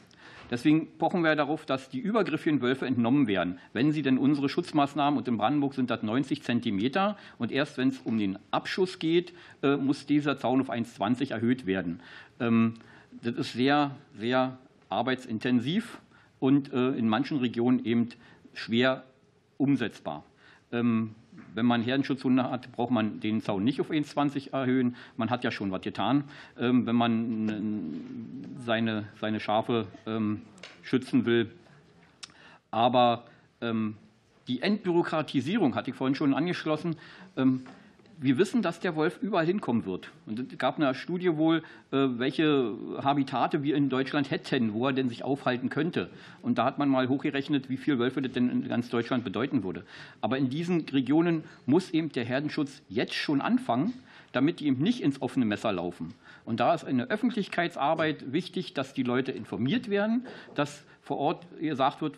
[0.49, 5.17] Deswegen pochen wir darauf, dass die übergriffigen Wölfe entnommen werden, wenn sie denn unsere Schutzmaßnahmen,
[5.17, 9.33] und in Brandenburg sind das 90 Zentimeter, und erst wenn es um den Abschuss geht,
[9.61, 12.01] äh, muss dieser Zaun auf 1,20 erhöht werden.
[12.39, 12.75] Ähm,
[13.21, 14.57] das ist sehr, sehr
[14.89, 15.99] arbeitsintensiv
[16.39, 18.09] und äh, in manchen Regionen eben
[18.53, 19.03] schwer
[19.57, 20.23] umsetzbar.
[21.37, 24.95] Ähm, wenn man Herdenschutzhunde hat, braucht man den Zaun nicht auf 1,20 erhöhen.
[25.15, 26.23] Man hat ja schon was getan.
[26.59, 27.93] Ähm, wenn man
[28.65, 30.41] seine, seine Schafe ähm,
[30.83, 31.51] schützen will.
[32.71, 33.23] Aber
[33.61, 33.95] ähm,
[34.47, 36.95] die Entbürokratisierung hatte ich vorhin schon angeschlossen
[38.19, 40.11] wir wissen, dass der Wolf überall hinkommen wird.
[40.25, 41.57] Und es gab eine Studie wohl,
[41.91, 46.09] äh, welche Habitate wir in Deutschland hätten, wo er denn sich aufhalten könnte.
[46.41, 49.63] Und da hat man mal hochgerechnet, wie viele Wölfe das denn in ganz Deutschland bedeuten
[49.63, 49.83] würde.
[50.21, 53.93] Aber in diesen Regionen muss eben der Herdenschutz jetzt schon anfangen,
[54.31, 56.13] damit die eben nicht ins offene Messer laufen.
[56.45, 60.25] Und da ist eine Öffentlichkeitsarbeit wichtig, dass die Leute informiert werden,
[60.55, 62.17] dass vor Ort gesagt wird,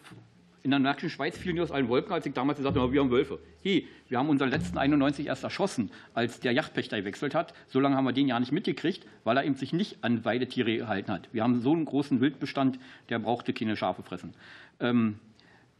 [0.64, 2.99] in der Märkischen Schweiz fielen die aus allen Wolken, als ich damals gesagt habe, wir
[2.99, 3.40] haben Wölfe.
[3.64, 7.53] Hey, wir haben unseren letzten 91 erst erschossen, als der Yachtpächter gewechselt hat.
[7.68, 10.76] So lange haben wir den ja nicht mitgekriegt, weil er eben sich nicht an Weidetiere
[10.77, 11.30] gehalten hat.
[11.31, 12.80] Wir haben so einen großen Wildbestand,
[13.10, 14.34] der brauchte keine Schafe fressen.
[14.80, 15.19] Ähm,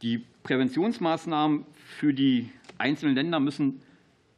[0.02, 1.66] die Präventionsmaßnahmen
[1.98, 2.48] für die
[2.78, 3.82] einzelnen Länder müssen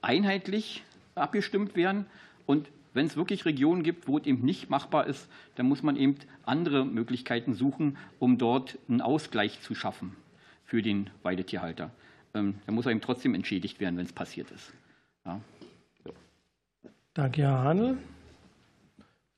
[0.01, 0.83] einheitlich
[1.15, 2.07] abgestimmt werden.
[2.47, 5.97] Und wenn es wirklich Regionen gibt, wo es eben nicht machbar ist, dann muss man
[5.97, 10.17] eben andere Möglichkeiten suchen, um dort einen Ausgleich zu schaffen
[10.73, 11.91] für den Weidetierhalter.
[12.33, 14.73] Ähm, da muss er eben trotzdem entschädigt werden, wenn es passiert ist.
[15.27, 15.39] Ja.
[17.13, 17.99] Danke, Herr Hanel.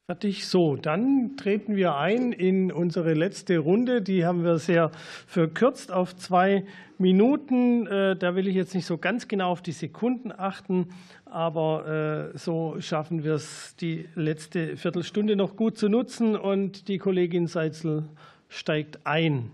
[0.06, 0.46] Fertig.
[0.46, 4.00] So, dann treten wir ein in unsere letzte Runde.
[4.00, 4.92] Die haben wir sehr
[5.26, 6.66] verkürzt auf zwei
[6.98, 7.88] Minuten.
[7.88, 10.90] Äh, da will ich jetzt nicht so ganz genau auf die Sekunden achten,
[11.24, 16.36] aber äh, so schaffen wir es, die letzte Viertelstunde noch gut zu nutzen.
[16.36, 18.04] Und die Kollegin Seitzel
[18.48, 19.50] steigt ein.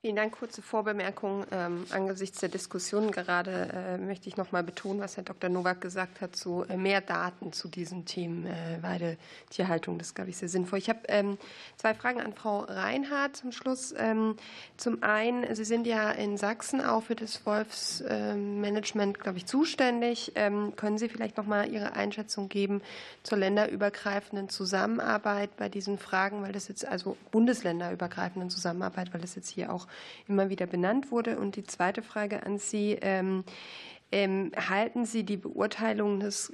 [0.00, 0.38] Vielen Dank.
[0.38, 1.44] Kurze Vorbemerkung.
[1.50, 5.50] Ähm, angesichts der Diskussion gerade äh, möchte ich noch mal betonen, was Herr Dr.
[5.50, 9.98] Nowak gesagt hat zu äh, mehr Daten zu diesen Themen äh, Weidetierhaltung.
[9.98, 10.78] Das glaube ich, sehr sinnvoll.
[10.78, 11.36] Ich habe ähm,
[11.76, 13.92] zwei Fragen an Frau Reinhardt zum Schluss.
[13.98, 14.36] Ähm,
[14.76, 20.30] zum einen, Sie sind ja in Sachsen auch für das Wolfsmanagement, glaube ich, zuständig.
[20.36, 22.82] Ähm, können Sie vielleicht noch mal Ihre Einschätzung geben
[23.24, 29.48] zur länderübergreifenden Zusammenarbeit bei diesen Fragen, weil das jetzt also bundesländerübergreifenden Zusammenarbeit, weil das jetzt
[29.48, 29.87] hier auch
[30.26, 31.38] immer wieder benannt wurde.
[31.38, 32.98] Und die zweite Frage an Sie.
[33.00, 33.44] Ähm,
[34.10, 36.52] ähm, halten Sie die Beurteilung des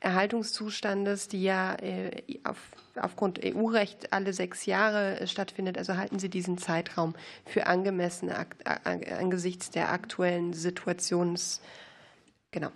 [0.00, 2.58] Erhaltungszustandes, die ja äh, auf,
[2.96, 7.14] aufgrund EU-Recht alle sechs Jahre äh, stattfindet, also halten Sie diesen Zeitraum
[7.44, 8.30] für angemessen
[8.74, 11.60] angesichts der aktuellen Situations.
[12.50, 12.70] Genau.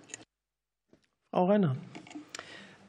[1.31, 1.75] Frau Renner.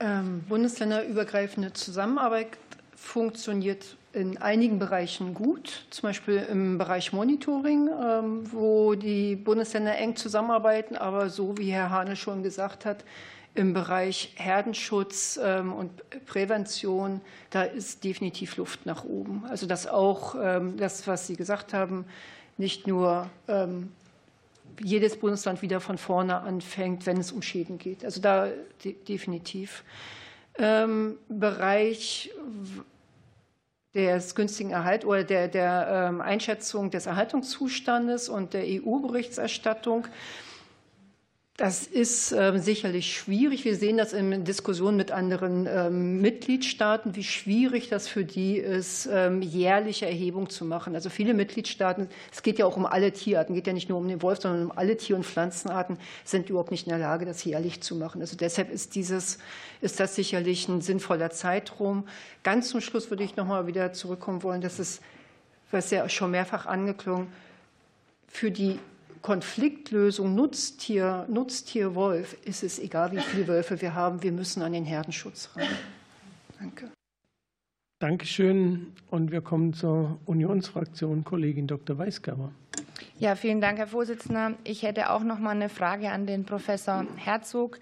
[0.01, 2.59] Ähm, bundesländerübergreifende Zusammenarbeit
[2.97, 10.17] funktioniert in einigen Bereichen gut, zum Beispiel im Bereich Monitoring, ähm, wo die Bundesländer eng
[10.17, 13.05] zusammenarbeiten, aber so wie Herr Hane schon gesagt hat,
[13.55, 15.91] im Bereich Herdenschutz ähm, und
[16.27, 17.21] Prävention,
[17.51, 19.45] da ist definitiv Luft nach oben.
[19.49, 22.05] Also dass auch ähm, das, was Sie gesagt haben,
[22.59, 23.29] nicht nur
[24.81, 28.05] jedes Bundesland wieder von vorne anfängt, wenn es um Schäden geht.
[28.05, 28.49] Also da
[29.09, 29.83] definitiv.
[31.29, 32.31] Bereich
[33.95, 40.07] des günstigen Erhalt oder der, der ähm, Einschätzung des Erhaltungszustandes und der EU-Berichterstattung.
[41.59, 43.67] Das ist ähm, sicherlich schwierig.
[43.67, 49.07] Wir sehen das in Diskussionen mit anderen ähm, Mitgliedstaaten, wie schwierig das für die ist,
[49.41, 50.95] jährliche Erhebung zu machen.
[50.95, 54.09] Also viele Mitgliedstaaten, es geht ja auch um alle Tierarten, geht ja nicht nur um
[54.09, 57.45] den Wolf, sondern um alle Tier- und Pflanzenarten, sind überhaupt nicht in der Lage, das
[57.45, 58.23] jährlich zu machen.
[58.23, 59.39] Also deshalb ist dieses
[59.83, 62.09] ist das sicherlich ein sinnvoller Zeitraum.
[62.45, 65.03] Ganz zum Schluss würde ich noch mal wieder zurückkommen wollen, dass es,
[65.71, 67.31] was ja schon mehrfach angeklungen,
[68.27, 68.79] für die
[69.23, 74.23] Konfliktlösung Nutztier, Nutztier Wolf ist es egal, wie viele Wölfe wir haben.
[74.23, 75.67] Wir müssen an den Herdenschutz ran.
[76.59, 76.91] Danke.
[78.01, 78.93] Dankeschön.
[79.11, 81.99] Und wir kommen zur Unionsfraktion, Kollegin Dr.
[81.99, 82.51] Weisgerber.
[83.19, 84.55] Ja, vielen Dank, Herr Vorsitzender.
[84.65, 87.79] Ich hätte auch noch mal eine Frage an den Professor Herzog.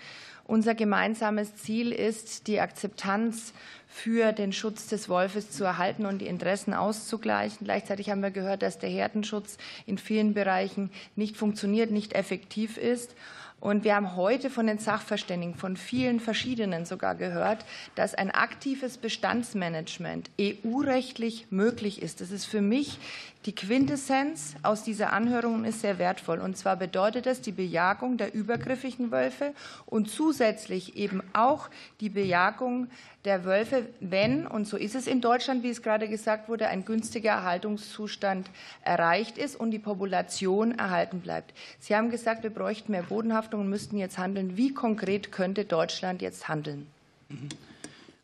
[0.51, 3.53] Unser gemeinsames Ziel ist, die Akzeptanz
[3.87, 7.59] für den Schutz des Wolfes zu erhalten und die Interessen auszugleichen.
[7.67, 13.15] Gleichzeitig haben wir gehört, dass der Herdenschutz in vielen Bereichen nicht funktioniert, nicht effektiv ist.
[13.61, 17.65] Und wir haben heute von den Sachverständigen, von vielen verschiedenen sogar gehört,
[17.95, 22.21] dass ein aktives Bestandsmanagement EU-rechtlich möglich ist.
[22.21, 22.99] Das ist für mich
[23.47, 26.41] die Quintessenz aus dieser Anhörung ist sehr wertvoll.
[26.41, 29.55] Und zwar bedeutet das die Bejagung der übergriffigen Wölfe
[29.87, 32.89] und zusätzlich eben auch die Bejagung
[33.25, 36.85] der Wölfe, wenn, und so ist es in Deutschland, wie es gerade gesagt wurde, ein
[36.85, 38.51] günstiger Erhaltungszustand
[38.83, 41.55] erreicht ist und die Population erhalten bleibt.
[41.79, 44.57] Sie haben gesagt, wir bräuchten mehr Bodenhaftung und müssten jetzt handeln.
[44.57, 46.87] Wie konkret könnte Deutschland jetzt handeln?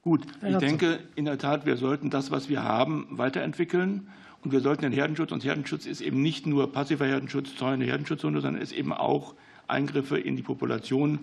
[0.02, 4.08] Gut, ich denke in der Tat, wir sollten das, was wir haben, weiterentwickeln.
[4.42, 8.40] Und wir sollten den Herdenschutz, und Herdenschutz ist eben nicht nur passiver Herdenschutz, Zäune, Herdenschutzhunde,
[8.40, 9.34] sondern ist eben auch
[9.66, 11.18] Eingriffe in die Population,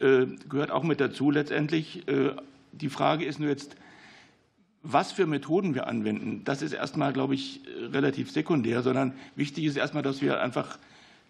[0.00, 2.06] äh, gehört auch mit dazu letztendlich.
[2.06, 2.30] Äh,
[2.72, 3.76] die Frage ist nur jetzt,
[4.82, 7.60] was für Methoden wir anwenden, das ist erstmal, glaube ich,
[7.92, 10.78] relativ sekundär, sondern wichtig ist erstmal, dass wir einfach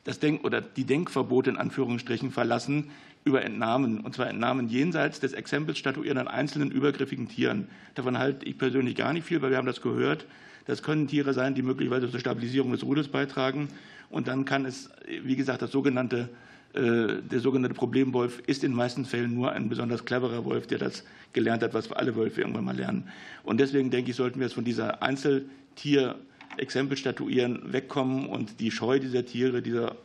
[0.05, 2.91] das Denk oder die Denkverbote in Anführungsstrichen verlassen
[3.25, 7.69] über Entnahmen, und zwar Entnahmen jenseits des Exempels statuieren an einzelnen übergriffigen Tieren.
[7.95, 10.25] Davon halte ich persönlich gar nicht viel, weil wir haben das gehört.
[10.69, 13.69] Das können Tiere sein, die möglicherweise zur Stabilisierung des Rudels beitragen.
[14.11, 14.91] Und dann kann es,
[15.25, 16.29] wie gesagt, das sogenannte,
[16.75, 20.77] äh, der sogenannte Problemwolf ist in den meisten Fällen nur ein besonders cleverer Wolf, der
[20.77, 23.09] das gelernt hat, was alle Wölfe irgendwann mal lernen.
[23.45, 28.99] Und deswegen denke ich, sollten wir es von dieser Einzeltier-Exempel statuieren wegkommen und die Scheu
[28.99, 29.97] dieser Tiere, dieser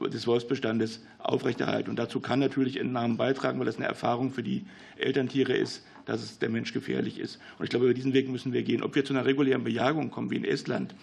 [0.00, 1.90] des Wolfsbestandes aufrechterhalten.
[1.90, 4.64] Und dazu kann natürlich Entnahmen beitragen, weil das eine Erfahrung für die
[4.96, 7.38] Elterntiere ist, dass es der Mensch gefährlich ist.
[7.58, 8.82] Und ich glaube, über diesen Weg müssen wir gehen.
[8.82, 10.94] Ob wir zu einer regulären Bejagung kommen, wie in Estland,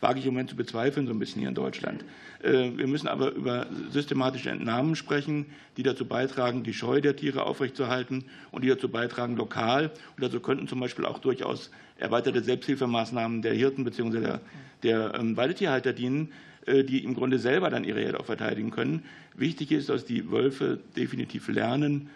[0.00, 2.04] wage ich im Moment zu bezweifeln, so ein bisschen hier in Deutschland.
[2.42, 5.46] Äh, wir müssen aber über systematische Entnahmen sprechen,
[5.76, 9.90] die dazu beitragen, die Scheu der Tiere aufrechtzuerhalten und die dazu beitragen, lokal.
[10.16, 14.20] Und dazu könnten zum Beispiel auch durchaus erweiterte Selbsthilfemaßnahmen der Hirten bzw.
[14.20, 14.40] der,
[14.82, 16.32] der ähm, Weidetierhalter dienen,
[16.66, 19.04] äh, die im Grunde selber dann ihre Herde auch verteidigen können.
[19.34, 22.10] Wichtig ist, dass die Wölfe definitiv lernen,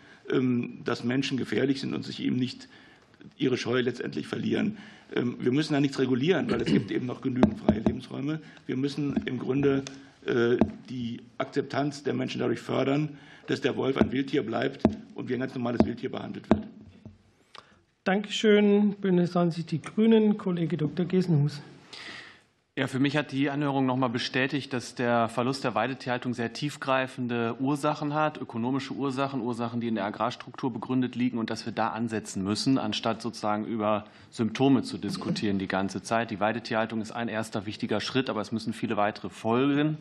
[0.84, 2.68] dass Menschen gefährlich sind und sich eben nicht
[3.36, 4.78] ihre Scheu letztendlich verlieren.
[5.14, 8.40] Ähm, wir müssen da nichts regulieren, weil es gibt eben noch genügend freie Lebensräume.
[8.66, 9.82] Wir müssen im Grunde
[10.26, 10.56] äh,
[10.88, 13.10] die Akzeptanz der Menschen dadurch fördern,
[13.46, 14.82] dass der Wolf ein Wildtier bleibt
[15.14, 16.66] und wie ein ganz normales Wildtier behandelt wird.
[18.04, 18.94] Dankeschön.
[19.00, 21.04] Bündnis 90 Die Grünen, Kollege Dr.
[21.06, 21.60] Gesenhus.
[22.80, 26.54] Ja, für mich hat die Anhörung noch mal bestätigt, dass der Verlust der Weidetierhaltung sehr
[26.54, 31.74] tiefgreifende Ursachen hat, ökonomische Ursachen, Ursachen, die in der Agrarstruktur begründet liegen und dass wir
[31.74, 36.30] da ansetzen müssen, anstatt sozusagen über Symptome zu diskutieren die ganze Zeit.
[36.30, 39.98] Die Weidetierhaltung ist ein erster wichtiger Schritt, aber es müssen viele weitere folgen.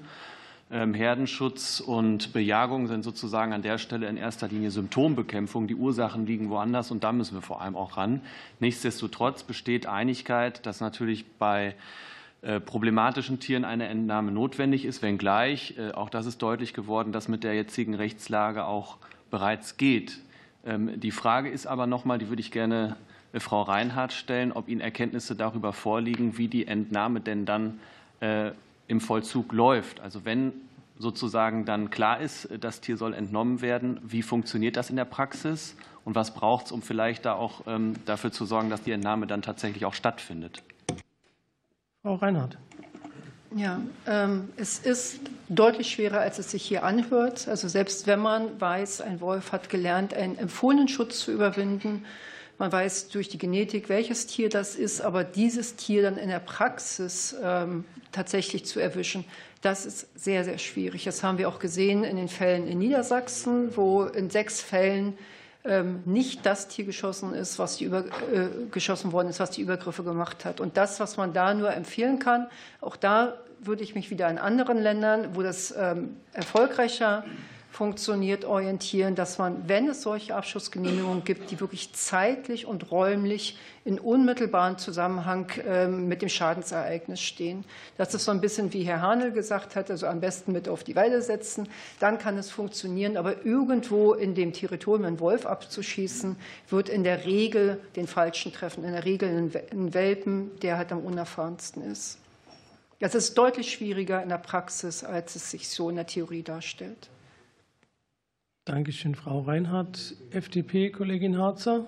[0.72, 5.68] Ähm, Herdenschutz und Bejagung sind sozusagen an der Stelle in erster Linie Symptombekämpfung.
[5.68, 8.22] Die Ursachen liegen woanders und da müssen wir vor allem auch ran.
[8.61, 11.76] Nichtsdestotrotz besteht Einigkeit, dass natürlich bei
[12.66, 17.44] problematischen Tieren eine Entnahme notwendig ist, wenngleich, äh, auch das ist deutlich geworden, dass mit
[17.44, 18.98] der jetzigen Rechtslage auch
[19.30, 20.20] bereits geht.
[20.66, 22.95] Ähm, die Frage ist aber nochmal, die würde ich gerne
[23.34, 27.80] äh, Frau Reinhardt stellen, ob Ihnen Erkenntnisse darüber vorliegen, wie die Entnahme denn dann
[28.90, 30.02] im Vollzug läuft.
[30.02, 30.52] Also wenn
[30.98, 35.78] sozusagen dann klar ist, das Tier soll entnommen werden, wie funktioniert das in der Praxis
[36.03, 39.26] und was braucht es, um vielleicht da auch ähm, dafür zu sorgen, dass die Entnahme
[39.26, 40.61] dann tatsächlich auch stattfindet?
[42.10, 42.57] Frau Reinhardt.
[43.56, 47.48] Ja, ähm, es ist deutlich schwerer, als es sich hier anhört.
[47.48, 52.06] Also selbst wenn man weiß, ein Wolf hat gelernt, einen empfohlenen Schutz zu überwinden,
[52.57, 56.40] man weiß durch die Genetik, welches Tier das ist, aber dieses Tier dann in der
[56.40, 59.23] Praxis ähm, tatsächlich zu erwischen,
[59.61, 61.03] das ist sehr, sehr schwierig.
[61.03, 65.15] Das haben wir auch gesehen in den Fällen in Niedersachsen, wo in sechs Fällen
[66.06, 70.03] nicht das Tier geschossen ist, was die über, äh, geschossen worden ist, was die Übergriffe
[70.03, 70.61] gemacht hat.
[70.61, 72.48] Und das, was man da nur empfehlen kann,
[72.80, 77.26] auch da würde ich mich wieder an anderen Ländern, wo das ähm, erfolgreicher
[77.80, 83.99] funktioniert, orientieren, dass man, wenn es solche Abschussgenehmigungen gibt, die wirklich zeitlich und räumlich in
[83.99, 87.64] unmittelbaren Zusammenhang ähm, mit dem Schadensereignis stehen.
[87.95, 90.84] Das ist so ein bisschen, wie Herr Hanel gesagt hat, also am besten mit auf
[90.84, 91.69] die Weide setzen.
[92.01, 93.15] Dann kann es funktionieren.
[93.15, 96.35] Aber irgendwo in dem Territorium einen Wolf abzuschießen,
[96.68, 98.84] wird in der Regel den Falschen treffen.
[98.84, 99.30] In der Regel
[99.72, 102.18] einen Welpen, der halt am unerfahrensten ist.
[102.99, 107.07] Das ist deutlich schwieriger in der Praxis, als es sich so in der Theorie darstellt.
[108.70, 110.14] Dankeschön, Frau Reinhardt.
[110.30, 111.88] FDP, Kollegin Harzer.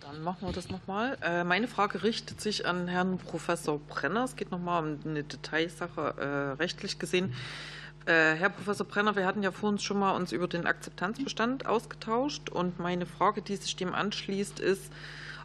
[0.00, 1.16] Dann machen wir das nochmal.
[1.22, 4.24] Äh, meine Frage richtet sich an Herrn Professor Brenner.
[4.24, 7.32] Es geht nochmal um eine Detailsache äh, rechtlich gesehen.
[8.04, 11.64] Äh, Herr Professor Brenner, wir hatten ja vor uns schon mal uns über den Akzeptanzbestand
[11.64, 14.92] ausgetauscht und meine Frage, die sich dem anschließt, ist,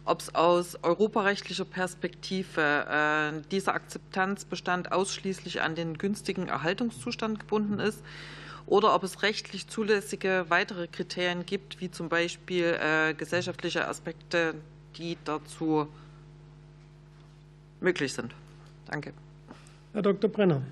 [0.04, 8.02] ob es aus europarechtlicher Perspektive dieser Akzeptanzbestand ausschließlich an den günstigen Erhaltungszustand gebunden ist
[8.68, 14.54] oder ob es rechtlich zulässige weitere Kriterien gibt, wie zum Beispiel äh, gesellschaftliche Aspekte,
[14.96, 15.88] die dazu
[17.80, 18.34] möglich sind.
[18.90, 19.12] Danke.
[19.94, 20.30] Herr Dr.
[20.30, 20.62] Brenner.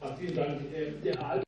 [0.00, 0.60] Ja, vielen Dank.
[0.74, 1.42] Äh, der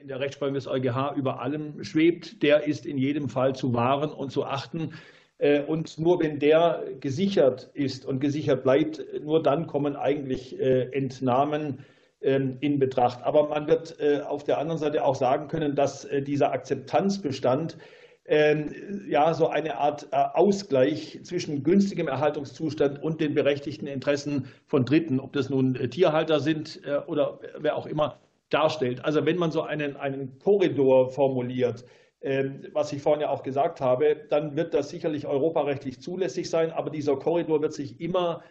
[0.00, 4.10] in der Rechtsprechung des EuGH über allem schwebt, der ist in jedem Fall zu wahren
[4.10, 4.94] und zu achten.
[5.38, 11.84] Äh, und nur wenn der gesichert ist und gesichert bleibt, nur dann kommen eigentlich Entnahmen
[12.22, 13.22] in Betracht.
[13.22, 17.76] Aber man wird äh, auf der anderen Seite auch sagen können, dass äh, dieser Akzeptanzbestand
[18.24, 18.72] ähm,
[19.08, 25.18] ja so eine Art äh, Ausgleich zwischen günstigem Erhaltungszustand und den berechtigten Interessen von Dritten,
[25.18, 28.18] ob das nun Tierhalter sind oder wer auch immer,
[28.50, 29.04] darstellt.
[29.04, 31.84] Also wenn man so einen, einen Korridor formuliert,
[32.20, 36.70] ähm, was ich vorhin ja auch gesagt habe, dann wird das sicherlich europarechtlich zulässig sein,
[36.70, 38.42] aber dieser Korridor wird sich immer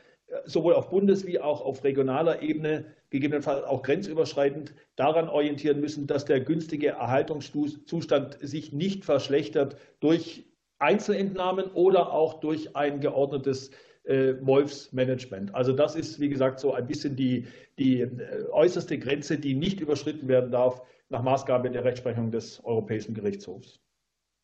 [0.46, 6.26] sowohl auf Bundes- wie auch auf regionaler Ebene, gegebenenfalls auch grenzüberschreitend, daran orientieren müssen, dass
[6.26, 10.46] der günstige Erhaltungszustand sich nicht verschlechtert durch
[10.80, 13.72] Einzelentnahmen oder auch durch ein geordnetes
[14.04, 15.54] äh, Wolfsmanagement.
[15.54, 17.46] Also das ist, wie gesagt, so ein bisschen die,
[17.78, 18.10] die äh,
[18.52, 23.80] äußerste Grenze, die nicht überschritten werden darf nach Maßgabe der Rechtsprechung des Europäischen Gerichtshofs.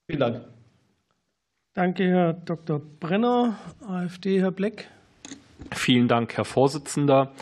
[0.06, 0.48] Vielen Dank.
[1.74, 2.80] Danke, Herr Dr.
[2.80, 3.58] Brenner.
[3.88, 4.90] AfD, Herr Bleck.
[5.72, 7.34] Vielen Dank, Herr Vorsitzender.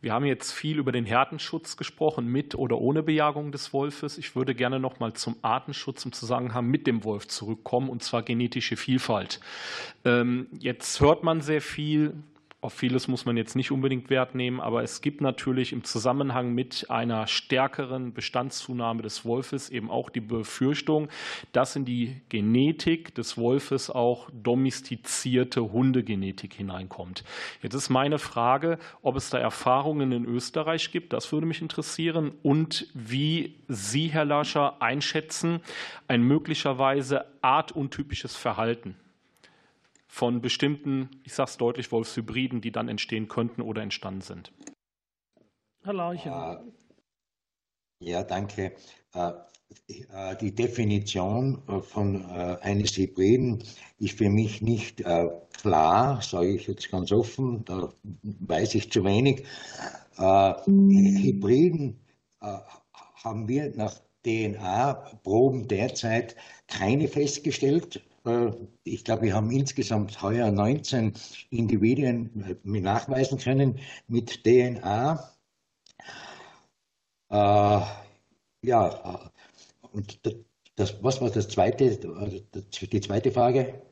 [0.00, 4.16] Wir haben jetzt viel über den Härtenschutz gesprochen, mit oder ohne Bejagung des Wolfes.
[4.16, 8.22] Ich würde gerne noch mal zum Artenschutz im Zusammenhang mit dem Wolf zurückkommen, und zwar
[8.22, 9.40] genetische Vielfalt.
[10.04, 12.14] Ähm, jetzt hört man sehr viel,
[12.60, 16.52] Auf vieles muss man jetzt nicht unbedingt Wert nehmen, aber es gibt natürlich im Zusammenhang
[16.54, 21.08] mit einer stärkeren Bestandszunahme des Wolfes eben auch die Befürchtung,
[21.52, 27.22] dass in die Genetik des Wolfes auch domestizierte Hundegenetik hineinkommt.
[27.62, 32.32] Jetzt ist meine Frage, ob es da Erfahrungen in Österreich gibt, das würde mich interessieren,
[32.42, 35.60] und wie Sie, Herr Lascher, einschätzen
[36.08, 38.96] ein möglicherweise artuntypisches Verhalten
[40.08, 44.52] von bestimmten, ich sage es deutlich, Wolfshybriden, die dann entstehen könnten oder entstanden sind.
[45.84, 46.32] Herr Larchen.
[46.32, 46.56] Äh,
[48.00, 48.74] ja, danke.
[49.14, 49.32] Äh,
[49.88, 53.62] äh, die Definition von eines Hybriden
[53.98, 55.04] ist für mich nicht
[55.52, 59.44] klar, sage ich jetzt ganz offen, da weiß ich zu wenig.
[60.16, 62.00] Hybriden
[62.40, 63.94] haben wir nach
[64.24, 66.34] DNA-Proben derzeit
[66.66, 68.02] keine festgestellt.
[68.28, 68.52] Äh,
[68.84, 71.12] ich glaube, wir haben insgesamt heuer 19
[71.50, 75.32] Individuen äh, nachweisen können mit DNA.
[77.30, 77.80] Äh,
[78.62, 79.30] ja,
[79.92, 80.20] und
[80.76, 81.98] das, was war das zweite,
[82.92, 83.82] die zweite Frage?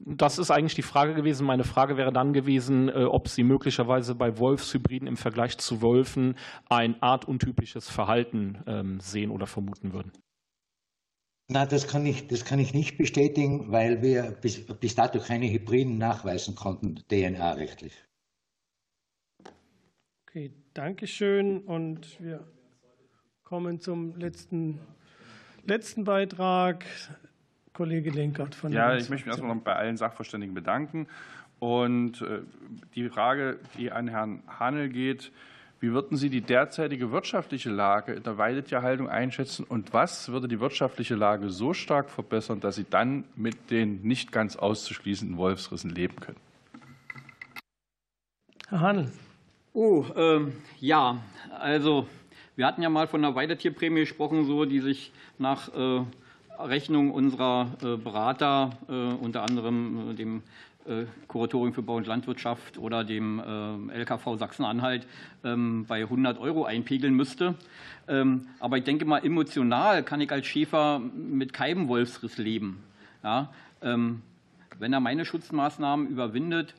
[0.00, 1.46] Das ist eigentlich die Frage gewesen.
[1.46, 6.36] Meine Frage wäre dann gewesen, ob Sie möglicherweise bei Wolfshybriden im Vergleich zu Wölfen
[6.68, 10.10] ein artuntypisches Verhalten ähm, sehen oder vermuten würden.
[11.48, 15.48] Na, das kann ich, das kann ich nicht bestätigen, weil wir bis, bis dato keine
[15.50, 17.94] Hybriden nachweisen konnten, DNA-rechtlich.
[20.26, 21.60] Okay, danke schön.
[21.60, 22.44] Und wir
[23.44, 24.80] kommen zum letzten,
[25.64, 26.84] letzten Beitrag.
[27.72, 31.06] Kollege Lenkert von der Ja, ich möchte mich erstmal noch bei allen Sachverständigen bedanken.
[31.58, 32.40] Und äh,
[32.94, 35.30] die Frage, die an Herrn Hanel geht,
[35.80, 40.60] wie würden Sie die derzeitige wirtschaftliche Lage in der Weidetierhaltung einschätzen und was würde die
[40.60, 46.16] wirtschaftliche Lage so stark verbessern, dass Sie dann mit den nicht ganz auszuschließenden Wolfsrissen leben
[46.16, 46.38] können?
[48.68, 49.12] Herr Hanel.
[49.74, 51.22] Oh, ähm, ja,
[51.58, 52.08] also
[52.56, 56.02] wir hatten ja mal von einer Weidetierprämie gesprochen, so, die sich nach äh,
[56.58, 60.42] Rechnung unserer äh, Berater, äh, unter anderem äh, dem
[61.28, 65.06] Kuratorium für Bau und Landwirtschaft oder dem äh, LKV Sachsen-Anhalt
[65.44, 67.54] ähm, bei 100 Euro einpegeln müsste.
[68.08, 72.82] Ähm, aber ich denke mal, emotional kann ich als Schäfer mit keinem Wolfsriss leben.
[73.22, 73.52] Ja,
[73.82, 74.22] ähm,
[74.78, 76.74] wenn er meine Schutzmaßnahmen überwindet,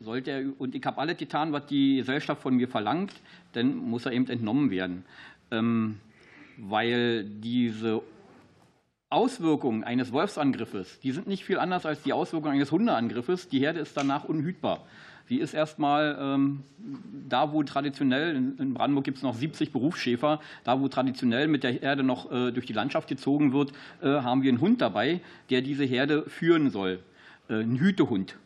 [0.00, 3.14] sollte er, und ich habe alle getan, was die Gesellschaft von mir verlangt,
[3.52, 5.04] dann muss er eben entnommen werden.
[6.58, 8.02] Weil diese
[9.10, 13.48] Auswirkungen eines Wolfsangriffes, die sind nicht viel anders als die Auswirkungen eines Hundeangriffes.
[13.48, 14.86] Die Herde ist danach unhütbar.
[15.26, 16.62] Sie ist erstmal ähm,
[17.28, 21.72] da, wo traditionell, in Brandenburg gibt es noch 70 Berufsschäfer, da, wo traditionell mit der
[21.72, 25.20] Herde noch äh, durch die Landschaft gezogen wird, äh, haben wir einen Hund dabei,
[25.50, 27.00] der diese Herde führen soll.
[27.48, 28.36] Äh, ein Hütehund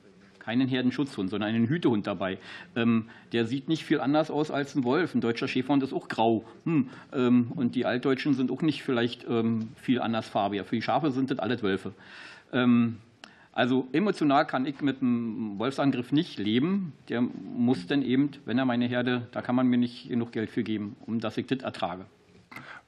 [0.45, 2.39] keinen Herdenschutzhund, sondern einen Hütehund dabei.
[2.77, 5.15] Ähm, der sieht nicht viel anders aus als ein Wolf.
[5.15, 6.45] Ein deutscher Schäferhund ist auch grau.
[6.65, 6.91] Hm.
[7.13, 10.65] Ähm, und die Altdeutschen sind auch nicht vielleicht ähm, viel anders farbiger.
[10.65, 11.93] Für die Schafe sind das alles Wölfe.
[13.55, 16.93] Also emotional kann ich mit einem Wolfsangriff nicht leben.
[17.09, 20.51] Der muss dann eben, wenn er meine Herde, da kann man mir nicht genug Geld
[20.51, 22.07] für geben, um dass ich das ertrage.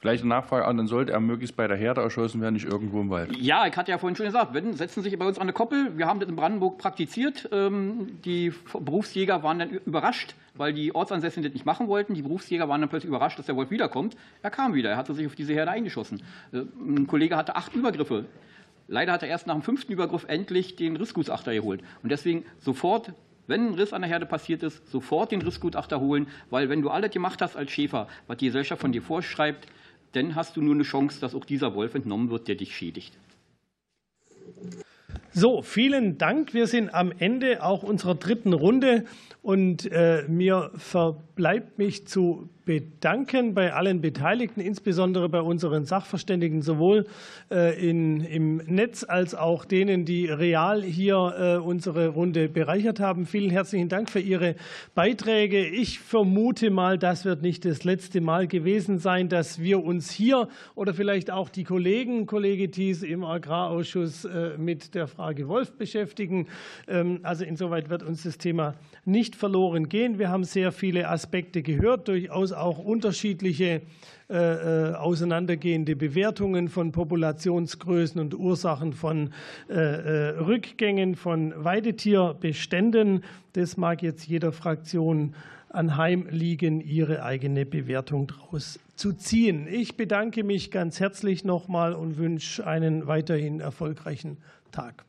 [0.06, 3.10] Eine Nachfrage an, dann sollte er möglichst bei der Herde erschossen werden, nicht irgendwo im
[3.10, 3.36] Wald.
[3.36, 5.96] Ja, ich hatte ja vorhin schon gesagt, wenn, setzen sich bei uns an eine Koppel.
[5.96, 7.48] Wir haben das in Brandenburg praktiziert.
[7.52, 12.14] Ähm, die Berufsjäger waren dann überrascht, weil die Ortsansässigen das nicht machen wollten.
[12.14, 14.16] Die Berufsjäger waren dann plötzlich überrascht, dass der Wolf wiederkommt.
[14.42, 16.22] Er kam wieder, er hatte sich auf diese Herde eingeschossen.
[16.52, 18.26] Äh, ein Kollege hatte acht Übergriffe.
[18.88, 21.82] Leider hat er erst nach dem fünften Übergriff endlich den Rissgutachter geholt.
[22.02, 23.12] Und deswegen sofort
[23.46, 26.90] wenn ein Riss an der Herde passiert ist, sofort den Rissgutachter holen, weil wenn du
[26.90, 29.68] alles gemacht hast als Schäfer, was die Gesellschaft von dir vorschreibt,
[30.16, 33.16] dann hast du nur eine Chance, dass auch dieser Wolf entnommen wird, der dich schädigt.
[35.32, 36.54] So, vielen Dank.
[36.54, 39.04] Wir sind am Ende auch unserer dritten Runde
[39.42, 47.06] und äh, mir verbleibt mich zu bedanken bei allen Beteiligten, insbesondere bei unseren Sachverständigen, sowohl
[47.48, 53.24] äh, in, im Netz als auch denen, die real hier äh, unsere Runde bereichert haben.
[53.24, 54.56] Vielen herzlichen Dank für Ihre
[54.96, 55.64] Beiträge.
[55.64, 60.48] Ich vermute mal, das wird nicht das letzte Mal gewesen sein, dass wir uns hier
[60.74, 66.48] oder vielleicht auch die Kollegen, Kollege Thies im Agrarausschuss äh, mit der Frage Wolf beschäftigen.
[66.88, 68.74] Ähm, also insoweit wird uns das Thema
[69.04, 70.18] nicht verloren gehen.
[70.18, 73.82] Wir haben sehr viele Aspekte gehört, durchaus auch unterschiedliche
[74.28, 79.30] äh, äh, auseinandergehende Bewertungen von Populationsgrößen und Ursachen von
[79.68, 83.22] äh, Rückgängen von Weidetierbeständen.
[83.52, 85.36] Das mag jetzt jeder Fraktion
[85.68, 89.68] anheim liegen, ihre eigene Bewertung daraus zu ziehen.
[89.70, 94.38] Ich bedanke mich ganz herzlich nochmal und wünsche einen weiterhin erfolgreichen
[94.72, 95.04] Tag.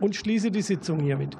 [0.00, 1.36] und schließe die Sitzung hiermit.